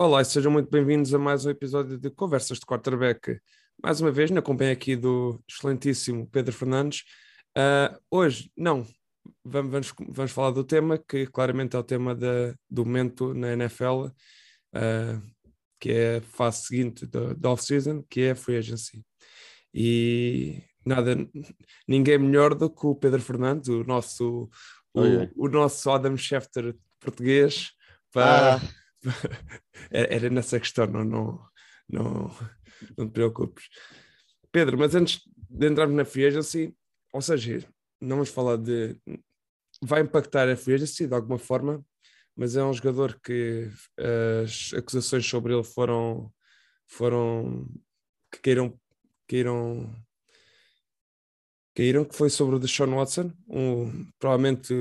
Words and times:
Olá 0.00 0.22
e 0.22 0.24
sejam 0.24 0.52
muito 0.52 0.70
bem-vindos 0.70 1.12
a 1.12 1.18
mais 1.18 1.44
um 1.44 1.50
episódio 1.50 1.98
de 1.98 2.08
Conversas 2.08 2.60
de 2.60 2.64
Quarterback. 2.64 3.40
Mais 3.82 4.00
uma 4.00 4.12
vez, 4.12 4.30
na 4.30 4.40
companhia 4.40 4.72
aqui 4.72 4.94
do 4.94 5.42
excelentíssimo 5.50 6.24
Pedro 6.30 6.54
Fernandes. 6.54 7.02
Uh, 7.50 7.98
hoje, 8.08 8.48
não, 8.56 8.86
vamos, 9.44 9.72
vamos, 9.72 9.94
vamos, 10.08 10.30
falar 10.30 10.52
do 10.52 10.62
tema 10.62 10.98
que 10.98 11.26
claramente 11.26 11.74
é 11.74 11.80
o 11.80 11.82
tema 11.82 12.14
da, 12.14 12.54
do 12.70 12.86
momento 12.86 13.34
na 13.34 13.54
NFL, 13.54 14.04
uh, 14.04 14.12
ah, 14.72 15.20
que 15.80 15.90
é 15.90 16.18
a 16.18 16.22
fase 16.22 16.66
seguinte 16.66 17.04
da 17.04 17.50
off-season, 17.50 18.04
que 18.08 18.20
é 18.20 18.30
a 18.30 18.36
free 18.36 18.56
agency. 18.56 19.04
E 19.74 20.62
nada, 20.86 21.16
ninguém 21.88 22.18
melhor 22.18 22.54
do 22.54 22.70
que 22.70 22.86
o 22.86 22.94
Pedro 22.94 23.20
Fernandes, 23.20 23.68
o 23.68 23.82
nosso, 23.82 24.48
o, 24.94 25.44
o 25.44 25.48
nosso 25.48 25.90
Adam 25.90 26.16
Schefter 26.16 26.76
português, 27.00 27.72
para. 28.12 28.58
Ah 28.58 28.77
era 29.90 30.30
nessa 30.30 30.58
questão, 30.58 30.86
não, 30.86 31.04
não, 31.04 31.46
não, 31.88 32.36
não 32.96 33.08
te 33.08 33.12
preocupes. 33.12 33.68
Pedro, 34.50 34.78
mas 34.78 34.94
antes 34.94 35.20
de 35.50 35.68
entrarmos 35.68 35.96
na 35.96 36.04
free 36.04 36.26
agency, 36.26 36.74
ou 37.12 37.22
seja, 37.22 37.66
não 38.00 38.16
vamos 38.16 38.30
falar 38.30 38.56
de. 38.56 38.96
Vai 39.82 40.00
impactar 40.02 40.48
a 40.48 40.56
free 40.56 40.74
agency 40.74 41.06
de 41.06 41.14
alguma 41.14 41.38
forma, 41.38 41.84
mas 42.36 42.56
é 42.56 42.64
um 42.64 42.72
jogador 42.72 43.18
que 43.20 43.70
as 44.42 44.72
acusações 44.74 45.26
sobre 45.26 45.54
ele 45.54 45.64
foram. 45.64 46.32
foram 46.86 47.66
que 48.32 48.40
caíram. 48.40 48.78
caíram 49.28 49.94
caíram, 51.78 52.04
que 52.04 52.16
foi 52.16 52.28
sobre 52.28 52.56
o 52.56 52.58
Deshaun 52.58 52.96
Watson, 52.96 53.32
um, 53.48 54.10
provavelmente 54.18 54.74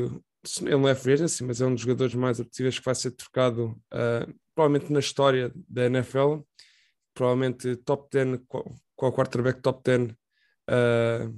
ele 0.61 0.77
não 0.77 0.87
é 0.87 0.95
free 0.95 1.13
agency, 1.13 1.43
mas 1.43 1.61
é 1.61 1.65
um 1.65 1.73
dos 1.73 1.81
jogadores 1.81 2.13
mais 2.15 2.39
apetecíveis 2.39 2.79
que 2.79 2.85
vai 2.85 2.95
ser 2.95 3.11
trocado 3.11 3.79
uh, 3.93 4.33
provavelmente 4.55 4.91
na 4.91 4.99
história 4.99 5.51
da 5.69 5.85
NFL, 5.85 6.39
provavelmente 7.13 7.75
top 7.77 8.09
10, 8.11 8.39
qual, 8.47 9.13
quarterback 9.13 9.61
top 9.61 9.81
10 9.83 10.11
uh, 10.11 10.15
ah, 10.67 11.31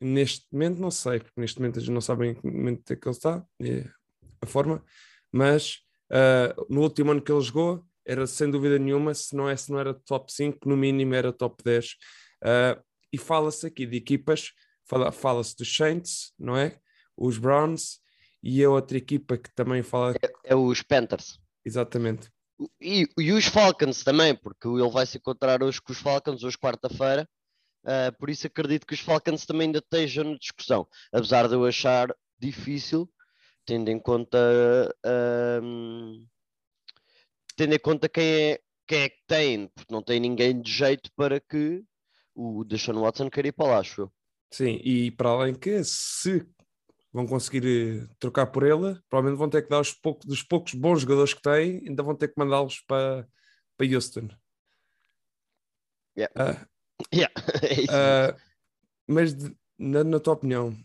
neste 0.00 0.46
momento, 0.52 0.78
não 0.78 0.90
sei, 0.90 1.20
porque 1.20 1.40
neste 1.40 1.58
momento 1.58 1.80
gente 1.80 1.90
não 1.90 2.00
sabe 2.00 2.28
em 2.28 2.34
que 2.34 2.46
momento 2.46 2.92
é 2.92 2.96
que 2.96 3.08
ele 3.08 3.16
está, 3.16 3.44
a 4.40 4.46
forma, 4.46 4.84
mas 5.32 5.78
uh, 6.10 6.66
no 6.68 6.82
último 6.82 7.10
ano 7.10 7.22
que 7.22 7.32
ele 7.32 7.40
jogou, 7.40 7.84
era 8.08 8.26
sem 8.26 8.50
dúvida 8.50 8.78
nenhuma, 8.78 9.12
se 9.12 9.36
não, 9.36 9.48
é, 9.48 9.54
se 9.54 9.70
não 9.70 9.78
era 9.78 9.92
top 9.92 10.32
5, 10.32 10.66
no 10.66 10.76
mínimo 10.76 11.14
era 11.14 11.30
top 11.30 11.62
10. 11.62 11.86
Uh, 12.42 12.82
e 13.12 13.18
fala-se 13.18 13.66
aqui 13.66 13.84
de 13.84 13.98
equipas, 13.98 14.52
fala-se 14.86 15.18
fala 15.18 15.42
dos 15.42 15.76
Saints, 15.76 16.32
não 16.38 16.56
é? 16.56 16.78
Os 17.16 17.36
Browns, 17.36 18.00
e 18.42 18.62
a 18.62 18.70
outra 18.70 18.98
equipa 18.98 19.36
que 19.36 19.50
também 19.54 19.82
fala. 19.82 20.14
É, 20.22 20.52
é 20.52 20.54
os 20.56 20.82
Panthers. 20.82 21.38
Exatamente. 21.64 22.30
E, 22.80 23.06
e, 23.18 23.32
os 23.32 23.46
Falcons 23.46 24.02
também, 24.02 24.34
porque 24.34 24.66
ele 24.66 24.90
vai 24.90 25.06
se 25.06 25.18
encontrar 25.18 25.62
hoje 25.62 25.80
com 25.80 25.92
os 25.92 25.98
Falcons, 25.98 26.42
hoje 26.42 26.58
quarta-feira. 26.58 27.28
Uh, 27.84 28.12
por 28.18 28.28
isso 28.28 28.46
acredito 28.46 28.86
que 28.86 28.94
os 28.94 29.00
Falcons 29.00 29.46
também 29.46 29.66
ainda 29.66 29.78
estejam 29.78 30.24
na 30.24 30.36
discussão. 30.36 30.86
Apesar 31.12 31.46
de 31.46 31.54
eu 31.54 31.64
achar 31.64 32.12
difícil, 32.38 33.08
tendo 33.64 33.90
em 33.90 34.00
conta. 34.00 34.38
Uh, 35.06 36.26
tendo 37.56 37.74
em 37.74 37.78
conta 37.78 38.08
quem 38.08 38.24
é, 38.24 38.60
quem 38.86 39.02
é 39.02 39.08
que 39.08 39.22
tem, 39.26 39.68
porque 39.68 39.92
não 39.92 40.02
tem 40.02 40.18
ninguém 40.18 40.60
de 40.60 40.72
jeito 40.72 41.10
para 41.16 41.40
que 41.40 41.84
o 42.34 42.64
Deshaun 42.64 43.00
Watson 43.00 43.28
queira 43.28 43.48
ir 43.48 43.52
para 43.52 43.72
lá, 43.72 43.78
acho 43.78 44.02
eu. 44.02 44.12
Sim, 44.50 44.80
e 44.82 45.10
para 45.10 45.30
além 45.30 45.54
que 45.54 45.82
se 45.84 46.46
vão 47.12 47.26
conseguir 47.26 47.64
eh, 47.66 48.14
trocar 48.18 48.46
por 48.46 48.62
ele, 48.62 49.00
provavelmente 49.08 49.38
vão 49.38 49.48
ter 49.48 49.62
que 49.62 49.68
dar 49.68 49.80
os 49.80 49.92
poucos, 49.92 50.26
dos 50.26 50.42
poucos 50.42 50.74
bons 50.74 51.00
jogadores 51.00 51.34
que 51.34 51.42
têm, 51.42 51.82
ainda 51.86 52.02
vão 52.02 52.14
ter 52.14 52.28
que 52.28 52.34
mandá-los 52.36 52.80
para, 52.80 53.26
para 53.76 53.86
Houston. 53.86 54.28
Yeah. 56.16 56.34
Uh, 56.36 56.66
yeah. 57.14 57.32
uh, 58.34 58.36
mas 59.06 59.34
de, 59.34 59.56
na, 59.78 60.04
na, 60.04 60.20
tua 60.20 60.34
opinião, 60.34 60.76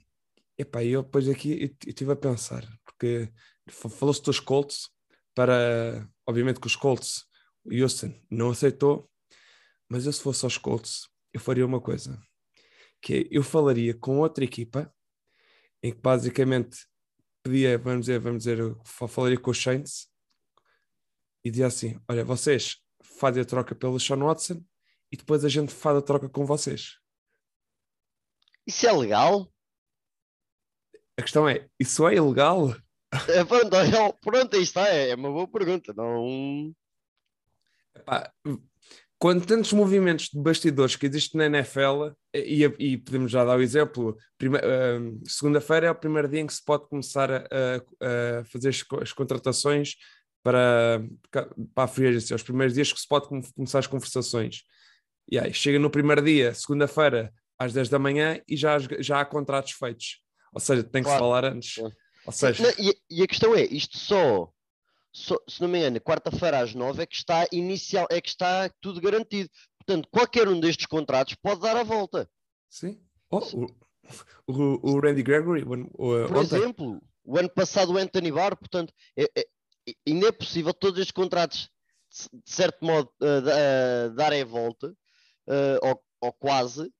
epá, 0.58 0.84
eu 0.84 1.04
depois 1.04 1.28
aqui 1.28 1.76
estive 1.86 2.12
a 2.12 2.16
pensar, 2.16 2.66
porque 2.86 3.32
falou-se 3.68 4.22
dos 4.22 4.40
Colts 4.40 4.90
para, 5.34 6.08
obviamente 6.28 6.60
que 6.60 6.68
os 6.68 6.76
Colts, 6.76 7.26
Houston 7.66 8.14
não 8.30 8.52
aceitou, 8.52 9.10
mas 9.90 10.06
eu 10.06 10.14
se 10.14 10.22
fosse 10.22 10.46
aos 10.46 10.58
Colts, 10.58 11.10
eu 11.34 11.40
faria 11.40 11.66
uma 11.66 11.82
coisa, 11.82 12.22
que 13.02 13.14
é, 13.14 13.28
eu 13.32 13.44
falaria 13.44 13.98
com 13.98 14.20
outra 14.20 14.44
equipa 14.44 14.94
em 15.84 15.92
que 15.92 16.00
basicamente 16.00 16.88
pedia, 17.44 17.78
vamos 17.78 18.06
dizer, 18.06 18.20
vamos 18.20 18.44
dizer, 18.44 18.58
falaria 18.86 19.38
com 19.38 19.52
os 19.52 19.62
Saints 19.62 20.10
e 21.44 21.52
dizia 21.52 21.68
assim: 21.68 22.00
Olha, 22.10 22.24
vocês 22.24 22.82
fazem 23.04 23.44
a 23.44 23.46
troca 23.46 23.76
pelo 23.76 24.00
Sean 24.00 24.18
Watson 24.20 24.64
e 25.12 25.18
depois 25.18 25.44
a 25.44 25.50
gente 25.50 25.74
faz 25.74 25.98
a 25.98 26.02
troca 26.02 26.30
com 26.30 26.46
vocês. 26.46 26.98
Isso 28.66 28.88
é 28.88 28.92
legal? 28.94 29.52
A 31.18 31.22
questão 31.22 31.48
é: 31.48 31.70
isso 31.78 32.08
é 32.08 32.16
ilegal? 32.16 32.74
É, 33.30 33.44
pronto, 33.46 33.76
é, 33.76 34.12
pronto, 34.22 34.56
aí 34.56 34.64
está, 34.64 34.88
é, 34.88 35.10
é 35.10 35.16
uma 35.16 35.32
boa 35.32 35.48
pergunta. 35.48 35.94
Não. 35.94 36.74
Epá, 37.96 38.34
quando 39.24 39.46
tantos 39.46 39.72
movimentos 39.72 40.28
de 40.28 40.38
bastidores 40.38 40.98
que 40.98 41.06
existem 41.06 41.40
na 41.40 41.46
NFL, 41.46 42.12
e, 42.36 42.66
e 42.78 42.98
podemos 42.98 43.32
já 43.32 43.46
dar 43.46 43.58
o 43.58 43.62
exemplo, 43.62 44.18
uh, 44.44 45.22
segunda-feira 45.26 45.88
é 45.88 45.92
o 45.92 45.96
primeiro 45.96 46.28
dia 46.28 46.42
em 46.42 46.46
que 46.46 46.54
se 46.54 46.62
pode 46.62 46.90
começar 46.90 47.32
a, 47.32 47.38
a, 47.38 48.40
a 48.40 48.44
fazer 48.44 48.68
as, 48.68 48.84
as, 49.02 49.14
contratações 49.14 49.96
para, 50.44 51.02
para 51.32 51.86
a 51.86 51.88
free 51.88 52.08
agency, 52.08 52.34
os 52.34 52.44
primeiros 52.44 52.74
dias 52.74 52.92
que 52.92 53.00
se 53.00 53.08
pode 53.08 53.30
começar 53.56 53.80
as 53.80 53.88
conversações. 53.88 54.64
E 55.32 55.40
aí, 55.40 55.54
chega 55.54 55.80
no 55.80 55.90
primeiro 55.90 56.22
dia, 56.22 56.54
segunda-feira, 56.54 57.34
às 57.58 57.72
10 57.72 57.88
da 57.88 57.98
manhã, 57.98 58.42
e 58.46 58.58
já, 58.58 58.78
já 59.00 59.22
há 59.22 59.26
contratos 59.26 59.72
feitos. 59.72 60.22
Ou 60.52 60.60
seja, 60.60 60.84
tem 60.84 61.02
que 61.02 61.08
claro. 61.08 61.18
se 61.18 61.20
falar 61.20 61.46
antes. 61.46 61.78
Ou 62.26 62.34
seja... 62.34 62.62
Não, 62.62 62.72
e, 62.78 62.94
e 63.10 63.24
a 63.24 63.28
questão 63.28 63.56
é, 63.56 63.64
isto 63.64 63.98
só 63.98 64.53
se 65.14 65.62
não 65.62 65.68
me 65.68 65.78
engano, 65.78 66.02
quarta-feira 66.02 66.60
às 66.60 66.74
nove 66.74 67.04
é 67.04 67.06
que 67.06 67.16
está 67.16 67.46
inicial, 67.52 68.08
é 68.10 68.20
que 68.20 68.30
está 68.30 68.70
tudo 68.82 69.00
garantido. 69.00 69.50
Portanto, 69.78 70.08
qualquer 70.10 70.48
um 70.48 70.60
destes 70.60 70.88
contratos 70.88 71.36
pode 71.36 71.62
dar 71.62 71.78
a 71.78 71.84
volta. 71.84 72.30
Sim. 72.70 73.00
Oh, 73.30 73.38
o, 73.38 73.68
o, 74.48 74.92
o, 74.92 75.00
Randy 75.00 75.22
Gregory, 75.22 75.64
o, 75.64 75.68
por 75.94 76.38
ontem. 76.38 76.58
exemplo, 76.58 77.02
o 77.24 77.38
ano 77.38 77.50
passado 77.50 77.94
o 77.94 77.98
Anthony 77.98 78.32
Barr, 78.32 78.56
portanto, 78.56 78.94
é, 79.16 79.26
é, 79.36 79.46
ainda 80.08 80.28
é 80.28 80.32
possível 80.32 80.74
todos 80.74 81.00
estes 81.00 81.12
contratos, 81.12 81.70
de 82.32 82.52
certo 82.52 82.84
modo, 82.86 83.10
uh, 83.22 84.10
uh, 84.10 84.16
darem 84.16 84.42
a 84.42 84.46
volta, 84.46 84.88
uh, 85.48 85.88
ou, 85.88 86.04
ou, 86.22 86.34
quase, 86.34 86.92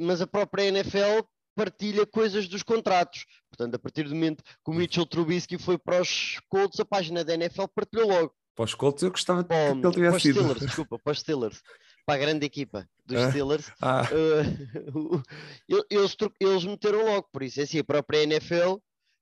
mas 0.00 0.20
a 0.20 0.26
própria 0.26 0.64
NFL 0.64 1.20
partilha 1.54 2.06
coisas 2.06 2.48
dos 2.48 2.62
contratos. 2.62 3.24
Portanto, 3.48 3.74
a 3.74 3.78
partir 3.78 4.04
do 4.04 4.14
momento 4.14 4.42
que 4.42 4.70
o 4.70 4.74
Mitchell 4.74 5.06
Trubisky 5.06 5.58
foi 5.58 5.78
para 5.78 6.00
os 6.00 6.40
Colts, 6.48 6.80
a 6.80 6.84
página 6.84 7.24
da 7.24 7.34
NFL 7.34 7.66
partilhou 7.74 8.08
logo. 8.08 8.34
Para 8.54 8.64
os 8.64 8.74
Colts 8.74 9.02
eu 9.02 9.10
gostava 9.10 9.44
que 9.44 9.54
ele 9.54 9.80
tivesse 9.90 9.94
para 9.94 10.16
os 10.16 10.22
sido. 10.22 10.40
Steelers, 10.40 10.60
desculpa, 10.60 10.98
para 10.98 11.12
os 11.12 11.20
Steelers. 11.20 11.62
Para 12.04 12.14
a 12.14 12.18
grande 12.18 12.46
equipa 12.46 12.88
dos 13.06 13.18
ah? 13.18 13.30
Steelers. 13.30 13.72
Ah. 13.80 14.02
Uh, 14.92 15.22
eles, 15.90 16.16
eles 16.40 16.64
meteram 16.64 17.04
logo, 17.04 17.28
por 17.32 17.42
isso 17.42 17.60
é 17.60 17.62
assim, 17.62 17.78
a 17.78 17.84
própria 17.84 18.22
NFL 18.22 18.76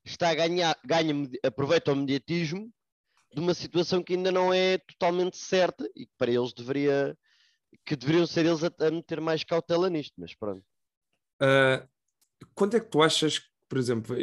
está 0.05 0.31
a 0.31 0.35
ganhar, 0.35 0.77
ganha, 0.85 1.15
aproveita 1.45 1.93
o 1.93 1.97
mediatismo 1.97 2.71
de 3.33 3.41
uma 3.41 3.55
situação 3.55 4.03
que 4.03 4.15
ainda 4.15 4.33
não 4.33 4.53
é 4.53 4.79
totalmente 4.79 5.37
certa 5.37 5.89
e 5.95 6.07
que 6.07 6.13
para 6.17 6.31
eles 6.31 6.53
deveria 6.53 7.17
que 7.85 7.97
deveriam 7.97 8.27
ser 8.27 8.47
eles 8.47 8.65
a, 8.65 8.71
a 8.87 8.91
meter 8.91 9.21
mais 9.21 9.45
cautela 9.45 9.91
nisto, 9.91 10.15
mas 10.19 10.35
pronto. 10.35 10.65
Uh, 11.41 11.87
quanto 12.55 12.77
é 12.77 12.81
que 12.81 12.91
tu 12.91 13.03
achas 13.03 13.41
por 13.69 13.79
exemplo, 13.79 14.17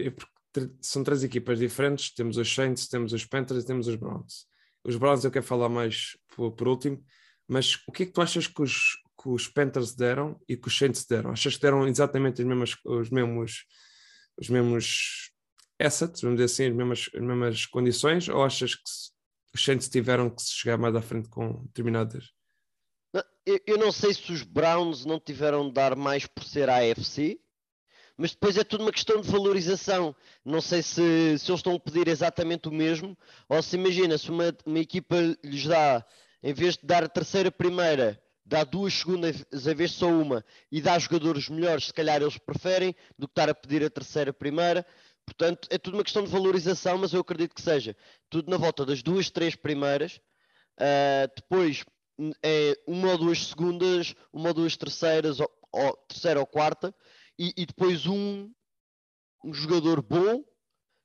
são 0.82 1.04
três 1.04 1.24
equipas 1.24 1.60
diferentes, 1.60 2.14
temos 2.14 2.38
os 2.38 2.54
Saints, 2.54 2.88
temos 2.88 3.14
os 3.14 3.26
Panthers 3.26 3.64
e 3.64 3.68
temos 3.68 3.88
os 3.88 3.96
Browns. 3.96 4.48
Os 4.84 4.96
Browns 4.96 5.24
eu 5.24 5.32
quero 5.32 5.46
falar 5.46 5.70
mais 5.70 6.18
por, 6.36 6.52
por, 6.52 6.68
último, 6.68 7.04
mas 7.48 7.76
o 7.88 7.92
que 7.92 8.04
é 8.04 8.06
que 8.06 8.12
tu 8.12 8.22
achas 8.22 8.48
que 8.48 8.62
os, 8.62 8.98
que 9.22 9.30
os 9.30 9.48
Panthers 9.48 9.94
deram 9.94 10.40
e 10.50 10.58
que 10.58 10.68
os 10.68 10.78
Saints 10.78 11.06
deram? 11.06 11.32
Achas 11.32 11.56
que 11.56 11.62
deram 11.62 11.88
exatamente 11.88 12.42
as 12.42 12.48
mesmas, 12.48 12.76
os 12.84 13.10
mesmos, 13.10 13.66
os 14.38 14.50
mesmos 14.50 15.32
assets, 15.80 16.22
vamos 16.22 16.38
dizer 16.38 16.46
assim, 16.46 16.72
as 16.72 16.76
mesmas, 16.76 17.10
as 17.14 17.22
mesmas 17.22 17.66
condições, 17.66 18.30
ou 18.30 18.44
achas 18.44 18.76
que 18.76 18.90
os 19.54 19.64
Saints 19.64 19.90
tiveram 19.90 20.30
que 20.30 20.42
se 20.42 20.54
chegar 20.54 20.78
mais 20.78 20.96
à 20.96 21.02
frente 21.02 21.30
com 21.30 21.64
determinadas? 21.66 22.32
Eu 23.46 23.78
não 23.78 23.92
sei 23.92 24.12
se 24.12 24.32
os 24.32 24.42
Browns 24.42 25.06
não 25.06 25.20
tiveram 25.20 25.68
de 25.68 25.74
dar 25.74 25.96
mais 25.96 26.26
por 26.26 26.44
ser 26.44 26.68
AFC, 26.68 27.40
mas 28.18 28.32
depois 28.32 28.58
é 28.58 28.64
tudo 28.64 28.82
uma 28.82 28.92
questão 28.92 29.22
de 29.22 29.30
valorização. 29.30 30.16
Não 30.44 30.62
sei 30.62 30.82
se, 30.82 31.38
se 31.38 31.52
eles 31.52 31.60
estão 31.60 31.76
a 31.76 31.80
pedir 31.80 32.08
exatamente 32.08 32.68
o 32.68 32.72
mesmo, 32.72 33.18
ou 33.50 33.62
se 33.62 33.76
imagina, 33.76 34.18
se 34.18 34.30
uma, 34.30 34.56
uma 34.66 34.80
equipa 34.80 35.16
lhes 35.44 35.66
dá, 35.66 36.06
em 36.42 36.54
vez 36.54 36.78
de 36.78 36.86
dar 36.86 37.04
a 37.04 37.10
terceira 37.10 37.52
primeira, 37.52 38.22
dá 38.46 38.64
duas 38.64 38.94
segundas 38.94 39.44
em 39.52 39.76
vez 39.76 39.92
de 39.92 39.98
só 39.98 40.08
uma, 40.08 40.46
e 40.72 40.82
dá 40.82 40.98
jogadores 41.00 41.50
melhores, 41.50 41.88
se 41.88 41.94
calhar 41.94 42.22
eles 42.22 42.38
preferem, 42.38 42.96
do 43.18 43.28
que 43.28 43.32
estar 43.32 43.50
a 43.50 43.56
pedir 43.56 43.84
a 43.84 43.90
terceira 43.90 44.32
primeira. 44.32 44.86
Portanto, 45.26 45.68
é 45.72 45.78
tudo 45.78 45.96
uma 45.96 46.04
questão 46.04 46.24
de 46.24 46.30
valorização, 46.30 47.00
mas 47.00 47.12
eu 47.12 47.22
acredito 47.22 47.56
que 47.56 47.62
seja 47.62 47.96
tudo 48.30 48.50
na 48.50 48.58
volta 48.58 48.86
das 48.86 49.02
duas, 49.02 49.30
três 49.30 49.56
primeiras, 49.56 50.20
Uh, 50.76 51.32
depois 51.34 51.86
é 52.44 52.78
uma 52.86 53.12
ou 53.12 53.18
duas 53.18 53.48
segundas, 53.48 54.14
uma 54.32 54.50
ou 54.50 54.54
duas 54.54 54.76
terceiras, 54.76 55.40
ou, 55.40 55.50
ou 55.72 55.94
terceira 56.08 56.40
ou 56.40 56.46
quarta, 56.46 56.94
e, 57.38 57.54
e 57.58 57.66
depois 57.66 58.06
um, 58.06 58.52
um 59.44 59.54
jogador 59.54 60.02
bom, 60.02 60.44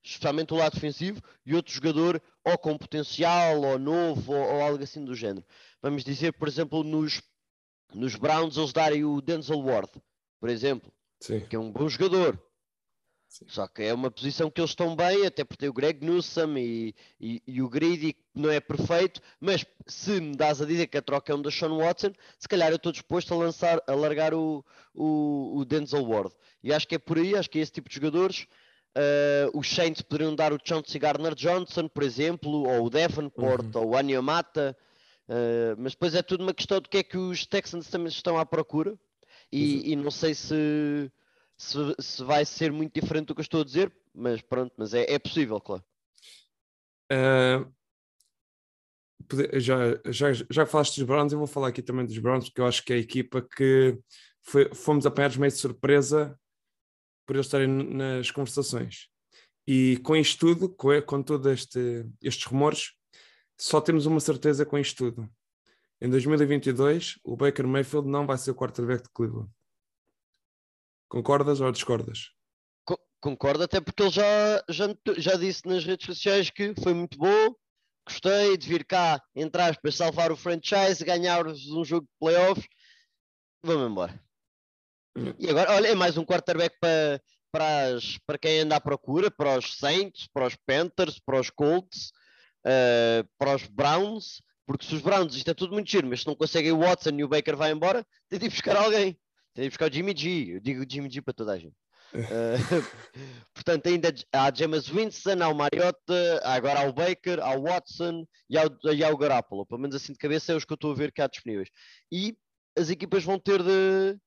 especialmente 0.03 0.53
o 0.53 0.57
lado 0.57 0.75
defensivo, 0.75 1.21
e 1.45 1.55
outro 1.55 1.73
jogador 1.73 2.23
ou 2.45 2.57
com 2.59 2.77
potencial, 2.77 3.61
ou 3.61 3.79
novo, 3.79 4.33
ou, 4.33 4.41
ou 4.41 4.63
algo 4.63 4.83
assim 4.83 5.05
do 5.05 5.15
género. 5.15 5.45
Vamos 5.83 6.05
dizer, 6.05 6.33
por 6.33 6.49
exemplo, 6.49 6.83
nos, 6.83 7.23
nos 7.95 8.15
Browns 8.17 8.57
eles 8.57 8.73
darem 8.73 9.05
o 9.05 9.21
Denzel 9.21 9.61
Ward, 9.61 9.91
por 10.39 10.49
exemplo, 10.49 10.93
Sim. 11.21 11.41
que 11.41 11.57
é 11.57 11.59
um 11.59 11.71
bom 11.71 11.89
jogador, 11.89 12.41
Sim. 13.31 13.45
Só 13.47 13.69
que 13.69 13.85
é 13.85 13.95
uma 13.95 14.11
posição 14.11 14.51
que 14.51 14.61
eles 14.61 14.73
estão 14.73 14.97
bem, 14.97 15.25
até 15.25 15.45
porque 15.45 15.61
tem 15.61 15.69
o 15.69 15.73
Greg 15.73 16.05
Newsom 16.05 16.59
e, 16.59 16.93
e, 17.21 17.41
e, 17.47 17.63
o 17.63 17.69
Greedy 17.69 18.17
não 18.35 18.51
é 18.51 18.59
perfeito, 18.59 19.21
mas 19.41 19.65
se 19.87 20.21
me 20.21 20.35
dás 20.35 20.61
a 20.61 20.67
dizer 20.67 20.89
que 20.89 20.99
a 20.99 21.03
troca 21.03 21.33
é 21.33 21.37
um 21.37 21.41
da 21.41 21.49
Sean 21.49 21.77
Watson, 21.77 22.13
se 22.37 22.49
calhar 22.49 22.71
eu 22.71 22.77
estou 22.77 22.91
disposto 22.91 23.33
a 23.33 23.37
lançar, 23.37 23.81
a 23.87 23.95
largar 23.95 24.35
o, 24.35 24.65
o, 24.93 25.59
o 25.59 25.65
Denzel 25.65 26.05
Ward. 26.05 26.35
E 26.61 26.73
acho 26.73 26.89
que 26.89 26.97
é 26.97 26.99
por 26.99 27.19
aí, 27.19 27.37
acho 27.37 27.49
que 27.49 27.61
é 27.61 27.63
esse 27.63 27.71
tipo 27.71 27.89
de 27.89 27.95
jogadores. 27.95 28.49
Uh, 28.97 29.57
os 29.57 29.71
Saints 29.71 30.03
poderiam 30.03 30.35
dar 30.35 30.53
o 30.53 30.59
Chauncey 30.63 30.99
Gardner 30.99 31.37
Johnson, 31.37 31.87
por 31.87 32.03
exemplo, 32.03 32.69
ou 32.69 32.87
o 32.87 32.91
Davenport, 32.91 33.77
uhum. 33.77 33.81
ou 33.81 33.89
o 33.91 33.97
Anyamata, 33.97 34.77
uh, 35.29 35.77
mas 35.79 35.93
depois 35.93 36.17
é 36.17 36.23
tudo 36.23 36.43
uma 36.43 36.53
questão 36.53 36.81
do 36.81 36.89
que 36.89 36.99
é 36.99 37.03
que 37.05 37.17
os 37.17 37.47
Texans 37.47 37.87
também 37.87 38.09
estão 38.09 38.37
à 38.37 38.45
procura. 38.45 38.99
E, 39.53 39.93
e 39.93 39.97
não 39.97 40.11
sei 40.11 40.35
se 40.35 41.11
se, 41.61 41.77
se, 41.99 42.25
vai 42.25 42.43
ser 42.47 42.73
muito 42.73 42.99
diferente 42.99 43.27
do 43.27 43.35
que 43.35 43.41
eu 43.41 43.43
estou 43.43 43.61
a 43.61 43.65
dizer, 43.65 43.93
mas 44.15 44.41
pronto, 44.41 44.73
mas 44.79 44.95
é, 44.95 45.13
é 45.13 45.19
possível, 45.19 45.61
claro. 45.61 45.85
Uh, 47.13 47.71
já, 49.61 50.01
já, 50.07 50.33
já 50.33 50.65
falaste 50.65 50.97
dos 50.97 51.07
Browns, 51.07 51.33
eu 51.33 51.39
vou 51.39 51.47
falar 51.47 51.69
aqui 51.69 51.83
também 51.83 52.07
dos 52.07 52.17
Browns, 52.17 52.49
porque 52.49 52.63
eu 52.63 52.67
acho 52.67 52.83
que 52.83 52.95
é 52.95 52.97
a 52.97 53.01
equipa 53.01 53.43
que 53.43 53.99
foi, 54.43 54.75
fomos 54.75 55.05
apanhados 55.05 55.37
meio 55.37 55.53
de 55.53 55.59
surpresa 55.59 56.35
por 57.27 57.37
eles 57.37 57.47
estarem 57.47 57.69
nas 57.69 58.31
conversações. 58.31 59.09
E 59.67 59.99
com 59.99 60.17
isto 60.17 60.41
tudo, 60.41 60.75
com, 60.75 61.03
com 61.03 61.23
todos 61.23 61.47
este, 61.47 62.07
estes 62.23 62.47
rumores, 62.47 62.93
só 63.59 63.83
temos 63.83 64.07
uma 64.07 64.19
certeza 64.19 64.65
com 64.65 64.79
isto 64.79 65.11
tudo. 65.11 65.31
Em 66.01 66.09
2022, 66.09 67.21
o 67.23 67.37
Baker 67.37 67.67
Mayfield 67.67 68.09
não 68.09 68.27
vai 68.27 68.39
ser 68.39 68.51
o 68.51 68.55
quarterback 68.55 69.03
de 69.03 69.11
Cleveland. 69.11 69.51
Concordas 71.11 71.61
ou 71.61 71.73
discordas? 71.73 72.31
Concordo, 73.21 73.65
até 73.65 73.81
porque 73.81 74.03
ele 74.03 74.13
já, 74.13 74.65
já, 74.69 74.87
já 75.19 75.37
disse 75.37 75.67
nas 75.67 75.85
redes 75.85 76.07
sociais 76.07 76.49
que 76.49 76.73
foi 76.83 76.95
muito 76.95 77.19
bom, 77.19 77.55
gostei 78.07 78.57
de 78.57 78.67
vir 78.67 78.85
cá, 78.87 79.21
entre 79.35 79.61
para 79.75 79.93
salvar 79.93 80.33
o 80.33 80.37
franchise, 80.37 81.05
ganhar 81.05 81.47
um 81.47 81.85
jogo 81.85 82.07
de 82.07 82.19
playoffs. 82.19 82.67
Vamos 83.63 83.91
embora. 83.91 84.23
E 85.39 85.51
agora, 85.51 85.73
olha, 85.73 85.89
é 85.89 85.95
mais 85.95 86.17
um 86.17 86.25
quarterback 86.25 86.79
para, 86.81 87.21
para, 87.53 87.95
as, 87.97 88.17
para 88.25 88.39
quem 88.39 88.61
anda 88.61 88.77
à 88.77 88.81
procura, 88.81 89.31
para 89.31 89.59
os 89.59 89.77
Saints, 89.77 90.29
para 90.33 90.47
os 90.47 90.57
Panthers, 90.65 91.19
para 91.19 91.41
os 91.41 91.51
Colts, 91.51 92.13
uh, 92.65 93.29
para 93.37 93.57
os 93.57 93.67
Browns, 93.67 94.41
porque 94.65 94.87
se 94.87 94.95
os 94.95 95.03
Browns, 95.03 95.35
isto 95.35 95.51
é 95.51 95.55
tudo 95.55 95.75
muito 95.75 95.91
giro, 95.91 96.07
mas 96.07 96.21
se 96.21 96.27
não 96.27 96.37
conseguem 96.37 96.73
o 96.73 96.79
Watson 96.79 97.11
e 97.19 97.25
o 97.25 97.29
Baker 97.29 97.57
vai 97.57 97.73
embora, 97.73 98.07
tem 98.29 98.39
de 98.39 98.47
ir 98.47 98.51
buscar 98.51 98.77
alguém. 98.77 99.19
Tem 99.55 99.65
de 99.65 99.71
buscar 99.71 99.91
o 99.91 99.93
Jimmy 99.93 100.15
G. 100.17 100.57
Eu 100.57 100.61
digo 100.61 100.85
Jimmy 100.89 101.11
G 101.11 101.21
para 101.21 101.35
toda 101.35 101.53
a 101.53 101.59
gente. 101.59 101.77
uh, 102.15 102.15
portanto, 103.55 103.87
ainda 103.87 104.15
há 104.33 104.53
James 104.55 104.89
Winston, 104.89 105.43
há 105.43 105.49
o 105.49 105.55
Mariota, 105.55 106.41
agora 106.45 106.81
há 106.81 106.85
o 106.85 106.93
Baker, 106.93 107.41
há 107.41 107.57
o 107.57 107.63
Watson 107.63 108.27
e 108.49 108.57
há 108.57 108.65
o, 108.67 108.93
e 108.93 109.05
há 109.05 109.11
o 109.11 109.17
Garoppolo. 109.17 109.67
Pelo 109.67 109.81
menos 109.81 109.97
assim 109.97 110.13
de 110.13 110.19
cabeça 110.19 110.53
é 110.53 110.57
os 110.57 110.65
que 110.65 110.73
eu 110.73 110.77
estou 110.77 110.93
a 110.93 110.97
ver 110.97 111.13
cá 111.13 111.27
disponíveis. 111.27 111.69
E 112.11 112.37
as 112.77 112.91
equipas 112.91 113.25
vão 113.25 113.39
ter 113.39 113.63
de 113.63 114.19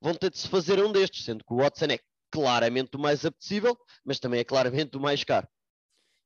vão 0.00 0.14
ter 0.14 0.30
de 0.30 0.38
se 0.38 0.48
fazer 0.48 0.82
um 0.82 0.90
destes, 0.90 1.24
sendo 1.24 1.44
que 1.44 1.52
o 1.52 1.58
Watson 1.58 1.86
é 1.86 1.98
claramente 2.30 2.96
o 2.96 2.98
mais 2.98 3.24
apetecível, 3.24 3.76
mas 4.04 4.18
também 4.18 4.40
é 4.40 4.44
claramente 4.44 4.96
o 4.96 5.00
mais 5.00 5.22
caro. 5.24 5.46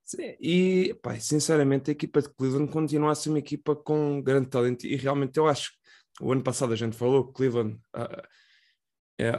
Sim, 0.05 0.37
e 0.39 0.95
pá, 1.03 1.19
sinceramente 1.19 1.91
a 1.91 1.93
equipa 1.93 2.21
de 2.21 2.29
Cleveland 2.29 2.71
continua 2.71 3.13
a 3.13 3.15
ser 3.15 3.31
uma 3.31 3.39
equipa 3.39 3.75
com 3.75 4.23
grande 4.23 4.51
talento 4.51 4.87
e 4.87 4.97
realmente 4.97 5.39
eu 5.39 5.49
acho 5.49 5.73
o 6.21 6.33
ano 6.33 6.43
passado 6.43 6.73
a 6.73 6.77
gente 6.77 6.97
falou 6.97 7.27
que 7.27 7.33
Cleveland 7.35 7.75
uh, 7.97 8.23
é, 9.21 9.31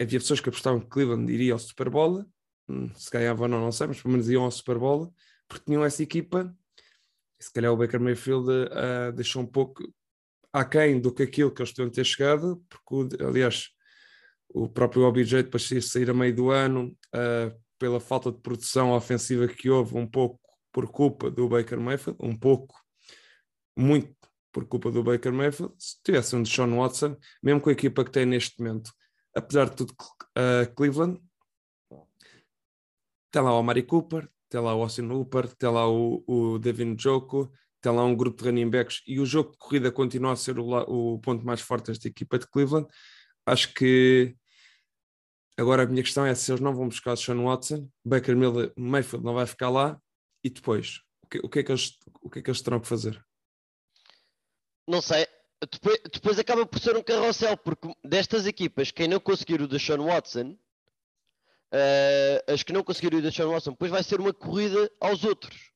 havia 0.00 0.18
pessoas 0.18 0.40
que 0.40 0.48
apostavam 0.48 0.80
que 0.80 0.88
Cleveland 0.88 1.32
iria 1.32 1.52
ao 1.52 1.58
Super 1.58 1.90
Bowl, 1.90 2.24
hum, 2.68 2.92
se 2.94 3.10
ganhavam 3.10 3.44
ou 3.44 3.48
não, 3.48 3.60
não 3.60 3.72
sei, 3.72 3.86
mas 3.86 4.00
pelo 4.00 4.12
menos 4.12 4.28
iam 4.28 4.44
ao 4.44 4.50
Super 4.50 4.78
Bowl, 4.78 5.12
porque 5.46 5.64
tinham 5.66 5.84
essa 5.84 6.02
equipa. 6.02 6.54
Se 7.40 7.52
calhar 7.52 7.72
o 7.72 7.76
Baker 7.76 8.00
Mayfield 8.00 8.48
uh, 8.50 9.12
deixou 9.14 9.42
um 9.42 9.46
pouco 9.46 9.82
aquém 10.52 11.00
do 11.00 11.12
que 11.12 11.22
aquilo 11.22 11.52
que 11.52 11.62
eles 11.62 11.72
podiam 11.72 11.90
ter 11.90 12.04
chegado, 12.04 12.64
porque, 12.68 13.22
aliás, 13.22 13.68
o 14.48 14.68
próprio 14.68 15.04
OBJ 15.04 15.44
depois 15.44 15.62
de 15.62 15.80
sair 15.80 16.10
a 16.10 16.14
meio 16.14 16.34
do 16.34 16.50
ano, 16.50 16.96
pela 17.78 18.00
falta 18.00 18.32
de 18.32 18.38
produção 18.38 18.92
ofensiva 18.92 19.46
que 19.46 19.70
houve, 19.70 19.96
um 19.96 20.06
pouco 20.06 20.40
por 20.72 20.90
culpa 20.90 21.30
do 21.30 21.48
Baker 21.48 21.78
Mayfield, 21.78 22.18
um 22.20 22.34
pouco, 22.34 22.74
muito 23.76 24.16
por 24.52 24.66
culpa 24.66 24.90
do 24.90 25.02
Baker 25.02 25.32
Mayfield, 25.32 25.74
se 25.78 25.96
tivesse 26.02 26.34
um 26.34 26.44
Sean 26.44 26.74
Watson, 26.74 27.16
mesmo 27.42 27.60
com 27.60 27.70
a 27.70 27.72
equipa 27.72 28.04
que 28.04 28.10
tem 28.10 28.26
neste 28.26 28.58
momento, 28.60 28.92
apesar 29.34 29.70
de 29.70 29.76
tudo, 29.76 29.92
uh, 29.92 30.74
Cleveland, 30.74 31.20
tem 33.30 33.42
lá 33.42 33.54
o 33.54 33.58
Amari 33.58 33.82
Cooper, 33.82 34.28
tem 34.48 34.60
lá 34.60 34.74
o 34.74 34.82
Austin 34.82 35.02
Hooper, 35.02 35.54
tem 35.56 35.70
lá 35.70 35.88
o, 35.88 36.24
o 36.26 36.58
Devin 36.58 36.96
Joko, 36.98 37.52
tem 37.80 37.92
lá 37.92 38.04
um 38.04 38.16
grupo 38.16 38.42
de 38.42 38.48
running 38.48 38.70
backs 38.70 39.02
e 39.06 39.20
o 39.20 39.26
jogo 39.26 39.52
de 39.52 39.58
corrida 39.58 39.92
continua 39.92 40.32
a 40.32 40.36
ser 40.36 40.58
o, 40.58 40.66
o 41.14 41.18
ponto 41.20 41.44
mais 41.44 41.60
forte 41.60 41.86
desta 41.86 42.08
equipa 42.08 42.38
de 42.38 42.46
Cleveland. 42.48 42.88
Acho 43.46 43.72
que 43.74 44.34
agora 45.56 45.82
a 45.82 45.86
minha 45.86 46.02
questão 46.02 46.24
é 46.24 46.34
se 46.34 46.50
eles 46.50 46.60
não 46.60 46.74
vão 46.74 46.88
buscar 46.88 47.12
o 47.12 47.16
Sean 47.16 47.42
Watson, 47.42 47.88
Baker 48.04 48.36
Miller, 48.36 48.72
Mayfield 48.76 49.24
não 49.24 49.34
vai 49.34 49.46
ficar 49.46 49.70
lá 49.70 50.00
e 50.42 50.50
depois, 50.50 51.00
o 51.22 51.26
que, 51.28 51.38
o 51.38 51.48
que, 51.48 51.58
é, 51.60 51.62
que 51.62 51.72
eles, 51.72 51.98
o 52.22 52.30
que 52.30 52.38
é 52.38 52.42
que 52.42 52.50
eles 52.50 52.62
terão 52.62 52.80
que 52.80 52.88
fazer? 52.88 53.22
Não 54.88 55.02
sei, 55.02 55.26
depois, 55.70 56.00
depois 56.12 56.38
acaba 56.38 56.64
por 56.64 56.80
ser 56.80 56.96
um 56.96 57.02
carrossel, 57.02 57.56
porque 57.56 57.92
destas 58.02 58.46
equipas, 58.46 58.90
quem 58.90 59.06
não 59.06 59.20
conseguir 59.20 59.60
o 59.60 59.68
Deshaun 59.68 60.06
Watson, 60.06 60.56
uh, 61.72 62.52
as 62.52 62.62
que 62.62 62.72
não 62.72 62.82
conseguiram 62.82 63.18
o 63.18 63.22
Deshaun 63.22 63.50
Watson, 63.50 63.72
depois 63.72 63.90
vai 63.90 64.02
ser 64.02 64.18
uma 64.20 64.32
corrida 64.32 64.90
aos 65.00 65.24
outros. 65.24 65.70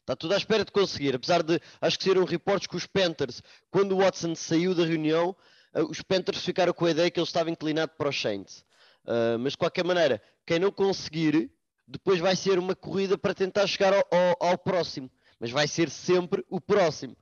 Está 0.00 0.14
tudo 0.14 0.34
à 0.34 0.36
espera 0.36 0.64
de 0.64 0.72
conseguir, 0.72 1.14
apesar 1.14 1.42
de 1.42 1.60
acho 1.80 1.98
que 1.98 2.04
saíram 2.04 2.24
reportes 2.24 2.66
que 2.66 2.76
os 2.76 2.86
Panthers, 2.86 3.42
quando 3.70 3.92
o 3.92 3.98
Watson 3.98 4.34
saiu 4.34 4.74
da 4.74 4.84
reunião, 4.84 5.34
uh, 5.74 5.84
os 5.84 6.02
Panthers 6.02 6.44
ficaram 6.44 6.74
com 6.74 6.84
a 6.84 6.90
ideia 6.90 7.10
que 7.10 7.18
ele 7.18 7.26
estava 7.26 7.50
inclinado 7.50 7.92
para 7.96 8.10
os 8.10 8.20
Saints. 8.20 8.64
Uh, 9.04 9.38
mas 9.38 9.52
de 9.52 9.58
qualquer 9.58 9.84
maneira, 9.84 10.22
quem 10.44 10.58
não 10.58 10.70
conseguir, 10.70 11.50
depois 11.86 12.20
vai 12.20 12.36
ser 12.36 12.58
uma 12.58 12.76
corrida 12.76 13.16
para 13.16 13.32
tentar 13.32 13.66
chegar 13.66 13.94
ao, 13.94 14.06
ao, 14.10 14.50
ao 14.50 14.58
próximo. 14.58 15.10
Mas 15.38 15.50
vai 15.50 15.66
ser 15.66 15.88
sempre 15.88 16.44
o 16.50 16.60
próximo. 16.60 17.16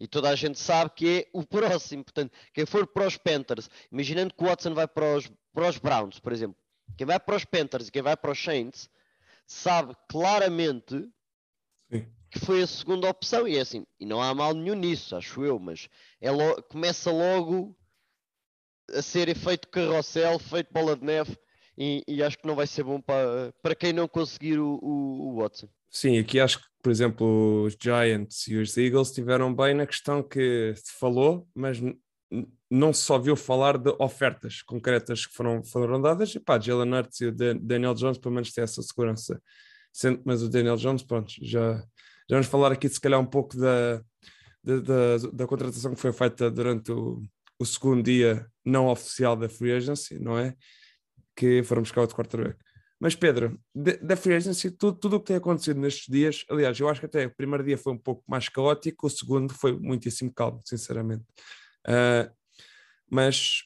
E 0.00 0.06
toda 0.06 0.28
a 0.28 0.34
gente 0.36 0.58
sabe 0.58 0.90
que 0.94 1.08
é 1.08 1.28
o 1.32 1.44
próximo. 1.44 2.04
Portanto, 2.04 2.32
quem 2.52 2.64
for 2.64 2.86
para 2.86 3.06
os 3.06 3.16
Panthers, 3.16 3.68
imaginando 3.90 4.32
que 4.32 4.42
o 4.42 4.46
Watson 4.46 4.74
vai 4.74 4.86
para 4.86 5.16
os, 5.16 5.30
para 5.52 5.68
os 5.68 5.78
Browns, 5.78 6.20
por 6.20 6.32
exemplo, 6.32 6.56
quem 6.96 7.06
vai 7.06 7.18
para 7.18 7.36
os 7.36 7.44
Panthers 7.44 7.88
e 7.88 7.92
quem 7.92 8.02
vai 8.02 8.16
para 8.16 8.30
os 8.30 8.42
Saints, 8.42 8.88
sabe 9.46 9.94
claramente 10.08 11.08
Sim. 11.90 12.06
que 12.30 12.38
foi 12.38 12.62
a 12.62 12.66
segunda 12.66 13.08
opção. 13.08 13.48
E 13.48 13.56
é 13.56 13.60
assim, 13.60 13.86
e 13.98 14.06
não 14.06 14.22
há 14.22 14.32
mal 14.34 14.54
nenhum 14.54 14.74
nisso, 14.74 15.16
acho 15.16 15.44
eu, 15.44 15.58
mas 15.58 15.88
é 16.20 16.30
lo 16.30 16.62
começa 16.64 17.10
logo 17.10 17.76
a 18.94 19.02
ser 19.02 19.28
efeito 19.28 19.68
carrossel, 19.68 20.38
feito 20.38 20.72
bola 20.72 20.96
de 20.96 21.04
neve. 21.04 21.36
E, 21.80 22.02
e, 22.08 22.22
acho 22.24 22.36
que 22.36 22.46
não 22.46 22.56
vai 22.56 22.66
ser 22.66 22.82
bom 22.82 23.00
para, 23.00 23.54
para 23.62 23.72
quem 23.72 23.92
não 23.92 24.08
conseguir 24.08 24.58
o, 24.58 24.80
o, 24.82 25.28
o 25.28 25.36
Watson. 25.36 25.68
Sim, 25.88 26.18
aqui 26.18 26.40
acho 26.40 26.58
que, 26.58 26.67
por 26.82 26.90
exemplo, 26.90 27.64
os 27.64 27.76
Giants 27.80 28.46
e 28.46 28.56
os 28.56 28.76
Eagles 28.76 29.08
estiveram 29.08 29.54
bem 29.54 29.74
na 29.74 29.86
questão 29.86 30.22
que 30.22 30.72
se 30.76 30.92
falou, 30.98 31.46
mas 31.54 31.80
não 32.70 32.92
se 32.92 33.02
só 33.02 33.18
viu 33.18 33.34
falar 33.34 33.78
de 33.78 33.94
ofertas 33.98 34.62
concretas 34.62 35.26
que 35.26 35.34
foram, 35.34 35.64
foram 35.64 36.00
dadas. 36.00 36.34
E 36.34 36.40
pá, 36.40 36.58
Jalen 36.58 36.94
Hurts 36.94 37.20
e 37.20 37.26
o 37.26 37.32
Daniel 37.32 37.94
Jones 37.94 38.18
pelo 38.18 38.34
menos 38.34 38.52
têm 38.52 38.64
essa 38.64 38.82
segurança. 38.82 39.40
Mas 40.24 40.42
o 40.42 40.48
Daniel 40.48 40.76
Jones, 40.76 41.02
pronto, 41.02 41.32
já, 41.42 41.78
já 41.78 42.36
vamos 42.36 42.46
falar 42.46 42.72
aqui 42.72 42.88
se 42.88 43.00
calhar 43.00 43.18
um 43.18 43.26
pouco 43.26 43.56
da, 43.56 44.02
da, 44.62 44.80
da, 44.80 45.16
da 45.32 45.46
contratação 45.46 45.94
que 45.94 46.00
foi 46.00 46.12
feita 46.12 46.50
durante 46.50 46.92
o, 46.92 47.22
o 47.58 47.64
segundo 47.64 48.02
dia 48.02 48.46
não 48.64 48.86
oficial 48.88 49.34
da 49.34 49.48
Free 49.48 49.72
Agency, 49.72 50.18
não 50.18 50.38
é? 50.38 50.54
Que 51.34 51.62
foram 51.62 51.82
buscar 51.82 52.02
outro 52.02 52.16
quarterback. 52.16 52.58
Mas 53.00 53.14
Pedro, 53.14 53.60
da 54.02 54.16
Free 54.16 54.34
Agency, 54.34 54.72
tudo, 54.72 54.98
tudo 54.98 55.16
o 55.16 55.20
que 55.20 55.26
tem 55.26 55.36
acontecido 55.36 55.78
nestes 55.78 56.06
dias, 56.08 56.44
aliás, 56.50 56.78
eu 56.80 56.88
acho 56.88 57.00
que 57.00 57.06
até 57.06 57.26
o 57.26 57.34
primeiro 57.34 57.62
dia 57.62 57.78
foi 57.78 57.92
um 57.92 57.98
pouco 57.98 58.24
mais 58.26 58.48
caótico, 58.48 59.06
o 59.06 59.10
segundo 59.10 59.54
foi 59.54 59.78
muitíssimo 59.78 60.32
calmo, 60.32 60.60
sinceramente. 60.64 61.24
Uh, 61.86 62.28
mas 63.08 63.62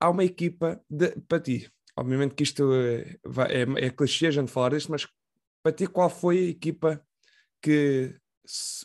há 0.00 0.08
uma 0.08 0.24
equipa 0.24 0.80
de, 0.88 1.10
para 1.22 1.40
ti, 1.40 1.68
obviamente 1.96 2.34
que 2.34 2.44
isto 2.44 2.72
é, 2.72 3.18
é, 3.50 3.86
é 3.86 3.90
clichê 3.90 4.28
a 4.28 4.30
gente 4.30 4.52
falar 4.52 4.70
disto, 4.70 4.90
mas 4.92 5.06
para 5.62 5.72
ti 5.72 5.88
qual 5.88 6.08
foi 6.08 6.38
a 6.38 6.50
equipa 6.50 7.04
que 7.60 8.14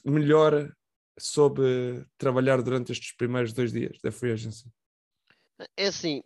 melhor 0.04 0.74
soube 1.18 2.06
trabalhar 2.18 2.62
durante 2.62 2.92
estes 2.92 3.16
primeiros 3.16 3.54
dois 3.54 3.72
dias 3.72 4.00
da 4.04 4.12
free 4.12 4.32
agency? 4.32 4.68
É 5.78 5.88
assim, 5.88 6.24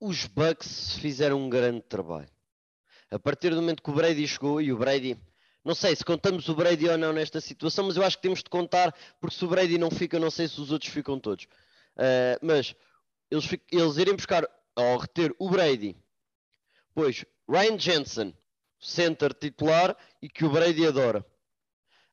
os 0.00 0.24
Bucks 0.24 0.96
fizeram 0.96 1.38
um 1.38 1.50
grande 1.50 1.82
trabalho. 1.82 2.28
A 3.10 3.18
partir 3.18 3.50
do 3.50 3.56
momento 3.56 3.82
que 3.82 3.90
o 3.90 3.94
Brady 3.94 4.26
chegou 4.26 4.60
e 4.60 4.72
o 4.72 4.78
Brady, 4.78 5.18
não 5.62 5.74
sei 5.74 5.94
se 5.94 6.04
contamos 6.04 6.48
o 6.48 6.54
Brady 6.54 6.88
ou 6.88 6.96
não 6.96 7.12
nesta 7.12 7.40
situação, 7.40 7.86
mas 7.86 7.96
eu 7.96 8.02
acho 8.02 8.16
que 8.16 8.22
temos 8.22 8.42
de 8.42 8.48
contar, 8.48 8.94
porque 9.20 9.36
se 9.36 9.44
o 9.44 9.48
Brady 9.48 9.76
não 9.76 9.90
fica, 9.90 10.18
não 10.18 10.30
sei 10.30 10.48
se 10.48 10.58
os 10.58 10.72
outros 10.72 10.90
ficam 10.90 11.20
todos. 11.20 11.44
Uh, 11.96 12.38
mas 12.40 12.74
eles, 13.30 13.46
eles 13.70 13.96
irem 13.98 14.16
buscar 14.16 14.48
ao 14.74 14.96
reter 14.96 15.34
o 15.38 15.50
Brady, 15.50 15.94
pois 16.94 17.26
Ryan 17.48 17.78
Jensen, 17.78 18.34
center 18.78 19.34
titular 19.34 19.94
e 20.22 20.28
que 20.28 20.44
o 20.44 20.50
Brady 20.50 20.86
adora. 20.86 21.26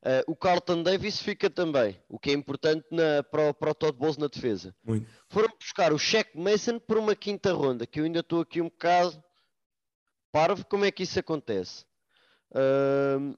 Uh, 0.04 0.32
o 0.32 0.36
Carlton 0.36 0.84
Davis 0.84 1.20
fica 1.20 1.50
também, 1.50 2.00
o 2.08 2.20
que 2.20 2.30
é 2.30 2.34
importante 2.34 2.86
na, 2.92 3.24
para, 3.24 3.54
para 3.54 3.72
o 3.72 3.76
Todd 3.76 3.98
Bowles 3.98 4.18
na 4.18 4.28
defesa. 4.28 4.74
Muito. 4.84 5.10
Foram 5.28 5.50
buscar 5.60 5.92
o 5.92 5.98
Shaq 5.98 6.38
Mason 6.38 6.80
por 6.80 6.98
uma 6.98 7.16
quinta 7.16 7.52
ronda, 7.52 7.86
que 7.88 8.00
eu 8.00 8.06
ainda 8.06 8.20
estou 8.20 8.42
aqui 8.42 8.62
um 8.62 8.70
bocado 8.70 9.22
parvo 10.32 10.64
como 10.66 10.86
é 10.86 10.92
que 10.92 11.04
isso 11.04 11.20
acontece. 11.20 11.84
Uh, 12.52 13.36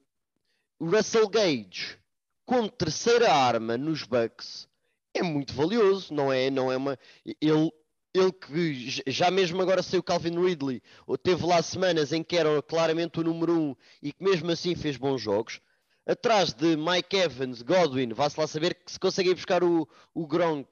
o 0.78 0.90
Russell 0.90 1.28
Gage, 1.28 1.98
como 2.44 2.70
terceira 2.70 3.32
arma 3.32 3.78
nos 3.78 4.02
Bucks, 4.02 4.68
é 5.14 5.22
muito 5.22 5.54
valioso, 5.54 6.12
não 6.12 6.32
é? 6.32 6.50
Não 6.50 6.70
é 6.70 6.76
uma. 6.76 6.98
Ele, 7.40 7.72
ele 8.14 8.32
que 8.32 9.02
já 9.10 9.30
mesmo 9.30 9.60
agora 9.62 9.82
saiu 9.82 10.02
Calvin 10.02 10.38
Ridley, 10.38 10.82
ou 11.06 11.16
teve 11.16 11.44
lá 11.46 11.62
semanas 11.62 12.12
em 12.12 12.22
que 12.22 12.36
era 12.36 12.62
claramente 12.62 13.18
o 13.18 13.24
número 13.24 13.58
um 13.58 13.76
e 14.02 14.12
que 14.12 14.22
mesmo 14.22 14.50
assim 14.50 14.74
fez 14.74 14.96
bons 14.96 15.20
jogos 15.20 15.60
atrás 16.10 16.52
de 16.52 16.76
Mike 16.76 17.16
Evans, 17.16 17.62
Godwin, 17.62 18.12
vá-se 18.12 18.38
lá 18.38 18.44
saber 18.48 18.74
que 18.74 18.90
se 18.90 18.98
conseguem 18.98 19.32
buscar 19.32 19.62
o, 19.62 19.88
o 20.12 20.26
Gronk. 20.26 20.68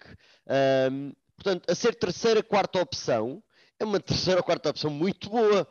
Um, 0.91 1.13
portanto, 1.37 1.71
a 1.71 1.75
ser 1.77 1.95
terceira, 1.95 2.43
quarta 2.43 2.81
opção, 2.81 3.41
é 3.79 3.85
uma 3.85 4.01
terceira 4.01 4.41
ou 4.41 4.45
quarta 4.45 4.69
opção 4.69 4.91
muito 4.91 5.31
boa. 5.31 5.63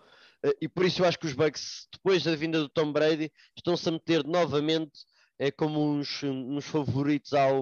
Uh, 0.46 0.54
e 0.62 0.70
por 0.70 0.86
isso 0.86 1.02
eu 1.02 1.06
acho 1.06 1.20
que 1.20 1.26
os 1.26 1.34
Bucks, 1.34 1.86
depois 1.92 2.24
da 2.24 2.34
vinda 2.34 2.60
do 2.60 2.70
Tom 2.70 2.94
Brady, 2.94 3.30
estão-se 3.58 3.90
a 3.90 3.92
meter 3.92 4.24
novamente 4.24 5.02
é, 5.38 5.52
como 5.52 5.84
uns, 5.84 6.24
uns 6.24 6.66
favoritos 6.66 7.34
ao, 7.34 7.62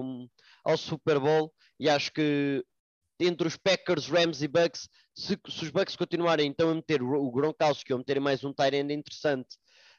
ao 0.64 0.76
Super 0.76 1.18
Bowl. 1.18 1.52
E 1.80 1.88
acho 1.88 2.12
que 2.12 2.64
entre 3.18 3.48
os 3.48 3.56
Packers, 3.56 4.06
Rams 4.06 4.42
e 4.42 4.46
Bucks, 4.48 4.88
se, 5.12 5.36
se 5.48 5.64
os 5.64 5.70
Bucks 5.70 5.96
continuarem 5.96 6.46
então 6.46 6.70
a 6.70 6.74
meter 6.74 7.02
o 7.02 7.30
Gronkowski 7.32 7.92
ou 7.92 7.98
meterem 7.98 8.22
mais 8.22 8.44
um 8.44 8.54
end 8.72 8.92
interessante 8.92 9.56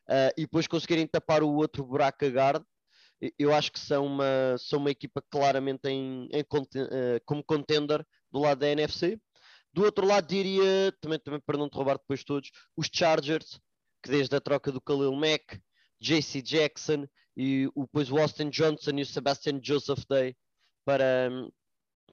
uh, 0.10 0.34
e 0.38 0.42
depois 0.42 0.68
conseguirem 0.68 1.08
tapar 1.08 1.44
o 1.44 1.54
outro 1.54 1.86
buraco 1.86 2.26
a 2.26 2.28
guard, 2.28 2.64
eu 3.38 3.54
acho 3.54 3.72
que 3.72 3.80
são 3.80 4.06
uma, 4.06 4.56
são 4.60 4.80
uma 4.80 4.92
equipa 4.92 5.24
claramente 5.32 5.88
em, 5.88 6.30
em 6.32 6.42
uh, 6.42 7.20
como 7.26 7.44
contender 7.44 8.06
do 8.32 8.40
lado 8.40 8.60
da 8.60 8.70
NFC. 8.70 9.20
Do 9.74 9.84
outro 9.84 10.06
lado, 10.06 10.28
diria, 10.28 10.94
também, 11.02 11.20
também 11.20 11.40
para 11.40 11.58
não 11.58 11.70
te 11.70 11.76
roubar 11.76 11.98
depois 11.98 12.24
todos, 12.24 12.50
os 12.76 12.90
Chargers, 12.92 13.60
que 14.04 14.10
desde 14.10 14.36
a 14.36 14.42
troca 14.42 14.72
do 14.72 14.82
Khalil 14.82 15.14
Mack, 15.14 15.60
JC 16.00 16.42
Jackson 16.42 17.08
e 17.36 17.70
depois 17.76 18.12
o 18.12 18.18
Austin 18.18 18.50
Johnson 18.50 18.92
e 18.98 19.02
o 19.02 19.06
Sebastian 19.06 19.60
Joseph 19.62 20.04
Day 20.10 20.36
para, 20.86 21.30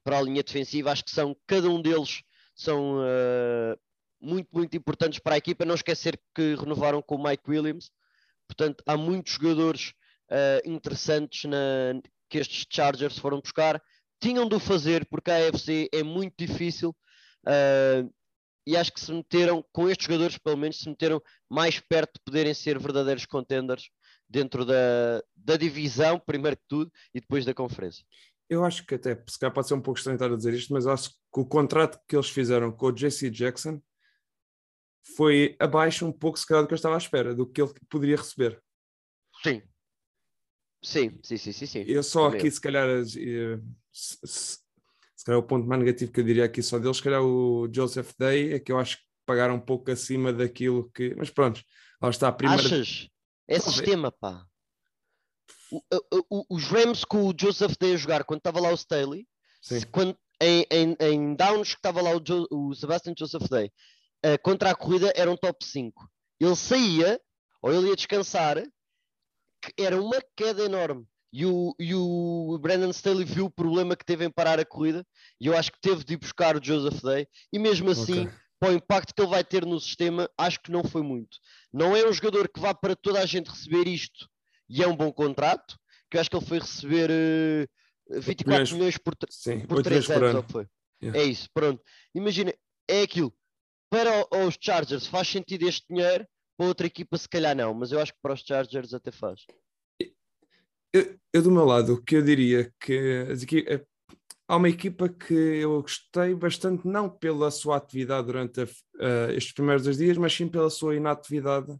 para 0.03 0.19
a 0.19 0.21
linha 0.21 0.43
defensiva, 0.43 0.91
acho 0.91 1.03
que 1.03 1.11
são, 1.11 1.35
cada 1.47 1.69
um 1.69 1.81
deles 1.81 2.21
são 2.55 2.99
uh, 2.99 3.77
muito, 4.25 4.49
muito 4.51 4.75
importantes 4.75 5.19
para 5.19 5.35
a 5.35 5.37
equipa. 5.37 5.65
Não 5.65 5.75
esquecer 5.75 6.19
que 6.33 6.55
renovaram 6.55 7.01
com 7.01 7.15
o 7.15 7.23
Mike 7.23 7.49
Williams, 7.49 7.91
portanto, 8.47 8.83
há 8.87 8.97
muitos 8.97 9.33
jogadores 9.33 9.93
uh, 10.31 10.69
interessantes 10.69 11.49
na, 11.49 12.01
que 12.29 12.37
estes 12.37 12.65
Chargers 12.69 13.17
foram 13.17 13.39
buscar. 13.39 13.81
Tinham 14.19 14.47
de 14.47 14.55
o 14.55 14.59
fazer 14.59 15.05
porque 15.05 15.29
a 15.29 15.47
AFC 15.47 15.89
é 15.93 16.01
muito 16.01 16.33
difícil 16.37 16.95
uh, 17.45 18.13
e 18.67 18.75
acho 18.75 18.91
que 18.91 18.99
se 18.99 19.13
meteram, 19.13 19.63
com 19.71 19.89
estes 19.89 20.07
jogadores, 20.07 20.37
pelo 20.37 20.57
menos, 20.57 20.79
se 20.79 20.89
meteram 20.89 21.21
mais 21.47 21.79
perto 21.79 22.13
de 22.15 22.23
poderem 22.25 22.53
ser 22.53 22.79
verdadeiros 22.79 23.25
contenders 23.25 23.89
dentro 24.27 24.65
da, 24.65 25.21
da 25.35 25.55
divisão, 25.55 26.19
primeiro 26.19 26.57
que 26.57 26.63
tudo, 26.67 26.91
e 27.13 27.19
depois 27.19 27.45
da 27.45 27.53
conferência. 27.53 28.03
Eu 28.49 28.63
acho 28.63 28.85
que 28.85 28.95
até, 28.95 29.21
se 29.27 29.39
calhar 29.39 29.53
pode 29.53 29.67
ser 29.67 29.75
um 29.75 29.81
pouco 29.81 29.99
estranho 29.99 30.15
estar 30.15 30.31
a 30.31 30.35
dizer 30.35 30.53
isto, 30.53 30.73
mas 30.73 30.87
acho 30.87 31.09
que 31.09 31.39
o 31.39 31.45
contrato 31.45 31.99
que 32.07 32.15
eles 32.15 32.29
fizeram 32.29 32.71
com 32.71 32.87
o 32.87 32.91
JC 32.91 33.29
Jackson 33.29 33.79
foi 35.15 35.55
abaixo 35.59 36.05
um 36.05 36.11
pouco, 36.11 36.39
se 36.39 36.45
calhar, 36.45 36.63
do 36.63 36.67
que 36.67 36.73
eu 36.73 36.77
estava 36.77 36.95
à 36.95 36.97
espera, 36.97 37.35
do 37.35 37.45
que 37.45 37.61
ele 37.61 37.71
poderia 37.89 38.17
receber. 38.17 38.61
Sim. 39.43 39.61
Sim, 40.81 41.19
sim, 41.23 41.37
sim, 41.37 41.51
sim. 41.51 41.65
sim. 41.65 41.83
Eu 41.87 42.03
só 42.03 42.27
aqui, 42.27 42.49
se 42.49 42.61
calhar, 42.61 42.87
eh, 42.87 43.03
se, 43.03 44.17
se, 44.23 44.59
se, 45.15 45.25
calhar 45.25 45.39
o 45.39 45.43
ponto 45.43 45.67
mais 45.67 45.79
negativo 45.79 46.11
que 46.11 46.19
eu 46.19 46.23
diria 46.23 46.45
aqui 46.45 46.61
só 46.61 46.77
deles, 46.77 46.97
se 46.97 47.03
calhar 47.03 47.23
o 47.23 47.67
Joseph 47.73 48.11
Day, 48.17 48.53
é 48.53 48.59
que 48.59 48.71
eu 48.71 48.77
acho 48.77 48.97
que 48.97 49.03
pagaram 49.25 49.55
um 49.55 49.59
pouco 49.59 49.89
acima 49.91 50.31
daquilo 50.31 50.89
que. 50.91 51.15
Mas 51.15 51.29
pronto, 51.29 51.61
lá 52.01 52.09
está 52.09 52.27
a 52.27 52.31
primeira. 52.31 52.61
Achas? 52.61 53.09
É 53.47 53.59
sistema, 53.59 54.11
pá. 54.11 54.45
O, 55.71 55.81
o, 56.29 56.45
os 56.55 56.65
Rams 56.65 57.03
com 57.03 57.27
o 57.27 57.33
Joseph 57.37 57.75
Day 57.79 57.93
a 57.93 57.97
jogar 57.97 58.23
quando 58.23 58.39
estava 58.39 58.59
lá 58.59 58.69
o 58.69 58.75
Staley, 58.75 59.27
quando, 59.91 60.15
em, 60.41 60.65
em, 60.69 60.95
em 60.99 61.35
Downs 61.35 61.73
que 61.73 61.79
estava 61.79 62.01
lá 62.01 62.15
o, 62.15 62.19
jo, 62.23 62.47
o 62.51 62.73
Sebastian 62.75 63.13
Joseph 63.17 63.49
Day, 63.49 63.71
uh, 64.25 64.41
contra 64.41 64.71
a 64.71 64.75
corrida 64.75 65.13
era 65.15 65.29
um 65.29 65.37
top 65.37 65.63
5. 65.63 66.09
Ele 66.39 66.55
saía, 66.55 67.21
ou 67.61 67.71
ele 67.71 67.89
ia 67.89 67.95
descansar, 67.95 68.61
que 69.61 69.73
era 69.77 70.01
uma 70.01 70.21
queda 70.35 70.63
enorme. 70.63 71.05
E 71.31 71.45
o, 71.45 71.75
e 71.77 71.93
o 71.93 72.57
Brandon 72.61 72.91
Staley 72.91 73.25
viu 73.25 73.45
o 73.45 73.51
problema 73.51 73.95
que 73.95 74.05
teve 74.05 74.23
em 74.23 74.31
parar 74.31 74.59
a 74.59 74.65
corrida, 74.65 75.05
e 75.39 75.47
eu 75.47 75.57
acho 75.57 75.71
que 75.71 75.81
teve 75.81 76.03
de 76.03 76.13
ir 76.13 76.17
buscar 76.17 76.55
o 76.55 76.63
Joseph 76.63 77.01
Day, 77.01 77.27
e 77.51 77.59
mesmo 77.59 77.89
assim, 77.89 78.21
okay. 78.21 78.33
para 78.57 78.69
o 78.69 78.73
impacto 78.73 79.13
que 79.13 79.21
ele 79.21 79.29
vai 79.29 79.43
ter 79.43 79.65
no 79.65 79.77
sistema, 79.79 80.29
acho 80.37 80.61
que 80.61 80.71
não 80.71 80.83
foi 80.83 81.01
muito. 81.01 81.37
Não 81.73 81.93
é 81.93 82.07
um 82.07 82.13
jogador 82.13 82.47
que 82.47 82.59
vá 82.59 82.73
para 82.73 82.95
toda 82.95 83.19
a 83.19 83.25
gente 83.25 83.49
receber 83.49 83.85
isto, 83.85 84.29
e 84.69 84.81
é 84.81 84.87
um 84.87 84.95
bom 84.95 85.11
contrato, 85.11 85.77
que 86.09 86.15
eu 86.15 86.21
acho 86.21 86.29
que 86.29 86.37
ele 86.37 86.45
foi 86.45 86.59
receber 86.59 87.09
uh, 87.11 88.21
24 88.21 88.45
milhões, 88.45 88.71
milhões 88.71 88.97
por, 88.97 89.13
Sim, 89.29 89.59
por 89.67 89.83
3 89.83 90.09
anos, 90.11 90.45
por 90.45 90.51
foi. 90.51 90.67
Yeah. 91.03 91.19
É 91.19 91.23
isso, 91.25 91.49
pronto. 91.53 91.83
Imagina, 92.13 92.53
é 92.87 93.01
aquilo 93.01 93.33
para 93.95 94.27
os 94.45 94.57
Chargers 94.59 95.07
faz 95.07 95.29
sentido 95.29 95.65
este 95.65 95.85
dinheiro, 95.89 96.27
para 96.57 96.67
outra 96.67 96.85
equipa 96.85 97.17
se 97.17 97.29
calhar 97.29 97.55
não, 97.55 97.73
mas 97.73 97.93
eu 97.93 97.99
acho 98.01 98.11
que 98.11 98.19
para 98.21 98.33
os 98.33 98.41
Chargers 98.41 98.93
até 98.93 99.09
faz. 99.09 99.45
Eu, 100.91 101.17
eu 101.31 101.41
do 101.41 101.49
meu 101.49 101.63
lado, 101.63 101.93
o 101.93 102.03
que 102.03 102.17
eu 102.17 102.21
diria 102.21 102.73
que 102.77 103.65
eh, 103.69 103.85
há 104.49 104.57
uma 104.57 104.67
equipa 104.67 105.07
que 105.07 105.33
eu 105.33 105.81
gostei 105.81 106.35
bastante, 106.35 106.85
não 106.85 107.09
pela 107.09 107.49
sua 107.49 107.77
atividade 107.77 108.27
durante 108.27 108.59
a, 108.59 108.63
uh, 108.65 109.31
estes 109.31 109.53
primeiros 109.53 109.85
dois 109.85 109.97
dias, 109.97 110.17
mas 110.17 110.33
sim 110.33 110.49
pela 110.49 110.69
sua 110.69 110.97
inatividade 110.97 111.73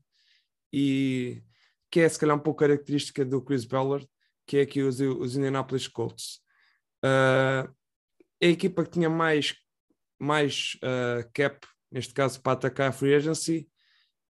e 0.72 1.44
que 1.92 2.00
é 2.00 2.08
se 2.08 2.18
calhar 2.18 2.38
um 2.38 2.40
pouco 2.40 2.62
característica 2.62 3.26
do 3.26 3.42
Chris 3.42 3.66
Ballard, 3.66 4.08
que 4.48 4.58
é 4.58 4.62
aqui 4.62 4.82
os, 4.82 5.02
os 5.02 5.36
Indianapolis 5.36 5.90
Colts. 5.90 6.40
Uh, 7.04 7.70
a 8.42 8.48
equipa 8.48 8.86
que 8.86 8.92
tinha 8.92 9.10
mais, 9.10 9.54
mais 10.18 10.78
uh, 10.78 11.30
cap 11.34 11.66
neste 11.92 12.14
caso 12.14 12.42
para 12.42 12.54
atacar 12.54 12.90
a 12.90 12.92
free 12.92 13.14
agency, 13.14 13.68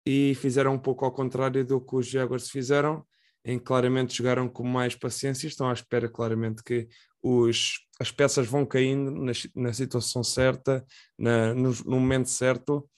e 0.07 0.35
fizeram 0.37 0.75
um 0.75 0.78
pouco 0.78 1.04
ao 1.04 1.12
contrário 1.12 1.64
do 1.64 1.80
que 1.80 1.97
os 1.97 2.07
Jaguars 2.07 2.49
fizeram, 2.49 3.07
em 3.45 3.59
que 3.59 3.64
claramente 3.64 4.16
jogaram 4.16 4.49
com 4.49 4.64
mais 4.64 4.95
paciência, 4.95 5.47
estão 5.47 5.69
à 5.69 5.73
espera 5.73 6.09
claramente 6.09 6.62
que 6.62 6.88
os, 7.23 7.78
as 7.99 8.11
peças 8.11 8.47
vão 8.47 8.64
caindo 8.64 9.11
na, 9.11 9.33
na 9.54 9.73
situação 9.73 10.23
certa, 10.23 10.85
na, 11.19 11.54
no, 11.54 11.71
no, 11.85 12.00
momento 12.00 12.28
certo. 12.28 12.88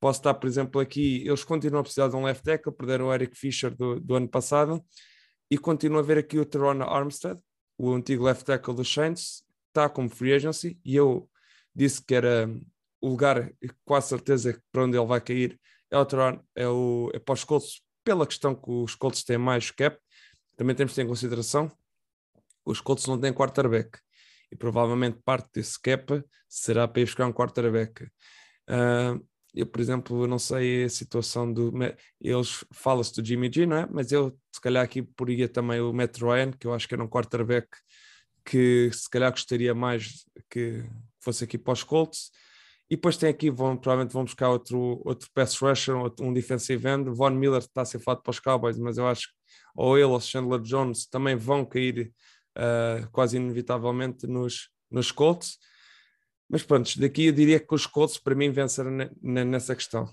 Posso 0.00 0.22
dar, 0.22 0.34
por 0.34 0.46
exemplo, 0.46 0.80
aqui, 0.80 1.26
eles 1.26 1.44
continuam 1.44 1.80
a 1.80 1.82
precisar 1.82 2.08
de 2.08 2.16
um 2.16 2.24
left 2.24 2.42
tackle, 2.42 2.72
perderam 2.72 3.06
o 3.06 3.14
Eric 3.14 3.36
Fischer 3.36 3.74
do, 3.74 4.00
do 4.00 4.14
ano 4.16 4.28
passado, 4.28 4.84
e 5.50 5.58
continuam 5.58 6.00
a 6.00 6.06
ver 6.06 6.18
aqui 6.18 6.38
o 6.38 6.44
Teron 6.44 6.82
Armstead, 6.82 7.40
o 7.76 7.92
antigo 7.92 8.24
left 8.24 8.44
tackle 8.44 8.74
dos 8.74 8.92
Saints, 8.92 9.44
está 9.68 9.88
como 9.88 10.08
free 10.08 10.32
agency, 10.32 10.78
e 10.84 10.96
eu 10.96 11.28
disse 11.74 12.04
que 12.04 12.14
era 12.14 12.48
o 13.00 13.08
lugar, 13.08 13.50
a 13.88 14.00
certeza 14.00 14.52
que 14.52 14.60
para 14.72 14.84
onde 14.84 14.96
ele 14.96 15.06
vai 15.06 15.20
cair 15.20 15.58
é 15.90 15.98
o, 15.98 16.06
é 16.54 16.68
o 16.68 17.10
é 17.14 17.18
para 17.18 17.32
os 17.32 17.44
Colts, 17.44 17.82
pela 18.04 18.26
questão 18.26 18.54
que 18.54 18.70
os 18.70 18.94
Colts 18.94 19.24
têm 19.24 19.38
mais 19.38 19.70
cap. 19.70 19.98
Também 20.56 20.76
temos 20.76 20.92
de 20.92 20.96
ter 20.96 21.02
em 21.02 21.08
consideração 21.08 21.70
os 22.64 22.80
Colts 22.80 23.06
não 23.06 23.18
têm 23.18 23.32
quarterback 23.32 23.98
e 24.50 24.56
provavelmente 24.56 25.18
parte 25.24 25.48
desse 25.54 25.80
cap 25.80 26.22
será 26.48 26.86
para 26.88 27.02
ir 27.02 27.04
buscar 27.04 27.26
um 27.26 27.32
quarterback. 27.32 28.04
Uh, 28.68 29.24
eu, 29.54 29.66
por 29.66 29.80
exemplo, 29.80 30.26
não 30.26 30.38
sei 30.38 30.84
a 30.84 30.88
situação 30.88 31.52
do. 31.52 31.72
Eles 32.20 32.64
falam-se 32.72 33.20
do 33.20 33.26
Jimmy 33.26 33.50
G, 33.52 33.66
não 33.66 33.76
é? 33.76 33.88
Mas 33.90 34.12
eu, 34.12 34.38
se 34.52 34.60
calhar, 34.60 34.84
aqui 34.84 35.02
poria 35.02 35.48
também 35.48 35.80
o 35.80 35.92
Matt 35.92 36.18
Ryan, 36.18 36.52
que 36.52 36.66
eu 36.66 36.74
acho 36.74 36.86
que 36.86 36.94
era 36.94 37.02
um 37.02 37.08
quarterback 37.08 37.68
que 38.44 38.90
se 38.92 39.10
calhar 39.10 39.30
gostaria 39.30 39.74
mais 39.74 40.24
que 40.48 40.84
fosse 41.20 41.44
aqui 41.44 41.58
para 41.58 41.72
os 41.72 41.82
Colts. 41.82 42.30
E 42.90 42.96
depois 42.96 43.16
tem 43.16 43.28
aqui, 43.30 43.50
vão, 43.50 43.76
provavelmente 43.76 44.12
vão 44.12 44.24
buscar 44.24 44.50
outro, 44.50 45.00
outro 45.04 45.28
pass 45.32 45.56
rusher, 45.56 45.94
um 46.20 46.32
defensive 46.32 46.88
end. 46.88 47.08
Von 47.10 47.30
Miller 47.30 47.60
está 47.60 47.82
a 47.82 47.84
ser 47.84 48.00
falado 48.00 48.20
para 48.22 48.30
os 48.30 48.40
Cowboys, 48.40 48.76
mas 48.76 48.98
eu 48.98 49.06
acho 49.06 49.28
que 49.28 49.40
ou 49.76 49.96
ele 49.96 50.06
ou 50.06 50.20
Chandler 50.20 50.60
Jones 50.60 51.06
também 51.06 51.36
vão 51.36 51.64
cair 51.64 52.12
uh, 52.58 53.08
quase 53.12 53.36
inevitavelmente 53.36 54.26
nos, 54.26 54.70
nos 54.90 55.12
Colts. 55.12 55.58
Mas 56.48 56.64
pronto, 56.64 56.98
daqui 56.98 57.26
eu 57.26 57.32
diria 57.32 57.60
que 57.60 57.74
os 57.74 57.86
Colts 57.86 58.18
para 58.18 58.34
mim 58.34 58.50
venceram 58.50 58.90
nessa 59.22 59.76
questão. 59.76 60.04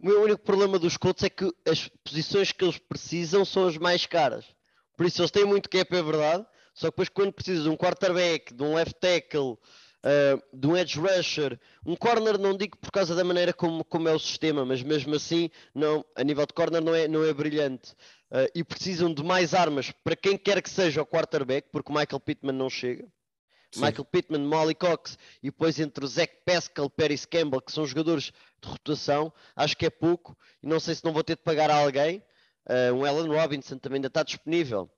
O 0.00 0.06
meu 0.06 0.22
único 0.22 0.42
problema 0.42 0.78
dos 0.78 0.96
Colts 0.96 1.22
é 1.22 1.30
que 1.30 1.52
as 1.66 1.88
posições 2.04 2.50
que 2.50 2.64
eles 2.64 2.78
precisam 2.78 3.44
são 3.44 3.66
as 3.66 3.78
mais 3.78 4.06
caras. 4.06 4.44
Por 4.96 5.06
isso 5.06 5.20
eles 5.20 5.30
têm 5.30 5.44
muito 5.44 5.70
cap, 5.70 5.94
é 5.94 6.02
verdade. 6.02 6.44
Só 6.74 6.86
que 6.86 6.92
depois 6.92 7.08
quando 7.08 7.32
precisas 7.32 7.64
de 7.64 7.68
um 7.68 7.76
quarterback, 7.76 8.52
de 8.52 8.62
um 8.62 8.74
left 8.74 8.94
tackle, 9.00 9.56
uh, 10.04 10.42
de 10.52 10.66
um 10.66 10.76
edge 10.76 10.98
rusher, 10.98 11.58
um 11.84 11.96
corner 11.96 12.38
não 12.38 12.56
digo 12.56 12.76
por 12.78 12.90
causa 12.90 13.14
da 13.14 13.24
maneira 13.24 13.52
como, 13.52 13.84
como 13.84 14.08
é 14.08 14.12
o 14.12 14.18
sistema, 14.18 14.64
mas 14.64 14.82
mesmo 14.82 15.14
assim 15.14 15.50
não, 15.74 16.04
a 16.14 16.22
nível 16.22 16.46
de 16.46 16.52
corner 16.52 16.82
não 16.82 16.94
é, 16.94 17.08
não 17.08 17.24
é 17.24 17.32
brilhante. 17.32 17.92
Uh, 18.30 18.48
e 18.54 18.62
precisam 18.62 19.12
de 19.12 19.22
mais 19.22 19.54
armas 19.54 19.90
para 20.04 20.14
quem 20.14 20.36
quer 20.36 20.60
que 20.62 20.68
seja 20.68 21.00
o 21.00 21.06
quarterback, 21.06 21.68
porque 21.72 21.90
o 21.90 21.94
Michael 21.94 22.20
Pittman 22.20 22.54
não 22.54 22.68
chega. 22.68 23.06
Sim. 23.70 23.84
Michael 23.84 24.04
Pittman, 24.04 24.46
Molly 24.46 24.74
Cox 24.74 25.18
e 25.42 25.50
depois 25.50 25.78
entre 25.78 26.04
o 26.04 26.08
Zach 26.08 26.32
Pascal, 26.44 26.88
Paris 26.88 27.26
Campbell, 27.26 27.60
que 27.60 27.72
são 27.72 27.86
jogadores 27.86 28.32
de 28.60 28.68
rotação, 28.68 29.32
acho 29.54 29.76
que 29.76 29.86
é 29.86 29.90
pouco 29.90 30.36
e 30.62 30.66
não 30.66 30.80
sei 30.80 30.94
se 30.94 31.04
não 31.04 31.12
vou 31.12 31.22
ter 31.22 31.36
de 31.36 31.42
pagar 31.42 31.70
a 31.70 31.76
alguém. 31.76 32.22
Uh, 32.66 32.94
um 32.94 33.04
Alan 33.04 33.28
Robinson 33.28 33.78
também 33.78 33.96
ainda 33.96 34.08
está 34.08 34.22
disponível. 34.22 34.90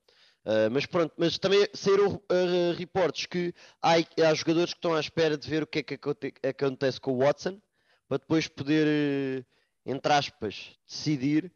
Uh, 0.44 0.70
mas 0.70 0.86
pronto, 0.86 1.12
mas 1.18 1.38
também 1.38 1.68
saíram 1.74 2.14
uh, 2.14 2.72
reportes 2.76 3.26
que 3.26 3.52
há, 3.82 3.96
há, 3.96 4.34
jogadores 4.34 4.72
que 4.72 4.78
estão 4.78 4.94
à 4.94 5.00
espera 5.00 5.36
de 5.36 5.48
ver 5.48 5.62
o 5.62 5.66
que 5.66 5.80
é 5.80 5.82
que 5.82 5.98
acontece 6.42 6.98
com 6.98 7.12
o 7.12 7.18
Watson 7.18 7.60
para 8.08 8.18
depois 8.18 8.48
poder, 8.48 9.46
entre 9.84 10.12
aspas, 10.12 10.70
decidir 10.88 11.52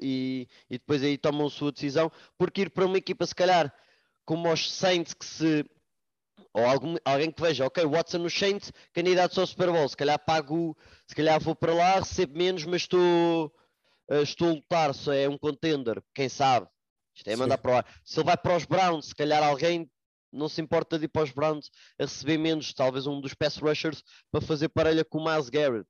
e, 0.00 0.48
e, 0.70 0.78
depois 0.78 1.02
aí 1.02 1.18
tomam 1.18 1.46
a 1.46 1.50
sua 1.50 1.70
decisão, 1.70 2.10
porque 2.38 2.62
ir 2.62 2.70
para 2.70 2.86
uma 2.86 2.96
equipa 2.96 3.26
se 3.26 3.34
calhar 3.34 3.72
como 4.24 4.50
os 4.50 4.72
Saints 4.72 5.12
que 5.12 5.26
se 5.26 5.64
ou 6.52 6.64
algum, 6.64 6.96
alguém 7.04 7.30
que 7.30 7.40
veja, 7.40 7.66
ok, 7.66 7.84
Watson 7.84 8.18
no 8.18 8.30
Saints, 8.30 8.72
candidato 8.92 9.38
ao 9.40 9.46
Super 9.46 9.70
Bowl, 9.70 9.88
se 9.88 9.96
calhar 9.96 10.18
pago, 10.18 10.76
se 11.06 11.14
calhar 11.14 11.40
vou 11.40 11.54
para 11.54 11.74
lá, 11.74 11.98
recebo 11.98 12.36
menos, 12.36 12.64
mas 12.64 12.82
estou, 12.82 13.52
uh, 14.10 14.22
estou 14.22 14.48
a 14.48 14.52
lutar, 14.52 14.94
se 14.94 15.14
é 15.14 15.28
um 15.28 15.38
contender, 15.38 16.02
quem 16.14 16.28
sabe? 16.28 16.66
Isto 17.18 17.28
é 17.28 17.34
Sim. 17.34 17.40
mandar 17.40 17.58
para 17.58 17.72
lá. 17.72 17.84
Se 18.02 18.18
ele 18.18 18.26
vai 18.26 18.36
para 18.36 18.56
os 18.56 18.64
Browns, 18.64 19.06
se 19.08 19.14
calhar 19.14 19.42
alguém 19.42 19.90
não 20.32 20.48
se 20.48 20.60
importa 20.60 20.98
de 20.98 21.04
ir 21.04 21.08
para 21.08 21.22
os 21.24 21.30
Browns 21.30 21.70
a 21.98 22.04
receber 22.04 22.38
menos, 22.38 22.72
talvez 22.72 23.06
um 23.06 23.20
dos 23.20 23.34
pass 23.34 23.56
rushers 23.56 24.02
para 24.30 24.40
fazer 24.40 24.68
parelha 24.68 25.04
com 25.04 25.18
o 25.18 25.24
Miles 25.24 25.50
Garrett. 25.50 25.88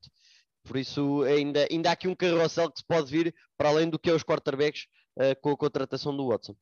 Por 0.65 0.77
isso 0.77 1.23
ainda, 1.23 1.67
ainda 1.71 1.91
há 1.91 1.93
aqui 1.93 2.09
um 2.09 2.15
carrossel 2.15 2.71
que 2.71 2.81
se 2.81 2.87
pode 2.87 3.11
vir 3.11 3.35
para 3.57 3.69
além 3.69 3.89
do 3.89 3.99
que 3.99 4.11
é 4.11 4.13
os 4.13 4.25
quarterbacks 4.25 4.87
uh, 5.17 5.41
com 5.41 5.51
a 5.51 5.57
contratação 5.57 6.17
do 6.17 6.29
Watson. 6.29 6.57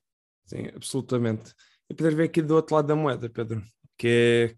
Sim, 0.45 0.67
absolutamente. 0.75 1.53
E 1.89 1.93
podes 1.93 2.13
ver 2.13 2.25
aqui 2.25 2.41
do 2.41 2.55
outro 2.55 2.75
lado 2.75 2.87
da 2.87 2.95
moeda, 2.95 3.29
Pedro 3.29 3.63
que 3.97 4.07
é 4.07 4.57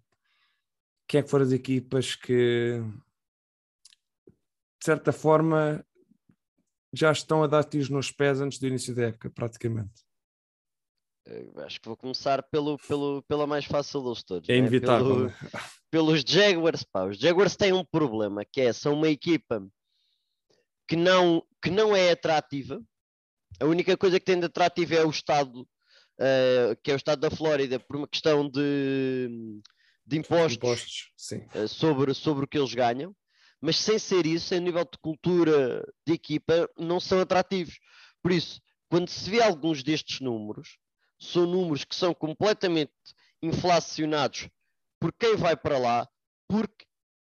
quem 1.08 1.20
é 1.20 1.24
que 1.24 1.30
foram 1.30 1.46
as 1.46 1.52
equipas 1.52 2.16
que 2.16 2.84
de 4.80 4.86
certa 4.86 5.12
forma 5.12 5.84
já 6.94 7.12
estão 7.12 7.44
a 7.44 7.48
dar 7.48 7.64
tiros 7.64 7.90
nos 7.90 8.12
pés 8.12 8.42
antes 8.42 8.60
do 8.60 8.68
início 8.68 8.96
da 8.96 9.08
época, 9.08 9.30
praticamente. 9.30 10.04
Eu 11.26 11.54
acho 11.64 11.80
que 11.80 11.88
vou 11.88 11.98
começar 11.98 12.42
pelo, 12.44 12.78
pelo, 12.80 13.22
pela 13.24 13.46
mais 13.46 13.66
fácil 13.66 14.02
dos 14.02 14.24
todos. 14.24 14.50
É 14.50 14.54
né? 14.54 14.58
inevitável. 14.60 15.08
Pelo, 15.08 15.26
né? 15.26 15.36
pelos 15.92 16.22
Jaguars, 16.22 16.84
pá. 16.84 17.06
Os 17.06 17.18
Jaguars 17.20 17.56
têm 17.56 17.72
um 17.72 17.86
problema, 17.86 18.44
que 18.44 18.62
é, 18.62 18.74
são 18.74 18.94
uma 18.94 19.10
equipa 19.10 19.64
que 20.88 20.96
não, 20.96 21.44
que 21.62 21.70
não 21.70 21.96
é 21.96 22.12
atrativa. 22.12 22.82
A 23.60 23.66
única 23.66 23.96
coisa 23.96 24.20
que 24.20 24.26
tem 24.26 24.40
de 24.40 24.46
atrativo 24.46 24.96
é 24.96 25.06
o 25.06 25.10
estado 25.10 25.68
uh, 26.20 26.76
que 26.84 26.92
é 26.92 26.94
o 26.94 26.98
estado 26.98 27.20
da 27.20 27.32
Flórida, 27.32 27.80
por 27.80 27.96
uma 27.96 28.08
questão 28.08 28.50
de, 28.50 29.62
de 30.06 30.18
impostos, 30.18 30.56
impostos 30.56 31.12
uh, 31.56 31.68
sobre, 31.68 32.14
sobre 32.14 32.46
o 32.46 32.48
que 32.48 32.58
eles 32.58 32.74
ganham, 32.74 33.16
mas 33.62 33.78
sem 33.78 34.00
ser 34.00 34.26
isso, 34.26 34.54
a 34.54 34.60
nível 34.60 34.84
de 34.84 34.98
cultura 35.02 35.86
de 36.06 36.14
equipa, 36.14 36.70
não 36.78 37.00
são 37.00 37.20
atrativos. 37.20 37.78
Por 38.22 38.32
isso, 38.32 38.62
quando 38.90 39.10
se 39.10 39.30
vê 39.30 39.42
alguns 39.42 39.84
destes 39.84 40.20
números, 40.20 40.78
são 41.20 41.46
números 41.46 41.84
que 41.84 41.96
são 41.96 42.14
completamente 42.14 42.94
inflacionados 43.42 44.50
por 45.00 45.14
quem 45.14 45.36
vai 45.36 45.56
para 45.56 45.78
lá, 45.78 46.08
porque 46.48 46.86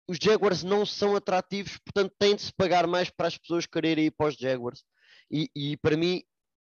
os 0.09 0.19
Jaguars 0.23 0.63
não 0.63 0.87
são 0.87 1.17
atrativos, 1.17 1.79
portanto 1.79 2.15
tem 2.19 2.37
de 2.37 2.43
se 2.43 2.53
pagar 2.53 2.87
mais 2.87 3.11
para 3.11 3.27
as 3.27 3.37
pessoas 3.37 3.67
quererem 3.67 4.07
ir 4.07 4.11
para 4.13 4.29
os 4.29 4.37
Jaguars. 4.37 4.85
E, 5.31 5.51
e 5.55 5.77
para 5.77 5.97
mim 5.97 6.23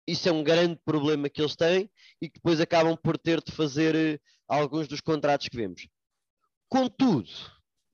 isso 0.07 0.29
é 0.29 0.31
um 0.31 0.43
grande 0.43 0.79
problema 0.85 1.29
que 1.29 1.41
eles 1.41 1.55
têm 1.55 1.89
e 2.21 2.29
que 2.29 2.35
depois 2.35 2.61
acabam 2.61 2.95
por 2.95 3.17
ter 3.17 3.43
de 3.43 3.51
fazer 3.51 3.95
eh, 3.95 4.19
alguns 4.47 4.87
dos 4.87 5.01
contratos 5.01 5.49
que 5.49 5.57
vemos. 5.57 5.87
Contudo, 6.69 7.29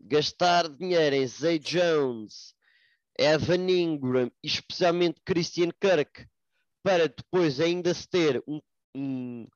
gastar 0.03 0.69
dinheiro 0.69 1.15
em 1.15 1.27
Zay 1.27 1.59
Jones, 1.59 2.53
Evan 3.17 3.69
Ingram 3.69 4.31
e 4.43 4.47
especialmente 4.47 5.21
Christian 5.25 5.69
Kirk 5.79 6.25
para 6.83 7.07
depois 7.07 7.59
ainda 7.59 7.93
se 7.93 8.07
ter 8.09 8.43
um, 8.47 8.59
um, 8.95 9.47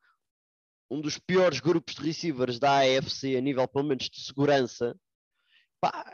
um 0.91 1.01
dos 1.01 1.17
piores 1.17 1.59
grupos 1.59 1.95
de 1.95 2.01
receivers 2.03 2.59
da 2.59 2.79
AFC 2.79 3.35
a 3.35 3.41
nível 3.41 3.67
pelo 3.67 3.85
menos 3.85 4.09
de 4.09 4.21
segurança, 4.21 4.95
pá, 5.81 6.05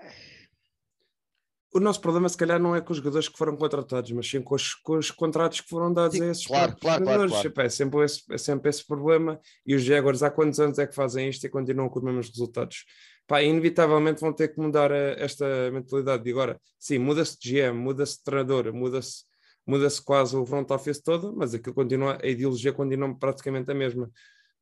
o 1.74 1.80
nosso 1.80 2.02
problema, 2.02 2.28
se 2.28 2.36
calhar, 2.36 2.60
não 2.60 2.76
é 2.76 2.82
com 2.82 2.92
os 2.92 2.98
jogadores 2.98 3.30
que 3.30 3.38
foram 3.38 3.56
contratados, 3.56 4.12
mas 4.12 4.30
sim 4.30 4.42
com 4.42 4.56
os, 4.56 4.74
com 4.76 4.98
os 4.98 5.10
contratos 5.10 5.62
que 5.62 5.70
foram 5.70 5.94
dados 5.94 6.18
sim, 6.18 6.24
a 6.24 6.32
esses 6.32 6.46
claro, 6.46 6.76
claro, 6.76 7.06
jogadores. 7.06 7.32
Claro, 7.32 7.54
claro. 7.54 7.68
É, 7.68 7.70
sempre 7.70 8.04
esse, 8.04 8.24
é 8.30 8.38
sempre 8.38 8.70
esse 8.70 8.86
problema. 8.86 9.40
E 9.66 9.74
os 9.74 9.82
Jaguars, 9.82 10.22
há 10.22 10.30
quantos 10.30 10.60
anos 10.60 10.78
é 10.80 10.86
que 10.86 10.94
fazem 10.94 11.30
isto 11.30 11.46
e 11.46 11.50
continuam 11.50 11.88
com 11.88 12.00
os 12.00 12.06
mesmos 12.06 12.28
resultados? 12.28 12.84
Pá, 13.32 13.42
inevitavelmente 13.42 14.20
vão 14.20 14.34
ter 14.34 14.50
que 14.50 14.60
mudar 14.60 14.92
a, 14.92 14.98
eh, 14.98 15.16
esta 15.24 15.72
mentalidade. 15.72 16.28
E 16.28 16.34
agora, 16.34 16.60
sim, 16.78 16.98
muda-se 17.00 17.40
de 17.40 17.62
GM, 17.62 17.78
muda-se 17.80 18.18
de 18.18 18.24
treinador, 18.26 18.74
muda-se 18.74 19.24
muda-se 19.66 20.04
quase 20.04 20.36
o 20.36 20.46
front 20.46 20.70
office 20.70 21.02
todo, 21.02 21.34
mas 21.34 21.54
aquilo 21.54 21.74
continua, 21.74 22.18
a 22.22 22.28
ideologia 22.28 22.74
continua 22.74 23.18
praticamente 23.18 23.72
a 23.72 23.74
mesma. 23.74 24.12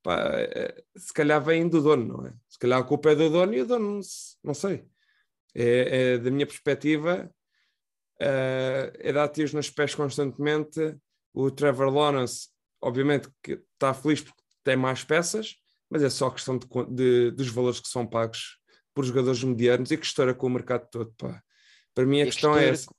Pá, 0.04 0.20
eh, 0.38 0.84
se 0.96 1.12
calhar 1.12 1.44
vem 1.44 1.68
do 1.68 1.82
dono, 1.82 2.18
não 2.20 2.28
é? 2.28 2.34
Se 2.48 2.60
calhar 2.60 2.80
a 2.80 2.84
culpa 2.84 3.10
é 3.10 3.16
do 3.16 3.32
dono 3.32 3.56
e 3.56 3.62
o 3.62 3.66
dono, 3.66 4.02
não 4.44 4.54
sei 4.54 4.86
é, 5.56 6.14
é 6.14 6.18
da 6.20 6.30
minha 6.30 6.46
perspectiva, 6.46 7.28
uh, 8.22 8.92
é 9.00 9.12
dar 9.12 9.30
tiros 9.30 9.52
nos 9.52 9.72
pés 9.72 9.96
constantemente. 9.96 10.96
O 11.34 11.50
Trevor 11.50 11.92
Lawrence, 11.92 12.50
obviamente, 12.80 13.30
que 13.42 13.54
está 13.74 13.96
feliz 13.96 14.22
porque 14.22 14.44
tem 14.64 14.76
mais 14.76 15.04
peças, 15.04 15.56
mas 15.90 16.04
é 16.04 16.10
só 16.10 16.30
questão 16.30 16.58
de, 16.58 16.68
de, 16.92 17.32
dos 17.32 17.50
valores 17.50 17.80
que 17.80 17.88
são 17.88 18.06
pagos 18.06 18.59
por 19.00 19.06
jogadores 19.06 19.42
medianos 19.42 19.92
e 19.92 19.98
que 19.98 20.06
estoura 20.06 20.34
com 20.34 20.48
o 20.48 20.50
mercado 20.50 20.86
todo. 20.92 21.14
Pá. 21.18 21.42
Para 21.96 22.06
mim, 22.06 22.20
a 22.20 22.24
e 22.24 22.26
questão 22.26 22.58
é 22.58 22.68
essa. 22.68 22.94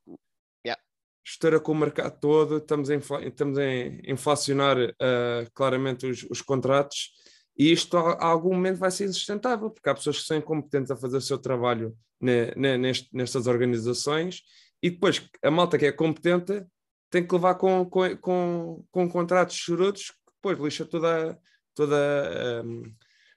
Yeah. 0.64 0.82
Estoura 1.22 1.60
com 1.60 1.72
o 1.72 1.74
mercado 1.74 2.18
todo, 2.18 2.56
estamos 2.56 2.88
a, 2.88 2.94
infla, 2.94 3.22
estamos 3.22 3.58
a 3.58 3.64
inflacionar 4.10 4.78
uh, 4.78 5.50
claramente 5.52 6.06
os, 6.06 6.26
os 6.30 6.40
contratos 6.40 7.10
e 7.54 7.70
isto 7.70 7.98
a, 7.98 8.24
algum 8.24 8.54
momento 8.54 8.78
vai 8.78 8.90
ser 8.90 9.04
insustentável, 9.04 9.68
porque 9.68 9.90
há 9.90 9.94
pessoas 9.94 10.20
que 10.20 10.24
são 10.24 10.38
incompetentes 10.38 10.90
a 10.90 10.96
fazer 10.96 11.18
o 11.18 11.20
seu 11.20 11.36
trabalho 11.36 11.94
ne, 12.18 12.50
ne, 12.56 12.78
nestas 13.12 13.46
organizações 13.46 14.40
e 14.82 14.88
depois 14.88 15.22
a 15.42 15.50
malta 15.50 15.76
que 15.76 15.84
é 15.84 15.92
competente 15.92 16.64
tem 17.10 17.26
que 17.26 17.34
levar 17.34 17.56
com, 17.56 17.84
com, 17.84 18.16
com, 18.16 18.84
com 18.90 19.06
contratos 19.06 19.54
chorudos 19.54 20.12
que 20.12 20.32
depois 20.36 20.58
lixa 20.58 20.86
toda, 20.86 21.38
toda 21.74 22.62
um, 22.64 22.84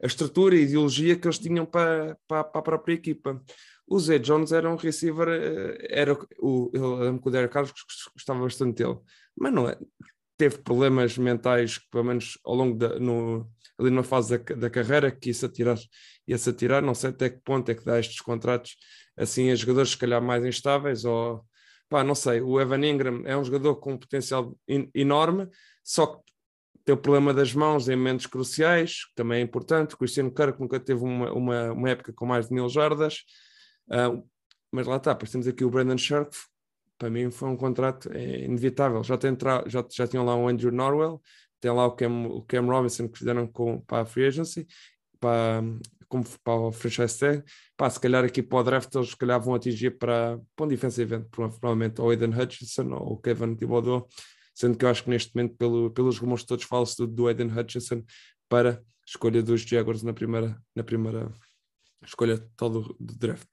a 0.03 0.05
estrutura 0.05 0.55
e 0.55 0.63
ideologia 0.63 1.15
que 1.15 1.25
eles 1.25 1.39
tinham 1.39 1.65
para, 1.65 2.17
para, 2.27 2.43
para 2.43 2.59
a 2.59 2.63
própria 2.63 2.93
equipa. 2.93 3.41
O 3.87 3.97
Zé 3.99 4.19
Jones 4.19 4.51
era 4.51 4.69
um 4.69 4.75
receiver, 4.75 5.29
eh, 5.29 5.87
era 5.89 6.13
o, 6.39 6.69
eu 6.73 7.19
o 7.23 7.29
Derek 7.29 7.53
Carlos 7.53 7.73
gostava 8.13 8.41
bastante 8.41 8.83
dele, 8.83 8.99
mas 9.37 9.53
não 9.53 9.69
é, 9.69 9.77
teve 10.37 10.57
problemas 10.57 11.17
mentais, 11.17 11.79
pelo 11.89 12.03
menos 12.03 12.37
ao 12.43 12.53
longo 12.53 12.77
da, 12.77 12.99
no, 12.99 13.49
ali 13.79 13.89
numa 13.89 14.03
fase 14.03 14.37
da, 14.37 14.55
da 14.55 14.69
carreira 14.69 15.09
que 15.09 15.29
ia-se 15.29 15.45
atirar, 15.45 15.77
ia-se 16.27 16.49
atirar, 16.49 16.81
não 16.81 16.93
sei 16.93 17.11
até 17.11 17.29
que 17.29 17.41
ponto 17.41 17.69
é 17.69 17.75
que 17.75 17.85
dá 17.85 17.99
estes 17.99 18.19
contratos 18.19 18.75
assim 19.15 19.51
a 19.51 19.55
jogadores 19.55 19.91
se 19.91 19.97
calhar 19.97 20.21
mais 20.21 20.43
instáveis 20.43 21.05
ou 21.05 21.45
pá, 21.87 22.03
não 22.03 22.15
sei, 22.15 22.41
o 22.41 22.59
Evan 22.59 22.85
Ingram 22.85 23.21
é 23.25 23.37
um 23.37 23.43
jogador 23.43 23.75
com 23.75 23.93
um 23.93 23.97
potencial 23.97 24.57
in, 24.67 24.89
enorme, 24.95 25.47
só 25.83 26.07
que 26.07 26.32
tem 26.85 26.93
o 26.93 26.97
problema 26.97 27.33
das 27.33 27.53
mãos 27.53 27.87
em 27.87 27.95
momentos 27.95 28.25
cruciais, 28.25 29.05
que 29.05 29.15
também 29.15 29.39
é 29.39 29.41
importante. 29.41 29.95
O 29.95 29.97
Cristiano 29.97 30.31
Kirk 30.31 30.59
nunca 30.59 30.79
teve 30.79 31.01
uma, 31.03 31.31
uma, 31.31 31.71
uma 31.71 31.89
época 31.89 32.11
com 32.13 32.25
mais 32.25 32.47
de 32.47 32.53
mil 32.53 32.67
jardas, 32.67 33.23
uh, 33.89 34.23
mas 34.71 34.87
lá 34.87 34.97
está, 34.97 35.13
depois 35.13 35.31
temos 35.31 35.47
aqui 35.47 35.63
o 35.63 35.69
Brandon 35.69 35.97
Sharp, 35.97 36.33
para 36.97 37.09
mim 37.09 37.29
foi 37.31 37.49
um 37.49 37.57
contrato 37.57 38.09
é, 38.13 38.45
inevitável. 38.45 39.03
Já, 39.03 39.17
tem 39.17 39.35
já, 39.67 39.85
já 39.89 40.07
tinham 40.07 40.25
lá 40.25 40.35
o 40.35 40.47
Andrew 40.47 40.71
Norwell, 40.71 41.21
tem 41.59 41.71
lá 41.71 41.85
o 41.85 41.91
Cam, 41.91 42.27
o 42.27 42.41
Cam 42.43 42.65
Robinson 42.65 43.07
que 43.07 43.19
fizeram 43.19 43.47
com, 43.47 43.81
para 43.81 44.01
a 44.03 44.05
Free 44.05 44.25
Agency, 44.25 44.67
para, 45.19 45.61
como 46.07 46.23
para 46.43 46.53
o 46.53 46.71
franchise 46.71 47.17
tag. 47.17 47.43
Pá, 47.75 47.89
se 47.89 47.99
calhar 47.99 48.23
aqui 48.23 48.43
para 48.43 48.59
o 48.59 48.63
draft 48.63 48.93
eles 48.95 49.09
se 49.09 49.17
calhar 49.17 49.39
vão 49.41 49.55
atingir 49.55 49.91
para, 49.97 50.39
para 50.55 50.65
um 50.65 50.69
defensive 50.69 51.13
event, 51.13 51.27
provavelmente 51.29 52.01
ou 52.01 52.09
Aiden 52.09 52.29
Hutchinson 52.29 52.93
ou 52.93 53.13
o 53.13 53.17
Kevin 53.17 53.55
Thibodeau. 53.55 54.07
Sendo 54.53 54.77
que 54.77 54.85
eu 54.85 54.89
acho 54.89 55.03
que 55.03 55.09
neste 55.09 55.35
momento, 55.35 55.55
pelo, 55.55 55.91
pelos 55.91 56.17
rumores 56.17 56.43
todos, 56.43 56.65
fala-se 56.65 56.97
do, 56.97 57.07
do 57.07 57.27
Aiden 57.27 57.47
Hutchinson 57.47 58.03
para 58.47 58.83
escolha 59.05 59.41
dos 59.41 59.61
Jaguars 59.61 60.03
na 60.03 60.13
primeira, 60.13 60.61
na 60.75 60.83
primeira 60.83 61.33
escolha 62.03 62.37
total 62.37 62.69
do, 62.69 62.97
draft. 62.99 63.47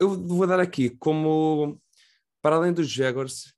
Eu 0.00 0.10
vou 0.10 0.46
dar 0.46 0.60
aqui 0.60 0.90
como, 0.90 1.80
para 2.42 2.56
além 2.56 2.72
dos 2.72 2.88
Jaguars, 2.88 3.54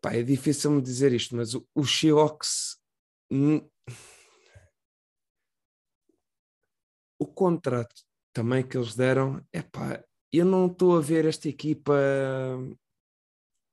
pá, 0.00 0.14
é 0.14 0.22
difícil 0.22 0.70
me 0.70 0.82
dizer 0.82 1.12
isto, 1.12 1.36
mas 1.36 1.54
o, 1.54 1.66
o 1.74 1.84
Seahawks 1.84 2.78
o 7.18 7.26
contrato 7.26 8.02
também 8.32 8.66
que 8.66 8.76
eles 8.76 8.94
deram, 8.94 9.44
é 9.52 9.62
pá, 9.62 10.02
eu 10.32 10.44
não 10.44 10.66
estou 10.66 10.96
a 10.96 11.00
ver 11.00 11.26
esta 11.26 11.48
equipa. 11.48 11.94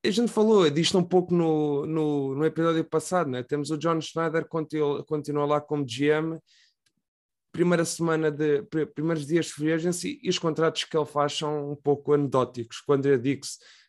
A 0.05 0.10
gente 0.10 0.31
falou 0.31 0.69
disto 0.69 0.97
um 0.97 1.03
pouco 1.03 1.33
no, 1.33 1.86
no, 1.86 2.36
no 2.36 2.45
episódio 2.45 2.83
passado, 2.86 3.29
né? 3.29 3.43
temos 3.43 3.71
o 3.71 3.77
John 3.77 3.99
Schneider, 3.99 4.47
continua, 4.47 5.03
continua 5.03 5.45
lá 5.45 5.60
como 5.60 5.83
GM, 5.83 6.39
primeira 7.51 7.83
semana 7.83 8.31
de 8.31 8.62
primeiros 8.93 9.25
dias 9.25 9.47
de 9.47 9.53
free 9.53 9.73
agency 9.73 10.19
e 10.21 10.29
os 10.29 10.38
contratos 10.38 10.83
que 10.83 10.95
ele 10.95 11.05
faz 11.05 11.33
são 11.33 11.71
um 11.71 11.75
pouco 11.75 12.13
anedóticos. 12.13 12.79
Quando 12.81 13.07
eu 13.07 13.17
digo 13.17 13.41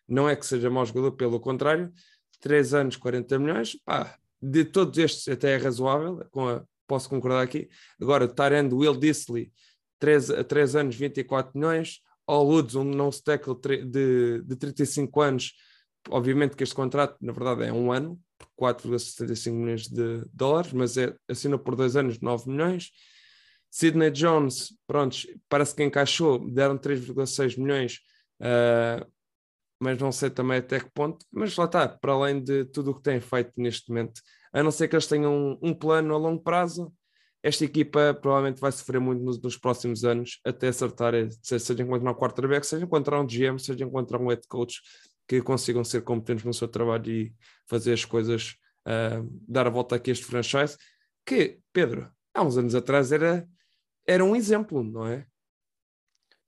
não 0.08 0.28
é 0.28 0.34
que 0.34 0.46
seja 0.46 0.70
mau 0.70 0.86
jogador, 0.86 1.12
pelo 1.12 1.38
contrário, 1.38 1.92
3 2.40 2.72
anos, 2.72 2.96
40 2.96 3.38
milhões, 3.38 3.76
pá, 3.84 4.16
de 4.40 4.64
todos 4.64 4.96
estes 4.98 5.28
até 5.28 5.54
é 5.54 5.56
razoável, 5.58 6.24
com 6.30 6.48
a, 6.48 6.64
posso 6.86 7.10
concordar 7.10 7.42
aqui. 7.42 7.68
Agora, 8.00 8.26
Tyrande 8.26 8.74
Will 8.74 8.96
Disley, 8.96 9.52
3, 9.98 10.28
3 10.48 10.76
anos, 10.76 10.96
24 10.96 11.52
milhões. 11.54 12.00
All 12.26 12.46
Woods, 12.46 12.74
um 12.74 12.84
não 12.84 13.10
tackle 13.10 13.54
de, 13.86 14.42
de 14.42 14.56
35 14.56 15.20
anos. 15.20 15.52
Obviamente 16.10 16.56
que 16.56 16.62
este 16.62 16.74
contrato, 16.74 17.16
na 17.20 17.32
verdade, 17.32 17.64
é 17.64 17.72
um 17.72 17.92
ano, 17.92 18.18
4,75 18.58 19.52
milhões 19.52 19.88
de 19.88 20.24
dólares, 20.32 20.72
mas 20.72 20.96
é, 20.96 21.14
assina 21.28 21.58
por 21.58 21.76
dois 21.76 21.96
anos 21.96 22.20
9 22.20 22.50
milhões. 22.50 22.90
Sidney 23.70 24.10
Jones, 24.10 24.74
pronto, 24.86 25.16
parece 25.48 25.74
que 25.74 25.84
encaixou, 25.84 26.38
deram 26.50 26.78
3,6 26.78 27.58
milhões, 27.58 27.98
uh, 28.40 29.06
mas 29.78 29.98
não 29.98 30.10
sei 30.10 30.30
também 30.30 30.58
até 30.58 30.80
que 30.80 30.90
ponto. 30.90 31.24
Mas 31.30 31.56
lá 31.56 31.66
está, 31.66 31.88
para 31.88 32.12
além 32.12 32.42
de 32.42 32.64
tudo 32.66 32.92
o 32.92 32.94
que 32.94 33.02
têm 33.02 33.20
feito 33.20 33.52
neste 33.56 33.90
momento, 33.90 34.20
a 34.52 34.62
não 34.62 34.70
ser 34.70 34.88
que 34.88 34.96
eles 34.96 35.06
tenham 35.06 35.32
um, 35.32 35.70
um 35.70 35.74
plano 35.74 36.14
a 36.14 36.18
longo 36.18 36.42
prazo, 36.42 36.92
esta 37.42 37.64
equipa 37.64 38.18
provavelmente 38.20 38.60
vai 38.60 38.72
sofrer 38.72 39.00
muito 39.00 39.22
nos, 39.22 39.40
nos 39.40 39.56
próximos 39.56 40.04
anos 40.04 40.40
até 40.44 40.68
acertar, 40.68 41.14
eh, 41.14 41.28
seja 41.40 41.82
encontrar 41.82 42.10
um 42.10 42.14
quarterback, 42.14 42.66
seja 42.66 42.84
encontrar 42.84 43.20
um 43.20 43.26
GM, 43.26 43.58
seja 43.58 43.84
encontrar 43.84 44.20
um 44.20 44.28
head 44.28 44.42
coach 44.48 44.80
que 45.28 45.42
consigam 45.42 45.84
ser 45.84 46.02
competentes 46.02 46.44
no 46.44 46.54
seu 46.54 46.66
trabalho 46.66 47.10
e 47.10 47.34
fazer 47.66 47.92
as 47.92 48.04
coisas, 48.04 48.56
uh, 48.86 49.28
dar 49.46 49.66
a 49.66 49.70
volta 49.70 49.94
aqui 49.94 50.10
a 50.10 50.12
este 50.12 50.24
franchise, 50.24 50.78
que, 51.24 51.60
Pedro, 51.72 52.10
há 52.32 52.42
uns 52.42 52.56
anos 52.56 52.74
atrás 52.74 53.12
era, 53.12 53.46
era 54.06 54.24
um 54.24 54.34
exemplo, 54.34 54.82
não 54.82 55.06
é? 55.06 55.26